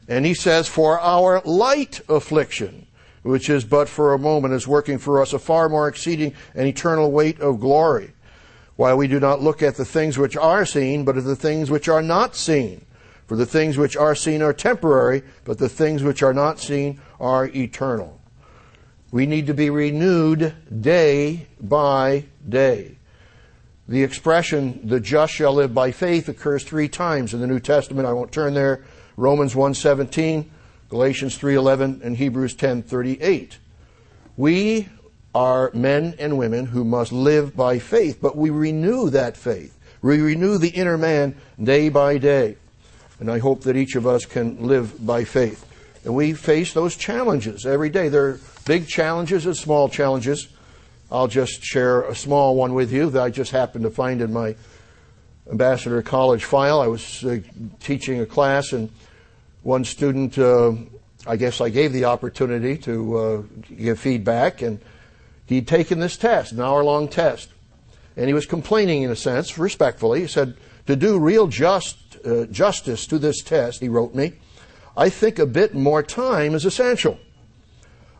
And 0.08 0.24
he 0.24 0.34
says, 0.34 0.68
For 0.68 0.98
our 1.00 1.42
light 1.44 2.00
affliction, 2.08 2.86
which 3.22 3.50
is 3.50 3.64
but 3.64 3.88
for 3.88 4.14
a 4.14 4.18
moment, 4.18 4.54
is 4.54 4.66
working 4.66 4.98
for 4.98 5.20
us 5.20 5.32
a 5.32 5.38
far 5.38 5.68
more 5.68 5.88
exceeding 5.88 6.34
and 6.54 6.66
eternal 6.66 7.10
weight 7.10 7.40
of 7.40 7.60
glory. 7.60 8.12
While 8.76 8.96
we 8.96 9.06
do 9.06 9.20
not 9.20 9.42
look 9.42 9.62
at 9.62 9.76
the 9.76 9.84
things 9.84 10.18
which 10.18 10.36
are 10.36 10.64
seen, 10.64 11.04
but 11.04 11.16
at 11.16 11.24
the 11.24 11.36
things 11.36 11.70
which 11.70 11.88
are 11.88 12.02
not 12.02 12.34
seen. 12.34 12.84
For 13.26 13.36
the 13.36 13.46
things 13.46 13.78
which 13.78 13.96
are 13.96 14.14
seen 14.14 14.42
are 14.42 14.52
temporary, 14.52 15.22
but 15.44 15.58
the 15.58 15.68
things 15.68 16.02
which 16.02 16.22
are 16.22 16.34
not 16.34 16.58
seen 16.58 17.00
are 17.20 17.46
eternal. 17.46 18.20
We 19.10 19.26
need 19.26 19.46
to 19.46 19.54
be 19.54 19.70
renewed 19.70 20.54
day 20.82 21.46
by 21.60 22.24
day. 22.46 22.98
The 23.86 24.02
expression, 24.02 24.80
the 24.84 25.00
just 25.00 25.34
shall 25.34 25.52
live 25.52 25.74
by 25.74 25.90
faith, 25.90 26.28
occurs 26.28 26.64
three 26.64 26.88
times 26.88 27.34
in 27.34 27.40
the 27.40 27.46
New 27.46 27.60
Testament. 27.60 28.08
I 28.08 28.12
won't 28.12 28.32
turn 28.32 28.54
there. 28.54 28.84
Romans 29.16 29.54
1.17, 29.54 30.46
Galatians 30.88 31.38
3.11, 31.38 32.02
and 32.02 32.16
Hebrews 32.16 32.54
10.38. 32.56 33.56
We 34.36 34.88
are 35.34 35.70
men 35.74 36.14
and 36.18 36.38
women 36.38 36.66
who 36.66 36.84
must 36.84 37.12
live 37.12 37.54
by 37.54 37.78
faith, 37.78 38.18
but 38.22 38.36
we 38.36 38.50
renew 38.50 39.10
that 39.10 39.36
faith. 39.36 39.78
We 40.00 40.20
renew 40.20 40.58
the 40.58 40.70
inner 40.70 40.96
man 40.96 41.36
day 41.62 41.88
by 41.88 42.18
day. 42.18 42.56
And 43.20 43.30
I 43.30 43.38
hope 43.38 43.62
that 43.62 43.76
each 43.76 43.96
of 43.96 44.06
us 44.06 44.24
can 44.24 44.66
live 44.66 45.04
by 45.04 45.24
faith. 45.24 45.66
And 46.04 46.14
we 46.14 46.32
face 46.34 46.72
those 46.72 46.96
challenges 46.96 47.64
every 47.64 47.88
day. 47.88 48.08
There 48.08 48.26
are 48.26 48.40
big 48.66 48.86
challenges 48.86 49.46
and 49.46 49.56
small 49.56 49.88
challenges. 49.88 50.48
I'll 51.14 51.28
just 51.28 51.62
share 51.62 52.02
a 52.02 52.14
small 52.16 52.56
one 52.56 52.74
with 52.74 52.92
you 52.92 53.08
that 53.10 53.22
I 53.22 53.30
just 53.30 53.52
happened 53.52 53.84
to 53.84 53.90
find 53.90 54.20
in 54.20 54.32
my 54.32 54.56
Ambassador 55.48 56.02
College 56.02 56.44
file. 56.44 56.80
I 56.80 56.88
was 56.88 57.24
uh, 57.24 57.38
teaching 57.78 58.20
a 58.20 58.26
class, 58.26 58.72
and 58.72 58.90
one 59.62 59.84
student, 59.84 60.36
uh, 60.36 60.72
I 61.24 61.36
guess 61.36 61.60
I 61.60 61.68
gave 61.68 61.92
the 61.92 62.06
opportunity 62.06 62.76
to 62.78 63.16
uh, 63.16 63.42
give 63.76 64.00
feedback, 64.00 64.60
and 64.60 64.80
he'd 65.46 65.68
taken 65.68 66.00
this 66.00 66.16
test, 66.16 66.50
an 66.50 66.60
hour 66.60 66.82
long 66.82 67.06
test. 67.06 67.48
And 68.16 68.26
he 68.26 68.34
was 68.34 68.44
complaining, 68.44 69.04
in 69.04 69.10
a 69.12 69.16
sense, 69.16 69.56
respectfully. 69.56 70.22
He 70.22 70.26
said, 70.26 70.56
To 70.86 70.96
do 70.96 71.20
real 71.20 71.46
just, 71.46 72.16
uh, 72.26 72.46
justice 72.46 73.06
to 73.06 73.20
this 73.20 73.40
test, 73.40 73.80
he 73.80 73.88
wrote 73.88 74.16
me, 74.16 74.32
I 74.96 75.10
think 75.10 75.38
a 75.38 75.46
bit 75.46 75.74
more 75.74 76.02
time 76.02 76.56
is 76.56 76.64
essential 76.64 77.20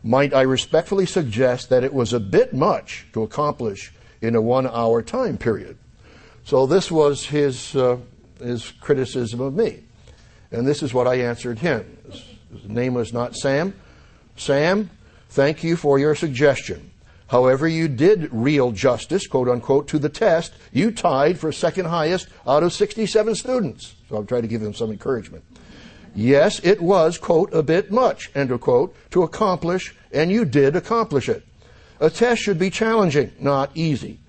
might 0.05 0.35
I 0.35 0.43
respectfully 0.43 1.07
suggest 1.07 1.69
that 1.69 1.83
it 1.83 1.91
was 1.91 2.13
a 2.13 2.19
bit 2.19 2.53
much 2.53 3.07
to 3.13 3.23
accomplish 3.23 3.91
in 4.21 4.35
a 4.35 4.41
one 4.41 4.67
hour 4.67 5.01
time 5.01 5.35
period. 5.37 5.77
So 6.43 6.67
this 6.67 6.91
was 6.91 7.25
his, 7.25 7.75
uh, 7.75 7.97
his 8.39 8.71
criticism 8.79 9.41
of 9.41 9.55
me. 9.55 9.83
And 10.51 10.67
this 10.67 10.83
is 10.83 10.93
what 10.93 11.07
I 11.07 11.15
answered 11.15 11.57
him. 11.57 11.97
His 12.51 12.69
name 12.69 12.93
was 12.93 13.13
not 13.13 13.35
Sam. 13.35 13.73
Sam, 14.37 14.91
thank 15.29 15.63
you 15.63 15.75
for 15.75 15.97
your 15.97 16.13
suggestion. 16.13 16.91
However, 17.27 17.67
you 17.67 17.87
did 17.87 18.31
real 18.31 18.71
justice, 18.71 19.25
quote 19.25 19.49
unquote, 19.49 19.87
to 19.87 19.97
the 19.97 20.09
test. 20.09 20.53
You 20.71 20.91
tied 20.91 21.39
for 21.39 21.51
second 21.51 21.85
highest 21.85 22.27
out 22.45 22.61
of 22.61 22.73
67 22.73 23.33
students. 23.33 23.95
So 24.07 24.17
I'm 24.17 24.27
trying 24.27 24.43
to 24.43 24.47
give 24.47 24.61
him 24.61 24.75
some 24.75 24.91
encouragement. 24.91 25.43
Yes, 26.15 26.61
it 26.63 26.81
was, 26.81 27.17
quote, 27.17 27.53
a 27.53 27.61
bit 27.61 27.91
much, 27.91 28.31
end 28.33 28.49
of 28.49 28.61
quote, 28.61 28.95
to 29.11 29.23
accomplish, 29.23 29.93
and 30.13 30.31
you 30.31 30.45
did 30.45 30.75
accomplish 30.75 31.27
it. 31.27 31.43
A 31.99 32.09
test 32.09 32.41
should 32.41 32.57
be 32.57 32.69
challenging, 32.69 33.33
not 33.39 33.69
easy. 33.75 34.19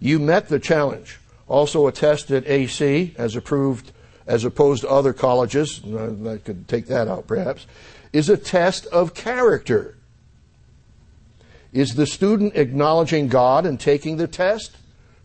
You 0.00 0.18
met 0.18 0.48
the 0.48 0.58
challenge. 0.58 1.20
Also, 1.46 1.86
a 1.86 1.92
test 1.92 2.32
at 2.32 2.46
AC, 2.48 3.14
as 3.16 3.36
approved, 3.36 3.92
as 4.26 4.44
opposed 4.44 4.82
to 4.82 4.88
other 4.88 5.12
colleges, 5.12 5.80
uh, 5.84 6.14
I 6.28 6.38
could 6.38 6.66
take 6.66 6.86
that 6.88 7.06
out 7.06 7.28
perhaps, 7.28 7.66
is 8.12 8.28
a 8.28 8.36
test 8.36 8.86
of 8.86 9.14
character. 9.14 9.96
Is 11.72 11.94
the 11.94 12.06
student 12.06 12.56
acknowledging 12.56 13.28
God 13.28 13.66
and 13.66 13.78
taking 13.78 14.16
the 14.16 14.26
test? 14.26 14.76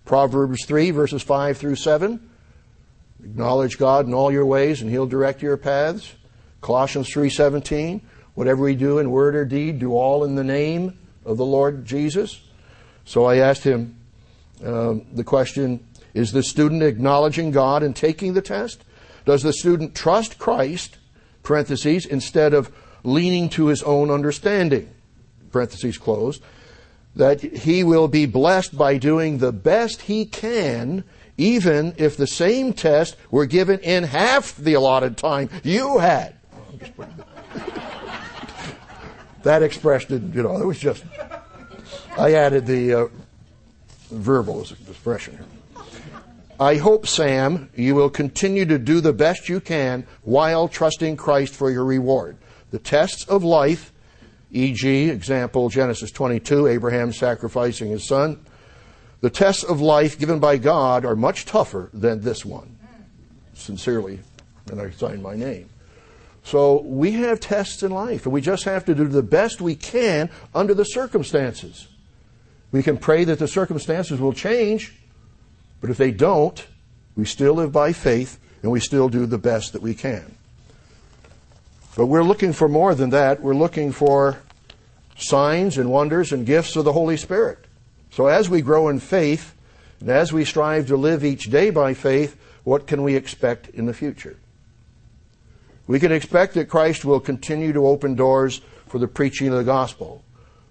Proverbs 0.05 0.65
3, 0.65 0.91
verses 0.91 1.24
5 1.24 1.57
through 1.57 1.78
7. 1.78 2.30
Acknowledge 3.24 3.78
God 3.78 4.07
in 4.07 4.13
all 4.13 4.32
your 4.32 4.45
ways 4.45 4.82
and 4.82 4.89
he'll 4.89 5.07
direct 5.07 5.41
your 5.41 5.57
paths. 5.57 6.13
Colossians 6.61 7.09
3:17, 7.13 8.01
whatever 8.36 8.63
we 8.63 8.76
do 8.76 8.99
in 8.99 9.11
word 9.11 9.36
or 9.36 9.45
deed, 9.45 9.80
do 9.80 9.93
all 9.93 10.24
in 10.24 10.36
the 10.36 10.43
name 10.43 10.97
of 11.26 11.38
the 11.38 11.45
Lord 11.45 11.86
Jesus. 11.86 12.41
So 13.05 13.26
I 13.26 13.38
asked 13.38 13.63
him 13.63 13.95
um, 14.63 15.05
the 15.13 15.24
question, 15.24 15.86
is 16.13 16.32
the 16.32 16.43
student 16.43 16.84
acknowledging 16.84 17.51
God 17.51 17.84
and 17.84 17.95
taking 17.95 18.34
the 18.34 18.41
test? 18.41 18.84
Does 19.26 19.43
the 19.43 19.53
student 19.53 19.95
trust 19.95 20.38
Christ, 20.38 20.97
parentheses, 21.43 22.05
instead 22.05 22.53
of 22.53 22.72
leaning 23.03 23.49
to 23.49 23.67
his 23.67 23.82
own 23.84 24.11
understanding? 24.11 24.89
parentheses 25.51 25.97
closed, 25.97 26.41
that 27.15 27.41
he 27.41 27.84
will 27.84 28.07
be 28.07 28.26
blessed 28.26 28.78
by 28.78 28.97
doing 28.97 29.38
the 29.38 29.51
best 29.51 30.03
he 30.03 30.26
can, 30.26 31.03
even 31.41 31.95
if 31.97 32.17
the 32.17 32.27
same 32.27 32.71
test 32.71 33.17
were 33.31 33.47
given 33.47 33.79
in 33.79 34.03
half 34.03 34.55
the 34.57 34.75
allotted 34.75 35.17
time 35.17 35.49
you 35.63 35.97
had. 35.97 36.35
that 39.41 39.63
expression, 39.63 40.31
you 40.35 40.43
know, 40.43 40.55
it 40.61 40.65
was 40.65 40.77
just, 40.77 41.03
I 42.15 42.33
added 42.33 42.67
the 42.67 42.93
uh, 42.93 43.07
verbal 44.11 44.61
expression 44.61 45.37
here. 45.37 45.45
I 46.59 46.75
hope, 46.75 47.07
Sam, 47.07 47.71
you 47.75 47.95
will 47.95 48.11
continue 48.11 48.65
to 48.65 48.77
do 48.77 49.01
the 49.01 49.13
best 49.13 49.49
you 49.49 49.59
can 49.59 50.05
while 50.21 50.67
trusting 50.67 51.17
Christ 51.17 51.55
for 51.55 51.71
your 51.71 51.85
reward. 51.85 52.37
The 52.69 52.77
tests 52.77 53.25
of 53.25 53.43
life 53.43 53.91
E.g., 54.51 55.09
example 55.09 55.69
Genesis 55.69 56.11
22, 56.11 56.67
Abraham 56.67 57.13
sacrificing 57.13 57.89
his 57.89 58.05
son. 58.05 58.45
The 59.22 59.30
tests 59.30 59.63
of 59.63 59.80
life 59.80 60.17
given 60.17 60.39
by 60.39 60.57
God 60.57 61.05
are 61.05 61.15
much 61.15 61.45
tougher 61.45 61.89
than 61.93 62.22
this 62.22 62.43
one. 62.43 62.78
Sincerely, 63.53 64.19
and 64.69 64.82
I 64.82 64.89
sign 64.89 65.22
my 65.22 65.36
name. 65.36 65.69
So 66.43 66.82
we 66.82 67.11
have 67.13 67.39
tests 67.39 67.84
in 67.84 67.91
life, 67.91 68.26
and 68.26 68.34
we 68.34 68.41
just 68.41 68.63
have 68.63 68.84
to 68.86 68.95
do 68.95 69.07
the 69.07 69.22
best 69.22 69.61
we 69.61 69.76
can 69.76 70.30
under 70.55 70.74
the 70.74 70.86
circumstances. 70.86 71.88
We 72.72 72.82
can 72.82 72.97
pray 72.97 73.24
that 73.26 73.38
the 73.38 73.47
circumstances 73.47 74.19
will 74.19 74.34
change, 74.34 74.95
but 75.82 75.89
if 75.89 75.97
they 75.97 76.11
don't, 76.11 76.65
we 77.15 77.26
still 77.26 77.53
live 77.53 77.72
by 77.72 77.93
faith 77.93 78.39
and 78.63 78.72
we 78.72 78.80
still 78.80 79.09
do 79.09 79.26
the 79.26 79.38
best 79.38 79.74
that 79.74 79.82
we 79.82 79.93
can. 79.93 80.36
But 81.95 82.05
we're 82.05 82.24
looking 82.24 82.53
for 82.53 82.69
more 82.69 82.95
than 82.95 83.09
that. 83.09 83.41
We're 83.41 83.55
looking 83.55 83.91
for 83.91 84.38
signs 85.17 85.78
and 85.78 85.91
wonders 85.91 86.32
and 86.32 86.45
gifts 86.45 86.76
of 86.76 86.86
the 86.86 86.93
Holy 86.93 87.17
Spirit. 87.17 87.61
So 88.12 88.28
as 88.28 88.49
we 88.49 88.62
grow 88.62 88.89
in 88.89 88.99
faith 88.99 89.55
and 89.99 90.09
as 90.09 90.34
we 90.34 90.45
strive 90.45 90.88
to 90.88 90.97
live 90.97 91.24
each 91.24 91.49
day 91.49 91.70
by 91.70 91.93
faith, 91.93 92.38
what 92.64 92.86
can 92.86 93.03
we 93.03 93.16
expect 93.16 93.70
in 93.70 93.86
the 93.86 93.93
future? 93.93 94.38
We 95.88 95.99
can 95.99 96.12
expect 96.12 96.53
that 96.53 96.70
Christ 96.70 97.03
will 97.05 97.20
continue 97.20 97.74
to 97.74 97.88
open 97.88 98.16
doors 98.16 98.62
for 98.88 98.99
the 98.99 99.07
preaching 99.07 99.47
of 99.47 99.55
the 99.55 99.64
gospel. 99.64 100.24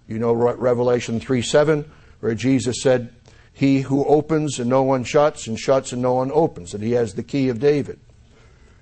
You 0.07 0.19
know 0.19 0.33
Revelation 0.33 1.19
3 1.19 1.43
7, 1.43 1.91
where 2.21 2.35
Jesus 2.35 2.83
said, 2.83 3.13
He 3.53 3.81
who 3.81 4.05
opens 4.05 4.59
and 4.59 4.69
no 4.69 4.83
one 4.83 5.05
shuts, 5.05 5.47
and 5.47 5.59
shuts 5.59 5.93
and 5.93 6.03
no 6.03 6.15
one 6.15 6.31
opens, 6.33 6.73
that 6.73 6.83
he 6.83 6.93
has 6.93 7.15
the 7.15 7.23
key 7.23 7.49
of 7.49 7.61
David. 7.61 7.99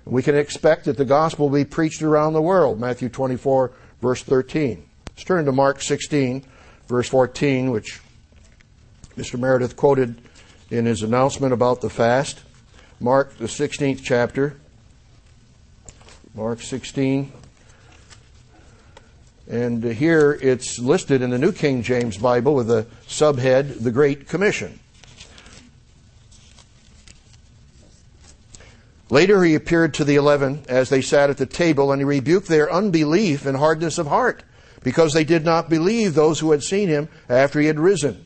We 0.05 0.23
can 0.23 0.35
expect 0.35 0.85
that 0.85 0.97
the 0.97 1.05
gospel 1.05 1.49
will 1.49 1.59
be 1.59 1.65
preached 1.65 2.01
around 2.01 2.33
the 2.33 2.41
world. 2.41 2.79
Matthew 2.79 3.09
24, 3.09 3.71
verse 4.01 4.23
13. 4.23 4.83
Let's 5.09 5.23
turn 5.23 5.45
to 5.45 5.51
Mark 5.51 5.81
16, 5.81 6.43
verse 6.87 7.07
14, 7.09 7.69
which 7.69 8.01
Mr. 9.19 9.37
Meredith 9.37 9.75
quoted 9.75 10.21
in 10.69 10.85
his 10.85 11.03
announcement 11.03 11.51
about 11.51 11.81
the 11.81 11.89
fast. 11.89 12.39
Mark, 13.01 13.35
the 13.35 13.47
16th 13.47 13.99
chapter. 14.01 14.55
Mark 16.33 16.61
16. 16.61 17.29
And 19.49 19.83
here 19.83 20.39
it's 20.41 20.79
listed 20.79 21.21
in 21.21 21.31
the 21.31 21.37
New 21.37 21.51
King 21.51 21.83
James 21.83 22.17
Bible 22.17 22.55
with 22.55 22.71
a 22.71 22.85
subhead, 23.09 23.83
The 23.83 23.91
Great 23.91 24.29
Commission. 24.29 24.79
Later 29.09 29.43
he 29.43 29.53
appeared 29.53 29.93
to 29.95 30.05
the 30.05 30.15
eleven 30.15 30.63
as 30.69 30.87
they 30.87 31.01
sat 31.01 31.29
at 31.29 31.35
the 31.35 31.45
table, 31.45 31.91
and 31.91 31.99
he 31.99 32.05
rebuked 32.05 32.47
their 32.47 32.71
unbelief 32.71 33.45
and 33.45 33.57
hardness 33.57 33.97
of 33.97 34.07
heart, 34.07 34.43
because 34.81 35.11
they 35.11 35.25
did 35.25 35.43
not 35.43 35.69
believe 35.69 36.13
those 36.13 36.39
who 36.39 36.51
had 36.51 36.63
seen 36.63 36.87
him 36.87 37.09
after 37.27 37.59
he 37.59 37.67
had 37.67 37.81
risen. 37.81 38.25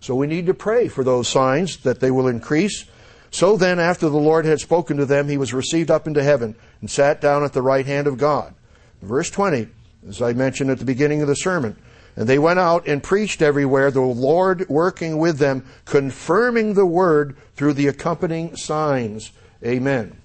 So 0.00 0.14
we 0.14 0.26
need 0.26 0.46
to 0.46 0.54
pray 0.54 0.88
for 0.88 1.02
those 1.02 1.28
signs 1.28 1.78
that 1.78 2.00
they 2.00 2.10
will 2.10 2.28
increase. 2.28 2.84
So 3.30 3.56
then, 3.56 3.78
after 3.78 4.08
the 4.08 4.16
Lord 4.16 4.44
had 4.44 4.60
spoken 4.60 4.96
to 4.98 5.06
them, 5.06 5.28
he 5.28 5.36
was 5.36 5.52
received 5.52 5.90
up 5.90 6.06
into 6.06 6.22
heaven 6.22 6.54
and 6.80 6.90
sat 6.90 7.20
down 7.20 7.44
at 7.44 7.52
the 7.52 7.62
right 7.62 7.84
hand 7.84 8.06
of 8.06 8.18
God. 8.18 8.54
Verse 9.02 9.30
20, 9.30 9.68
as 10.08 10.22
I 10.22 10.32
mentioned 10.32 10.70
at 10.70 10.78
the 10.78 10.84
beginning 10.84 11.22
of 11.22 11.28
the 11.28 11.36
sermon, 11.36 11.76
and 12.16 12.26
they 12.26 12.38
went 12.38 12.58
out 12.58 12.86
and 12.86 13.02
preached 13.02 13.42
everywhere, 13.42 13.90
the 13.90 14.00
Lord 14.00 14.66
working 14.68 15.18
with 15.18 15.38
them, 15.38 15.66
confirming 15.84 16.74
the 16.74 16.86
word 16.86 17.36
through 17.56 17.74
the 17.74 17.88
accompanying 17.88 18.56
signs. 18.56 19.32
Amen. 19.62 20.16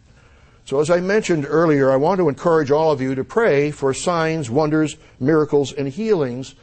So, 0.64 0.80
as 0.80 0.90
I 0.90 1.02
mentioned 1.02 1.46
earlier, 1.50 1.92
I 1.92 1.98
want 1.98 2.20
to 2.20 2.30
encourage 2.30 2.72
all 2.72 2.92
of 2.92 3.02
you 3.02 3.14
to 3.16 3.26
pray 3.26 3.72
for 3.72 3.94
signs, 3.94 4.50
wonders, 4.50 4.96
miracles, 5.20 5.74
and 5.74 5.90
healings. 5.90 6.56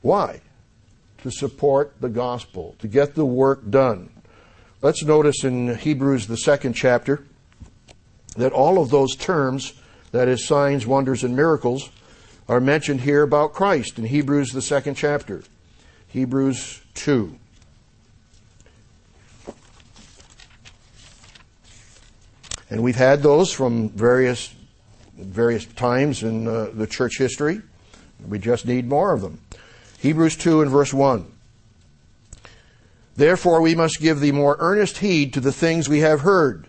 Why? 0.00 0.40
To 1.26 1.32
support 1.32 1.92
the 2.00 2.08
gospel, 2.08 2.76
to 2.78 2.86
get 2.86 3.16
the 3.16 3.26
work 3.26 3.68
done. 3.68 4.10
Let's 4.80 5.02
notice 5.02 5.42
in 5.42 5.74
Hebrews, 5.74 6.28
the 6.28 6.36
second 6.36 6.74
chapter, 6.74 7.24
that 8.36 8.52
all 8.52 8.80
of 8.80 8.90
those 8.90 9.16
terms, 9.16 9.72
that 10.12 10.28
is, 10.28 10.46
signs, 10.46 10.86
wonders, 10.86 11.24
and 11.24 11.34
miracles, 11.34 11.90
are 12.48 12.60
mentioned 12.60 13.00
here 13.00 13.24
about 13.24 13.54
Christ 13.54 13.98
in 13.98 14.04
Hebrews, 14.04 14.52
the 14.52 14.62
second 14.62 14.94
chapter. 14.94 15.42
Hebrews 16.06 16.80
2. 16.94 17.36
And 22.70 22.84
we've 22.84 22.94
had 22.94 23.20
those 23.20 23.50
from 23.50 23.88
various, 23.88 24.54
various 25.18 25.64
times 25.64 26.22
in 26.22 26.46
uh, 26.46 26.70
the 26.72 26.86
church 26.86 27.18
history. 27.18 27.62
We 28.28 28.38
just 28.38 28.64
need 28.64 28.86
more 28.86 29.12
of 29.12 29.22
them. 29.22 29.40
Hebrews 30.06 30.36
2 30.36 30.62
and 30.62 30.70
verse 30.70 30.94
1. 30.94 31.26
Therefore 33.16 33.60
we 33.60 33.74
must 33.74 33.98
give 33.98 34.20
the 34.20 34.30
more 34.30 34.54
earnest 34.60 34.98
heed 34.98 35.34
to 35.34 35.40
the 35.40 35.50
things 35.50 35.88
we 35.88 35.98
have 35.98 36.20
heard, 36.20 36.68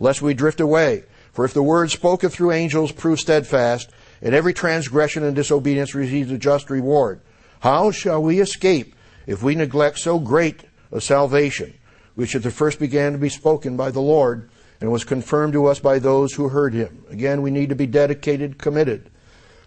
lest 0.00 0.20
we 0.20 0.34
drift 0.34 0.58
away. 0.58 1.04
For 1.32 1.44
if 1.44 1.54
the 1.54 1.62
word 1.62 1.92
spoken 1.92 2.28
through 2.28 2.50
angels 2.50 2.90
prove 2.90 3.20
steadfast, 3.20 3.88
and 4.20 4.34
every 4.34 4.52
transgression 4.52 5.22
and 5.22 5.36
disobedience 5.36 5.94
receives 5.94 6.32
a 6.32 6.38
just 6.38 6.70
reward, 6.70 7.20
how 7.60 7.92
shall 7.92 8.20
we 8.20 8.40
escape 8.40 8.96
if 9.28 9.44
we 9.44 9.54
neglect 9.54 10.00
so 10.00 10.18
great 10.18 10.64
a 10.90 11.00
salvation, 11.00 11.72
which 12.16 12.34
at 12.34 12.42
the 12.42 12.50
first 12.50 12.80
began 12.80 13.12
to 13.12 13.18
be 13.18 13.28
spoken 13.28 13.76
by 13.76 13.92
the 13.92 14.00
Lord 14.00 14.50
and 14.80 14.90
was 14.90 15.04
confirmed 15.04 15.52
to 15.52 15.66
us 15.66 15.78
by 15.78 16.00
those 16.00 16.32
who 16.32 16.48
heard 16.48 16.74
him. 16.74 17.04
Again, 17.10 17.42
we 17.42 17.52
need 17.52 17.68
to 17.68 17.76
be 17.76 17.86
dedicated, 17.86 18.58
committed. 18.58 19.08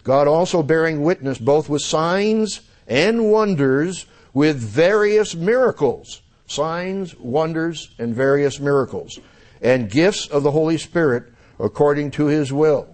God 0.04 0.28
also 0.28 0.62
bearing 0.62 1.02
witness 1.02 1.38
both 1.38 1.70
with 1.70 1.82
signs 1.82 2.60
and 2.88 3.32
wonders 3.32 4.06
with 4.34 4.58
various 4.58 5.36
miracles. 5.36 6.22
Signs, 6.48 7.16
wonders, 7.18 7.90
and 7.98 8.14
various 8.14 8.60
miracles. 8.60 9.20
And 9.62 9.90
gifts 9.90 10.28
of 10.28 10.44
the 10.44 10.52
Holy 10.52 10.78
Spirit 10.78 11.24
according 11.60 12.12
to 12.12 12.26
his 12.26 12.52
will. 12.54 12.88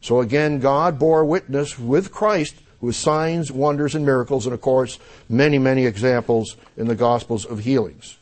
So 0.00 0.20
again, 0.20 0.58
God 0.58 0.98
bore 0.98 1.24
witness 1.24 1.78
with 1.78 2.12
Christ 2.12 2.56
with 2.82 2.96
signs, 2.96 3.50
wonders, 3.50 3.94
and 3.94 4.04
miracles, 4.04 4.44
and 4.44 4.52
of 4.52 4.60
course, 4.60 4.98
many, 5.28 5.58
many 5.58 5.86
examples 5.86 6.56
in 6.76 6.88
the 6.88 6.96
Gospels 6.96 7.46
of 7.46 7.60
healings. 7.60 8.18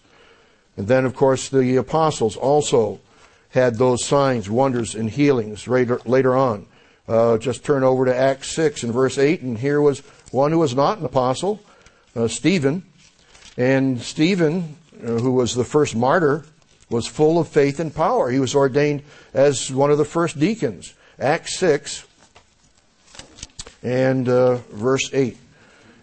And 0.77 0.87
then, 0.87 1.07
of 1.07 1.15
course, 1.15 1.49
the 1.49 1.77
apostles 1.77 2.37
also 2.37 3.01
had 3.49 3.77
those 3.77 4.05
signs, 4.05 4.49
wonders, 4.49 4.95
and 4.95 5.11
healings 5.11 5.66
later, 5.66 6.01
later 6.05 6.37
on. 6.37 6.66
Uh, 7.09 7.39
just 7.39 7.65
turn 7.65 7.82
over 7.82 8.05
to 8.05 8.15
Acts 8.15 8.53
6 8.53 8.85
and 8.85 8.93
verse 8.93 9.19
8, 9.19 9.41
and 9.41 9.59
here 9.59 9.81
was 9.81 10.03
one 10.31 10.52
who 10.52 10.59
was 10.59 10.74
not 10.74 10.98
an 10.98 11.05
apostle, 11.05 11.61
uh, 12.16 12.28
Stephen. 12.28 12.85
And 13.57 14.01
Stephen, 14.01 14.77
uh, 15.02 15.07
who 15.07 15.32
was 15.32 15.55
the 15.55 15.65
first 15.65 15.94
martyr, 15.94 16.44
was 16.89 17.07
full 17.07 17.39
of 17.39 17.48
faith 17.48 17.81
and 17.81 17.94
power. 17.94 18.31
He 18.31 18.40
was 18.40 18.55
ordained 18.55 19.02
as 19.32 19.70
one 19.70 19.90
of 19.90 19.98
the 19.98 20.05
first 20.05 20.39
deacons. 20.39 20.94
Acts 21.19 21.57
6 21.59 22.07
and 23.82 24.28
uh, 24.28 24.57
verse 24.73 25.09
8. 25.12 25.36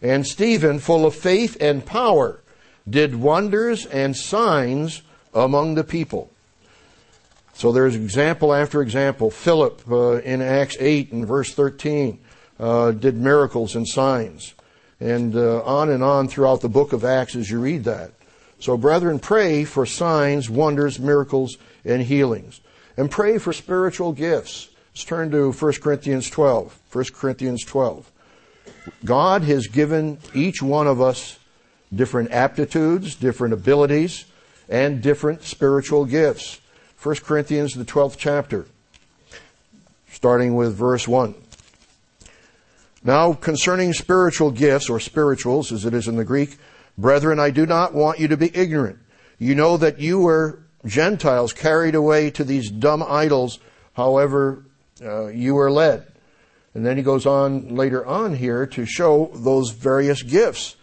And 0.02 0.26
Stephen, 0.26 0.80
full 0.80 1.06
of 1.06 1.16
faith 1.16 1.58
and 1.60 1.86
power, 1.86 2.42
did 2.90 3.16
wonders 3.16 3.86
and 3.86 4.16
signs 4.16 5.02
among 5.34 5.76
the 5.76 5.84
people. 5.84 6.32
So 7.54 7.72
there's 7.72 7.96
example 7.96 8.54
after 8.54 8.82
example. 8.82 9.32
Philip 9.32 9.82
uh, 9.90 10.22
in 10.22 10.42
Acts 10.42 10.78
8 10.80 11.12
and 11.12 11.28
verse 11.28 11.54
13 11.54 12.20
uh, 12.60 12.92
did 12.92 13.16
miracles 13.16 13.76
and 13.76 13.88
signs. 13.88 14.54
And 15.00 15.36
uh, 15.36 15.64
on 15.64 15.90
and 15.90 16.04
on 16.04 16.28
throughout 16.28 16.62
the 16.62 16.70
book 16.70 16.94
of 16.94 17.06
Acts 17.06 17.36
as 17.36 17.50
you 17.50 17.60
read 17.60 17.84
that. 17.84 18.12
So, 18.60 18.76
brethren, 18.78 19.20
pray 19.20 19.64
for 19.64 19.86
signs, 19.86 20.50
wonders, 20.50 21.00
miracles, 21.00 21.58
and 21.86 22.02
healings. 22.02 22.60
And 22.98 23.12
pray 23.12 23.38
for 23.38 23.54
spiritual 23.54 24.12
gifts. 24.12 24.70
Let's 24.94 25.06
turn 25.06 25.30
to 25.32 25.52
1 25.52 25.74
Corinthians 25.74 26.30
12. 26.30 26.80
1 26.92 27.06
Corinthians 27.14 27.64
12. 27.64 28.12
God 29.06 29.44
has 29.44 29.68
given 29.68 30.18
each 30.34 30.62
one 30.62 30.88
of 30.88 31.00
us 31.00 31.38
different 31.94 32.32
aptitudes, 32.32 33.16
different 33.16 33.54
abilities, 33.54 34.26
and 34.68 35.02
different 35.02 35.44
spiritual 35.44 36.06
gifts. 36.06 36.60
1 37.02 37.16
Corinthians, 37.18 37.76
the 37.76 37.86
12th 37.86 38.16
chapter, 38.18 38.66
starting 40.12 40.56
with 40.56 40.76
verse 40.76 41.08
1. 41.08 41.36
Now, 43.08 43.32
concerning 43.32 43.94
spiritual 43.94 44.52
gifts, 44.52 44.90
or 44.90 45.00
spirituals 45.00 45.72
as 45.72 45.86
it 45.86 45.94
is 45.94 46.10
in 46.10 46.18
the 46.18 46.26
Greek, 46.26 46.58
brethren, 46.98 47.40
I 47.40 47.52
do 47.52 47.66
not 47.66 47.94
want 47.94 48.20
you 48.20 48.28
to 48.28 48.36
be 48.36 48.54
ignorant. 48.54 49.00
You 49.40 49.56
know 49.56 49.78
that 49.78 49.98
you 49.98 50.20
were 50.20 50.60
Gentiles 50.86 51.54
carried 51.54 51.96
away 51.96 52.32
to 52.32 52.44
these 52.44 52.70
dumb 52.70 53.02
idols, 53.02 53.60
however 53.94 54.66
uh, 55.02 55.28
you 55.28 55.56
were 55.56 55.72
led. 55.72 56.06
And 56.74 56.86
then 56.86 56.98
he 56.98 57.04
goes 57.04 57.26
on 57.26 57.74
later 57.74 58.06
on 58.06 58.36
here 58.36 58.68
to 58.68 58.86
show 58.86 59.32
those 59.34 59.70
various 59.72 60.22
gifts. 60.22 60.76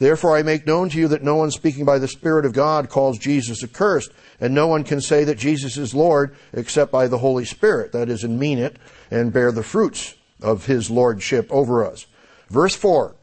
Therefore 0.00 0.36
I 0.36 0.42
make 0.42 0.66
known 0.66 0.88
to 0.88 0.98
you 0.98 1.06
that 1.08 1.22
no 1.22 1.36
one 1.36 1.52
speaking 1.52 1.84
by 1.84 2.00
the 2.00 2.08
Spirit 2.08 2.44
of 2.44 2.52
God 2.52 2.88
calls 2.88 3.18
Jesus 3.18 3.62
accursed, 3.62 4.10
and 4.40 4.52
no 4.52 4.66
one 4.66 4.82
can 4.82 5.00
say 5.00 5.22
that 5.22 5.38
Jesus 5.38 5.76
is 5.76 5.94
Lord 5.94 6.34
except 6.52 6.90
by 6.90 7.06
the 7.06 7.18
Holy 7.18 7.44
Spirit, 7.44 7.92
that 7.92 8.08
is, 8.08 8.24
and 8.24 8.36
mean 8.36 8.58
it, 8.58 8.78
and 9.12 9.32
bear 9.32 9.52
the 9.52 9.62
fruits 9.62 10.16
of 10.42 10.66
his 10.66 10.90
lordship 10.90 11.50
over 11.50 11.84
us. 11.84 12.06
Verse 12.48 12.74
4. 12.74 13.14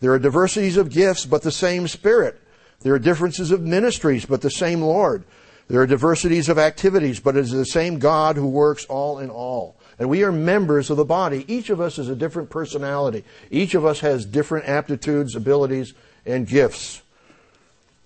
There 0.00 0.12
are 0.12 0.18
diversities 0.18 0.76
of 0.76 0.90
gifts, 0.90 1.26
but 1.26 1.42
the 1.42 1.52
same 1.52 1.86
Spirit. 1.86 2.40
There 2.80 2.94
are 2.94 2.98
differences 2.98 3.50
of 3.50 3.60
ministries, 3.62 4.26
but 4.26 4.40
the 4.40 4.50
same 4.50 4.82
Lord. 4.82 5.24
There 5.68 5.80
are 5.80 5.86
diversities 5.86 6.48
of 6.48 6.58
activities, 6.58 7.20
but 7.20 7.36
it 7.36 7.40
is 7.40 7.52
the 7.52 7.64
same 7.64 7.98
God 7.98 8.36
who 8.36 8.48
works 8.48 8.84
all 8.86 9.20
in 9.20 9.30
all. 9.30 9.76
And 9.98 10.08
we 10.08 10.24
are 10.24 10.32
members 10.32 10.90
of 10.90 10.96
the 10.96 11.04
body. 11.04 11.44
Each 11.46 11.70
of 11.70 11.80
us 11.80 11.98
is 11.98 12.08
a 12.08 12.16
different 12.16 12.50
personality. 12.50 13.24
Each 13.50 13.74
of 13.74 13.84
us 13.84 14.00
has 14.00 14.26
different 14.26 14.68
aptitudes, 14.68 15.36
abilities, 15.36 15.94
and 16.26 16.46
gifts. 16.46 17.02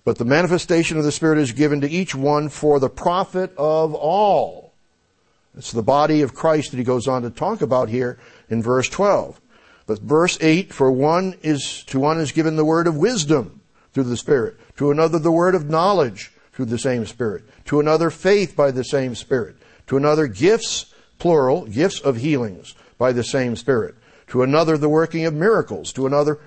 But 0.05 0.17
the 0.17 0.25
manifestation 0.25 0.97
of 0.97 1.03
the 1.03 1.11
Spirit 1.11 1.39
is 1.39 1.51
given 1.51 1.81
to 1.81 1.89
each 1.89 2.13
one 2.13 2.49
for 2.49 2.79
the 2.79 2.89
profit 2.89 3.51
of 3.57 3.95
all. 3.95 4.73
It's 5.57 5.71
the 5.71 5.81
body 5.81 6.21
of 6.21 6.35
Christ 6.35 6.71
that 6.71 6.77
he 6.77 6.83
goes 6.83 7.07
on 7.07 7.23
to 7.23 7.31
talk 7.31 7.61
about 7.61 7.89
here 7.89 8.19
in 8.49 8.61
verse 8.61 8.89
12. 8.89 9.39
But 9.85 9.99
verse 9.99 10.37
8, 10.41 10.73
for 10.73 10.91
one 10.91 11.35
is, 11.41 11.83
to 11.85 11.99
one 11.99 12.19
is 12.19 12.31
given 12.31 12.55
the 12.55 12.65
word 12.65 12.87
of 12.87 12.97
wisdom 12.97 13.61
through 13.93 14.03
the 14.03 14.17
Spirit, 14.17 14.57
to 14.77 14.91
another 14.91 15.19
the 15.19 15.31
word 15.31 15.55
of 15.55 15.69
knowledge 15.69 16.31
through 16.53 16.65
the 16.65 16.77
same 16.77 17.05
Spirit, 17.05 17.43
to 17.65 17.79
another 17.79 18.09
faith 18.09 18.55
by 18.55 18.71
the 18.71 18.83
same 18.83 19.15
Spirit, 19.15 19.55
to 19.87 19.97
another 19.97 20.27
gifts 20.27 20.93
plural, 21.19 21.65
gifts 21.65 21.99
of 21.99 22.17
healings 22.17 22.75
by 22.97 23.11
the 23.11 23.23
same 23.23 23.55
Spirit. 23.55 23.95
To 24.27 24.43
another, 24.43 24.77
the 24.77 24.89
working 24.89 25.25
of 25.25 25.33
miracles. 25.33 25.93
To 25.93 26.05
another, 26.05 26.39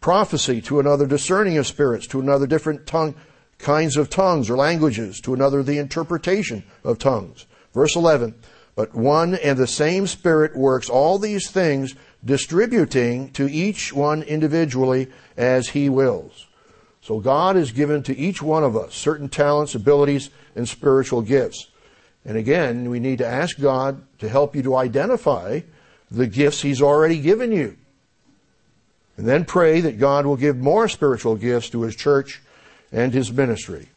prophecy. 0.00 0.60
To 0.62 0.80
another, 0.80 1.06
discerning 1.06 1.58
of 1.58 1.66
spirits. 1.66 2.06
To 2.08 2.20
another, 2.20 2.46
different 2.46 2.86
tongue, 2.86 3.14
kinds 3.58 3.96
of 3.96 4.08
tongues 4.10 4.48
or 4.48 4.56
languages. 4.56 5.20
To 5.22 5.34
another, 5.34 5.62
the 5.62 5.78
interpretation 5.78 6.64
of 6.82 6.98
tongues. 6.98 7.46
Verse 7.74 7.94
11. 7.94 8.34
But 8.76 8.94
one 8.94 9.34
and 9.34 9.58
the 9.58 9.66
same 9.66 10.06
Spirit 10.06 10.54
works 10.54 10.88
all 10.90 11.18
these 11.18 11.50
things, 11.50 11.94
distributing 12.24 13.30
to 13.32 13.50
each 13.50 13.92
one 13.92 14.22
individually 14.22 15.08
as 15.36 15.70
He 15.70 15.88
wills. 15.88 16.46
So 17.00 17.18
God 17.18 17.56
has 17.56 17.72
given 17.72 18.02
to 18.04 18.16
each 18.16 18.42
one 18.42 18.62
of 18.62 18.76
us 18.76 18.94
certain 18.94 19.28
talents, 19.30 19.74
abilities, 19.74 20.28
and 20.54 20.68
spiritual 20.68 21.22
gifts. 21.22 21.68
And 22.24 22.36
again, 22.36 22.90
we 22.90 23.00
need 23.00 23.18
to 23.18 23.26
ask 23.26 23.58
God 23.58 24.02
to 24.18 24.28
help 24.28 24.54
you 24.54 24.62
to 24.64 24.76
identify 24.76 25.60
the 26.10 26.26
gifts 26.26 26.60
He's 26.60 26.82
already 26.82 27.18
given 27.18 27.52
you. 27.52 27.76
And 29.16 29.26
then 29.26 29.46
pray 29.46 29.80
that 29.80 29.98
God 29.98 30.26
will 30.26 30.36
give 30.36 30.58
more 30.58 30.86
spiritual 30.88 31.36
gifts 31.36 31.70
to 31.70 31.82
His 31.82 31.96
church 31.96 32.42
and 32.92 33.14
His 33.14 33.32
ministry. 33.32 33.88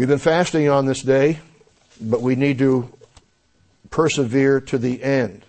We've 0.00 0.08
been 0.08 0.16
fasting 0.18 0.66
on 0.70 0.86
this 0.86 1.02
day, 1.02 1.40
but 2.00 2.22
we 2.22 2.34
need 2.34 2.56
to 2.60 2.90
persevere 3.90 4.58
to 4.62 4.78
the 4.78 5.02
end. 5.02 5.44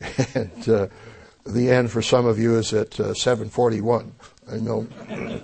And 0.34 0.68
uh, 0.68 0.88
the 1.46 1.70
end 1.70 1.92
for 1.92 2.02
some 2.02 2.26
of 2.26 2.36
you 2.36 2.56
is 2.56 2.74
at 2.74 2.98
uh, 2.98 3.14
741. 3.14 4.12
I 4.50 4.56
know. 4.56 4.88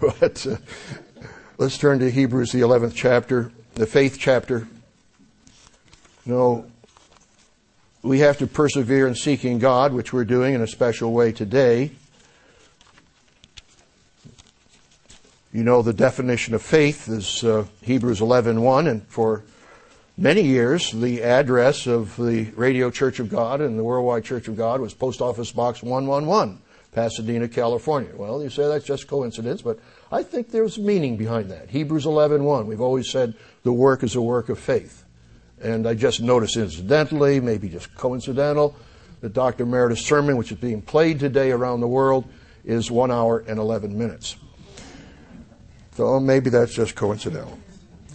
but 0.00 0.46
uh, 0.46 0.56
let's 1.56 1.78
turn 1.78 2.00
to 2.00 2.10
Hebrews, 2.10 2.52
the 2.52 2.60
11th 2.60 2.92
chapter, 2.94 3.52
the 3.76 3.86
faith 3.86 4.18
chapter. 4.20 4.68
No, 6.26 6.66
we 8.02 8.18
have 8.18 8.36
to 8.36 8.46
persevere 8.46 9.08
in 9.08 9.14
seeking 9.14 9.60
God, 9.60 9.94
which 9.94 10.12
we're 10.12 10.26
doing 10.26 10.52
in 10.52 10.60
a 10.60 10.66
special 10.66 11.14
way 11.14 11.32
today. 11.32 11.92
You 15.52 15.64
know 15.64 15.82
the 15.82 15.92
definition 15.92 16.54
of 16.54 16.62
faith 16.62 17.08
is 17.08 17.42
uh, 17.42 17.64
Hebrews 17.82 18.20
11:1, 18.20 18.88
and 18.88 19.04
for 19.08 19.42
many 20.16 20.42
years 20.42 20.92
the 20.92 21.24
address 21.24 21.88
of 21.88 22.16
the 22.16 22.44
Radio 22.54 22.88
Church 22.88 23.18
of 23.18 23.28
God 23.28 23.60
and 23.60 23.76
the 23.76 23.82
Worldwide 23.82 24.22
Church 24.22 24.46
of 24.46 24.56
God 24.56 24.80
was 24.80 24.94
Post 24.94 25.20
Office 25.20 25.50
Box 25.50 25.82
111. 25.82 26.60
Pasadena, 26.92 27.48
California. 27.48 28.10
Well, 28.14 28.40
you 28.44 28.48
say 28.48 28.68
that's 28.68 28.84
just 28.84 29.08
coincidence, 29.08 29.60
but 29.60 29.80
I 30.12 30.22
think 30.22 30.52
there's 30.52 30.78
meaning 30.78 31.16
behind 31.16 31.50
that. 31.50 31.68
Hebrews 31.68 32.06
11:1. 32.06 32.66
We've 32.66 32.80
always 32.80 33.10
said 33.10 33.34
the 33.64 33.72
work 33.72 34.04
is 34.04 34.14
a 34.14 34.22
work 34.22 34.50
of 34.50 34.58
faith. 34.60 35.04
And 35.60 35.84
I 35.84 35.94
just 35.94 36.20
noticed 36.20 36.56
incidentally, 36.56 37.40
maybe 37.40 37.68
just 37.68 37.92
coincidental, 37.96 38.76
that 39.20 39.32
Dr. 39.32 39.66
Meredith's 39.66 40.06
sermon, 40.06 40.36
which 40.36 40.52
is 40.52 40.58
being 40.58 40.80
played 40.80 41.18
today 41.18 41.50
around 41.50 41.80
the 41.80 41.88
world, 41.88 42.24
is 42.64 42.88
one 42.88 43.10
hour 43.10 43.40
and 43.48 43.58
11 43.58 43.98
minutes. 43.98 44.36
So 46.00 46.18
maybe 46.18 46.48
that's 46.48 46.72
just 46.72 46.94
coincidental. 46.94 47.58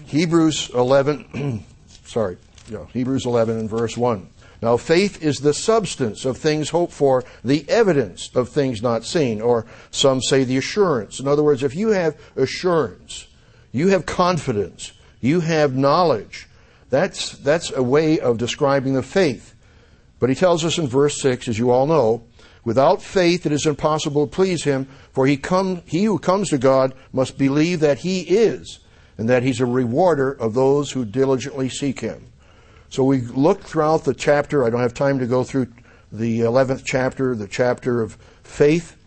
Hebrews 0.07 0.71
11, 0.73 1.63
sorry, 2.03 2.37
yeah, 2.67 2.83
Hebrews 2.91 3.27
11 3.27 3.59
and 3.59 3.69
verse 3.69 3.95
1. 3.95 4.27
Now, 4.63 4.75
faith 4.75 5.21
is 5.21 5.37
the 5.37 5.53
substance 5.53 6.25
of 6.25 6.35
things 6.35 6.71
hoped 6.71 6.93
for, 6.93 7.23
the 7.43 7.63
evidence 7.69 8.31
of 8.33 8.49
things 8.49 8.81
not 8.81 9.05
seen, 9.05 9.39
or 9.39 9.67
some 9.91 10.19
say 10.19 10.43
the 10.43 10.57
assurance. 10.57 11.19
In 11.19 11.27
other 11.27 11.43
words, 11.43 11.61
if 11.61 11.75
you 11.75 11.89
have 11.89 12.19
assurance, 12.35 13.27
you 13.71 13.89
have 13.89 14.07
confidence, 14.07 14.91
you 15.21 15.41
have 15.41 15.75
knowledge, 15.75 16.47
that's, 16.89 17.33
that's 17.33 17.69
a 17.69 17.83
way 17.83 18.19
of 18.19 18.39
describing 18.39 18.95
the 18.95 19.03
faith. 19.03 19.53
But 20.17 20.29
he 20.29 20.35
tells 20.35 20.65
us 20.65 20.79
in 20.79 20.87
verse 20.87 21.21
6, 21.21 21.47
as 21.49 21.59
you 21.59 21.69
all 21.69 21.85
know, 21.85 22.23
Without 22.65 22.99
faith, 22.99 23.45
it 23.45 23.51
is 23.51 23.67
impossible 23.67 24.25
to 24.25 24.35
please 24.35 24.63
him, 24.63 24.87
for 25.13 25.27
he, 25.27 25.37
come, 25.37 25.83
he 25.85 26.03
who 26.03 26.17
comes 26.17 26.49
to 26.49 26.57
God 26.57 26.93
must 27.13 27.37
believe 27.37 27.79
that 27.79 27.99
he 27.99 28.21
is, 28.21 28.79
and 29.19 29.29
that 29.29 29.43
he's 29.43 29.61
a 29.61 29.67
rewarder 29.67 30.31
of 30.31 30.55
those 30.55 30.91
who 30.91 31.05
diligently 31.05 31.69
seek 31.69 31.99
him. 31.99 32.31
So 32.89 33.03
we 33.03 33.21
look 33.21 33.61
throughout 33.61 34.03
the 34.03 34.15
chapter. 34.15 34.65
I 34.65 34.71
don't 34.71 34.81
have 34.81 34.95
time 34.95 35.19
to 35.19 35.27
go 35.27 35.43
through 35.43 35.67
the 36.11 36.39
11th 36.39 36.83
chapter, 36.83 37.35
the 37.35 37.47
chapter 37.47 38.01
of 38.01 38.17
faith 38.43 38.97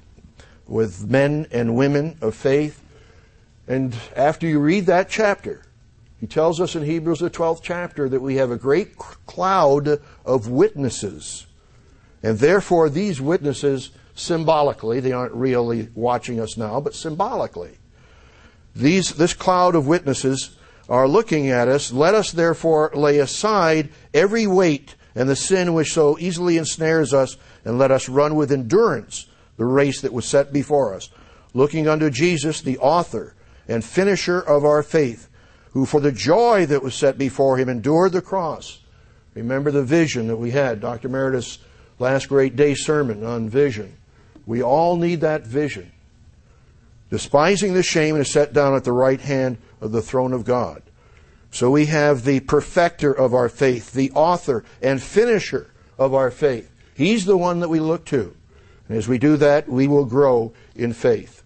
with 0.68 1.10
men 1.10 1.46
and 1.50 1.74
women 1.74 2.16
of 2.20 2.36
faith. 2.36 2.80
And 3.66 3.96
after 4.14 4.46
you 4.46 4.60
read 4.60 4.86
that 4.86 5.08
chapter, 5.08 5.64
he 6.20 6.28
tells 6.28 6.60
us 6.60 6.76
in 6.76 6.84
Hebrews, 6.84 7.18
the 7.18 7.30
12th 7.30 7.62
chapter, 7.62 8.08
that 8.08 8.20
we 8.20 8.36
have 8.36 8.52
a 8.52 8.56
great 8.56 8.96
cloud 8.98 10.00
of 10.24 10.48
witnesses 10.48 11.47
and 12.22 12.38
therefore, 12.38 12.88
these 12.88 13.20
witnesses, 13.20 13.90
symbolically, 14.14 15.00
they 15.00 15.12
aren't 15.12 15.34
really 15.34 15.88
watching 15.94 16.40
us 16.40 16.56
now, 16.56 16.80
but 16.80 16.94
symbolically, 16.94 17.78
these, 18.74 19.14
this 19.14 19.34
cloud 19.34 19.74
of 19.74 19.86
witnesses 19.86 20.56
are 20.88 21.06
looking 21.06 21.50
at 21.50 21.68
us. 21.68 21.92
Let 21.92 22.14
us 22.14 22.32
therefore 22.32 22.90
lay 22.94 23.18
aside 23.18 23.90
every 24.14 24.46
weight 24.46 24.94
and 25.14 25.28
the 25.28 25.36
sin 25.36 25.74
which 25.74 25.92
so 25.92 26.16
easily 26.18 26.58
ensnares 26.58 27.12
us, 27.12 27.36
and 27.64 27.78
let 27.78 27.90
us 27.90 28.08
run 28.08 28.36
with 28.36 28.52
endurance 28.52 29.26
the 29.56 29.64
race 29.64 30.00
that 30.02 30.12
was 30.12 30.24
set 30.24 30.52
before 30.52 30.94
us, 30.94 31.10
looking 31.54 31.88
unto 31.88 32.08
Jesus, 32.08 32.60
the 32.60 32.78
author 32.78 33.34
and 33.66 33.84
finisher 33.84 34.38
of 34.40 34.64
our 34.64 34.82
faith, 34.82 35.28
who 35.72 35.84
for 35.84 36.00
the 36.00 36.12
joy 36.12 36.66
that 36.66 36.82
was 36.82 36.94
set 36.94 37.18
before 37.18 37.58
him 37.58 37.68
endured 37.68 38.12
the 38.12 38.22
cross. 38.22 38.80
Remember 39.34 39.70
the 39.70 39.82
vision 39.82 40.28
that 40.28 40.36
we 40.36 40.52
had. 40.52 40.80
Dr. 40.80 41.08
Meredith's 41.08 41.58
last 41.98 42.28
great 42.28 42.56
day 42.56 42.74
sermon 42.74 43.24
on 43.24 43.48
vision. 43.48 43.96
We 44.46 44.62
all 44.62 44.96
need 44.96 45.20
that 45.20 45.46
vision. 45.46 45.92
Despising 47.10 47.74
the 47.74 47.82
shame 47.82 48.14
and 48.14 48.22
is 48.22 48.30
set 48.30 48.52
down 48.52 48.74
at 48.74 48.84
the 48.84 48.92
right 48.92 49.20
hand 49.20 49.58
of 49.80 49.92
the 49.92 50.02
throne 50.02 50.32
of 50.32 50.44
God. 50.44 50.82
So 51.50 51.70
we 51.70 51.86
have 51.86 52.24
the 52.24 52.40
perfecter 52.40 53.12
of 53.12 53.32
our 53.32 53.48
faith, 53.48 53.92
the 53.92 54.10
author 54.12 54.64
and 54.82 55.02
finisher 55.02 55.70
of 55.98 56.14
our 56.14 56.30
faith. 56.30 56.70
He's 56.94 57.24
the 57.24 57.36
one 57.36 57.60
that 57.60 57.68
we 57.68 57.80
look 57.80 58.04
to. 58.06 58.34
And 58.88 58.96
as 58.96 59.08
we 59.08 59.18
do 59.18 59.36
that, 59.36 59.68
we 59.68 59.86
will 59.86 60.04
grow 60.04 60.52
in 60.74 60.92
faith. 60.92 61.42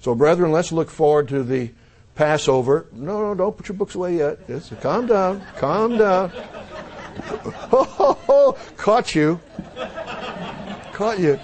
So, 0.00 0.14
brethren, 0.14 0.52
let's 0.52 0.72
look 0.72 0.90
forward 0.90 1.28
to 1.28 1.42
the 1.42 1.70
Passover. 2.14 2.86
No, 2.92 3.20
no, 3.20 3.34
don't 3.34 3.56
put 3.56 3.68
your 3.68 3.76
books 3.76 3.94
away 3.94 4.16
yet. 4.16 4.46
Just 4.46 4.78
calm 4.80 5.06
down. 5.06 5.42
Calm 5.56 5.98
down. 5.98 6.32
Oh, 7.72 8.58
caught 8.76 9.14
you. 9.14 9.40
Caught 10.92 11.20
you. 11.20 11.38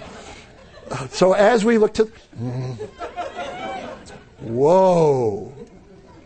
So 1.09 1.33
as 1.33 1.63
we 1.63 1.77
look 1.77 1.93
to. 1.95 2.05
Mm. 2.39 2.75
Whoa. 4.39 5.53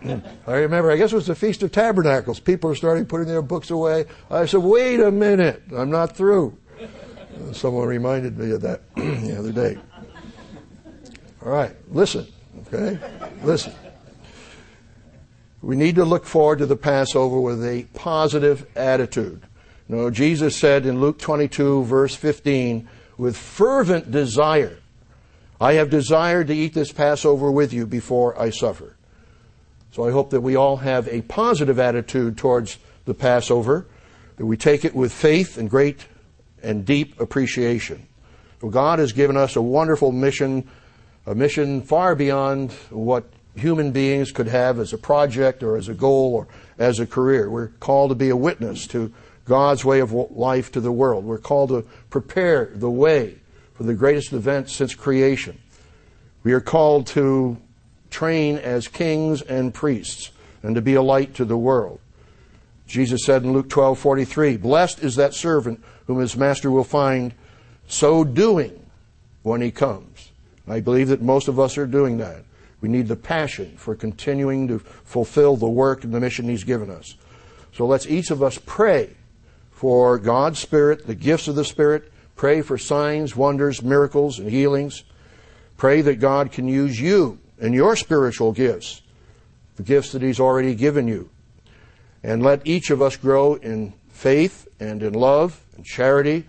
Mm. 0.01 0.23
I 0.47 0.53
remember, 0.53 0.91
I 0.91 0.97
guess 0.97 1.11
it 1.11 1.15
was 1.15 1.27
the 1.27 1.35
Feast 1.35 1.61
of 1.63 1.71
Tabernacles. 1.71 2.39
People 2.39 2.71
are 2.71 2.75
starting 2.75 3.05
putting 3.05 3.27
their 3.27 3.41
books 3.41 3.69
away. 3.69 4.05
I 4.29 4.45
said, 4.45 4.61
wait 4.61 4.99
a 4.99 5.11
minute, 5.11 5.61
I'm 5.75 5.91
not 5.91 6.15
through. 6.15 6.57
Someone 7.53 7.87
reminded 7.87 8.37
me 8.37 8.51
of 8.51 8.61
that 8.61 8.81
the 8.95 9.35
other 9.37 9.51
day. 9.51 9.77
All 11.45 11.51
right, 11.51 11.75
listen, 11.89 12.27
okay? 12.67 12.99
Listen. 13.43 13.73
We 15.61 15.75
need 15.75 15.95
to 15.95 16.05
look 16.05 16.25
forward 16.25 16.59
to 16.59 16.65
the 16.65 16.75
Passover 16.75 17.39
with 17.39 17.63
a 17.63 17.85
positive 17.93 18.65
attitude. 18.75 19.43
You 19.87 19.95
know, 19.95 20.09
Jesus 20.09 20.57
said 20.57 20.85
in 20.85 20.99
Luke 20.99 21.19
22, 21.19 21.83
verse 21.83 22.15
15, 22.15 22.87
with 23.17 23.37
fervent 23.37 24.09
desire, 24.09 24.79
I 25.59 25.73
have 25.73 25.91
desired 25.91 26.47
to 26.47 26.55
eat 26.55 26.73
this 26.73 26.91
Passover 26.91 27.51
with 27.51 27.73
you 27.73 27.85
before 27.85 28.39
I 28.41 28.49
suffer. 28.49 28.95
So 29.91 30.07
I 30.07 30.11
hope 30.11 30.31
that 30.31 30.41
we 30.41 30.55
all 30.55 30.77
have 30.77 31.07
a 31.07 31.21
positive 31.21 31.77
attitude 31.77 32.37
towards 32.37 32.79
the 33.05 33.13
Passover, 33.13 33.85
that 34.37 34.45
we 34.45 34.57
take 34.57 34.83
it 34.85 34.95
with 34.95 35.11
faith 35.11 35.57
and 35.57 35.69
great 35.69 36.07
and 36.63 36.85
deep 36.85 37.19
appreciation. 37.19 38.07
God 38.67 38.99
has 38.99 39.11
given 39.11 39.37
us 39.37 39.55
a 39.55 39.61
wonderful 39.61 40.11
mission, 40.11 40.67
a 41.25 41.35
mission 41.35 41.81
far 41.81 42.15
beyond 42.15 42.71
what 42.89 43.25
human 43.55 43.91
beings 43.91 44.31
could 44.31 44.47
have 44.47 44.79
as 44.79 44.93
a 44.93 44.97
project 44.97 45.63
or 45.63 45.77
as 45.77 45.89
a 45.89 45.93
goal 45.93 46.33
or 46.33 46.47
as 46.79 46.99
a 46.99 47.05
career. 47.05 47.49
We're 47.49 47.67
called 47.67 48.11
to 48.11 48.15
be 48.15 48.29
a 48.29 48.35
witness 48.35 48.87
to 48.87 49.11
God's 49.45 49.83
way 49.83 49.99
of 49.99 50.13
life 50.13 50.71
to 50.73 50.79
the 50.79 50.91
world. 50.91 51.25
We're 51.25 51.37
called 51.37 51.69
to 51.69 51.85
prepare 52.09 52.71
the 52.73 52.89
way 52.89 53.35
for 53.73 53.83
the 53.83 53.93
greatest 53.93 54.33
event 54.33 54.69
since 54.69 54.95
creation. 54.95 55.59
We 56.43 56.53
are 56.53 56.61
called 56.61 57.07
to 57.07 57.57
train 58.09 58.57
as 58.57 58.87
kings 58.87 59.41
and 59.41 59.73
priests 59.73 60.31
and 60.63 60.75
to 60.75 60.81
be 60.81 60.95
a 60.95 61.01
light 61.01 61.33
to 61.35 61.45
the 61.45 61.57
world. 61.57 61.99
Jesus 62.87 63.21
said 63.25 63.43
in 63.43 63.53
Luke 63.53 63.69
12:43, 63.69 64.57
"Blessed 64.57 65.03
is 65.03 65.15
that 65.15 65.33
servant 65.33 65.81
whom 66.07 66.19
his 66.19 66.35
master 66.35 66.69
will 66.69 66.83
find 66.83 67.33
so 67.87 68.23
doing 68.23 68.79
when 69.43 69.61
he 69.61 69.71
comes." 69.71 70.31
I 70.67 70.79
believe 70.79 71.07
that 71.07 71.21
most 71.21 71.47
of 71.47 71.59
us 71.59 71.77
are 71.77 71.87
doing 71.87 72.17
that. 72.17 72.43
We 72.81 72.89
need 72.89 73.07
the 73.07 73.15
passion 73.15 73.77
for 73.77 73.95
continuing 73.95 74.67
to 74.67 74.79
fulfill 74.79 75.55
the 75.55 75.69
work 75.69 76.03
and 76.03 76.13
the 76.13 76.19
mission 76.19 76.49
He's 76.49 76.63
given 76.63 76.89
us. 76.89 77.15
So 77.73 77.85
let's 77.85 78.07
each 78.07 78.31
of 78.31 78.43
us 78.43 78.59
pray 78.65 79.15
for 79.71 80.17
God's 80.17 80.59
Spirit, 80.59 81.07
the 81.07 81.15
gifts 81.15 81.47
of 81.47 81.55
the 81.55 81.63
Spirit. 81.63 82.11
Pray 82.35 82.61
for 82.61 82.77
signs, 82.77 83.35
wonders, 83.35 83.83
miracles, 83.83 84.39
and 84.39 84.49
healings. 84.49 85.03
Pray 85.77 86.01
that 86.01 86.15
God 86.15 86.51
can 86.51 86.67
use 86.67 86.99
you 86.99 87.39
and 87.59 87.73
your 87.73 87.95
spiritual 87.95 88.51
gifts, 88.51 89.01
the 89.75 89.83
gifts 89.83 90.11
that 90.11 90.23
He's 90.23 90.39
already 90.39 90.73
given 90.73 91.07
you. 91.07 91.29
And 92.23 92.43
let 92.43 92.65
each 92.65 92.89
of 92.89 93.01
us 93.01 93.15
grow 93.15 93.55
in 93.55 93.93
faith 94.09 94.67
and 94.79 95.01
in 95.03 95.13
love 95.13 95.63
and 95.75 95.85
charity. 95.85 96.47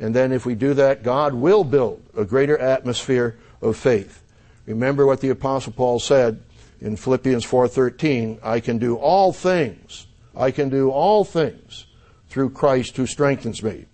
And 0.00 0.14
then 0.14 0.32
if 0.32 0.44
we 0.44 0.54
do 0.54 0.74
that, 0.74 1.02
God 1.02 1.34
will 1.34 1.64
build 1.64 2.02
a 2.16 2.24
greater 2.24 2.58
atmosphere 2.58 3.38
of 3.60 3.76
faith. 3.76 4.23
Remember 4.66 5.06
what 5.06 5.20
the 5.20 5.30
apostle 5.30 5.72
Paul 5.72 5.98
said 5.98 6.42
in 6.80 6.96
Philippians 6.96 7.44
4:13, 7.44 8.38
I 8.42 8.60
can 8.60 8.78
do 8.78 8.96
all 8.96 9.32
things. 9.32 10.06
I 10.36 10.50
can 10.50 10.68
do 10.68 10.90
all 10.90 11.24
things 11.24 11.86
through 12.28 12.50
Christ 12.50 12.96
who 12.96 13.06
strengthens 13.06 13.62
me. 13.62 13.86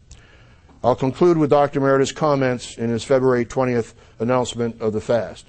I'll 0.82 0.96
conclude 0.96 1.36
with 1.36 1.50
Dr. 1.50 1.80
Meredith's 1.80 2.12
comments 2.12 2.78
in 2.78 2.88
his 2.88 3.04
February 3.04 3.44
20th 3.44 3.92
announcement 4.18 4.80
of 4.80 4.94
the 4.94 5.00
fast. 5.00 5.46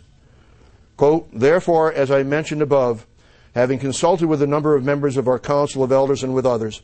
Quote, 0.98 1.30
Therefore, 1.32 1.94
as 1.94 2.12
I 2.12 2.24
mentioned 2.24 2.62
above, 2.62 3.08
having 3.56 3.80
consulted 3.80 4.28
with 4.28 4.42
a 4.42 4.48
number 4.48 4.76
of 4.76 4.84
members 4.84 5.16
of 5.16 5.28
our 5.28 5.40
Council 5.40 5.84
of 5.84 5.92
Elders 5.92 6.24
and 6.24 6.34
with 6.34 6.46
others, 6.46 6.82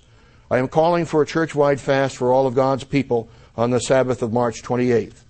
I 0.49 0.59
am 0.59 0.69
calling 0.69 1.05
for 1.05 1.21
a 1.21 1.25
church-wide 1.25 1.81
fast 1.81 2.15
for 2.15 2.31
all 2.31 2.47
of 2.47 2.55
God's 2.55 2.85
people 2.85 3.27
on 3.57 3.71
the 3.71 3.81
Sabbath 3.81 4.21
of 4.21 4.31
March 4.31 4.63
28th. 4.63 5.23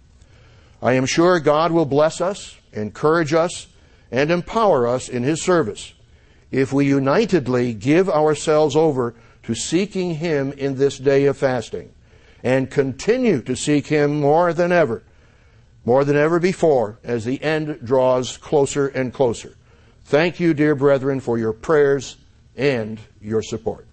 I 0.81 0.93
am 0.93 1.07
sure 1.07 1.39
God 1.39 1.71
will 1.71 1.85
bless 1.85 2.21
us 2.21 2.56
encourage 2.77 3.33
us, 3.33 3.67
and 4.11 4.31
empower 4.31 4.87
us 4.87 5.09
in 5.09 5.23
His 5.23 5.41
service 5.41 5.93
if 6.51 6.71
we 6.71 6.87
unitedly 6.87 7.73
give 7.73 8.09
ourselves 8.09 8.75
over 8.75 9.13
to 9.43 9.53
seeking 9.53 10.15
Him 10.15 10.53
in 10.53 10.75
this 10.75 10.97
day 10.97 11.25
of 11.25 11.37
fasting 11.37 11.91
and 12.43 12.69
continue 12.69 13.41
to 13.41 13.55
seek 13.55 13.87
Him 13.87 14.21
more 14.21 14.53
than 14.53 14.71
ever, 14.71 15.03
more 15.85 16.05
than 16.05 16.15
ever 16.15 16.39
before 16.39 16.99
as 17.03 17.25
the 17.25 17.41
end 17.41 17.79
draws 17.83 18.37
closer 18.37 18.87
and 18.87 19.13
closer. 19.13 19.55
Thank 20.05 20.39
you, 20.39 20.53
dear 20.53 20.75
brethren, 20.75 21.19
for 21.19 21.37
your 21.37 21.53
prayers 21.53 22.17
and 22.55 22.99
your 23.21 23.41
support. 23.41 23.86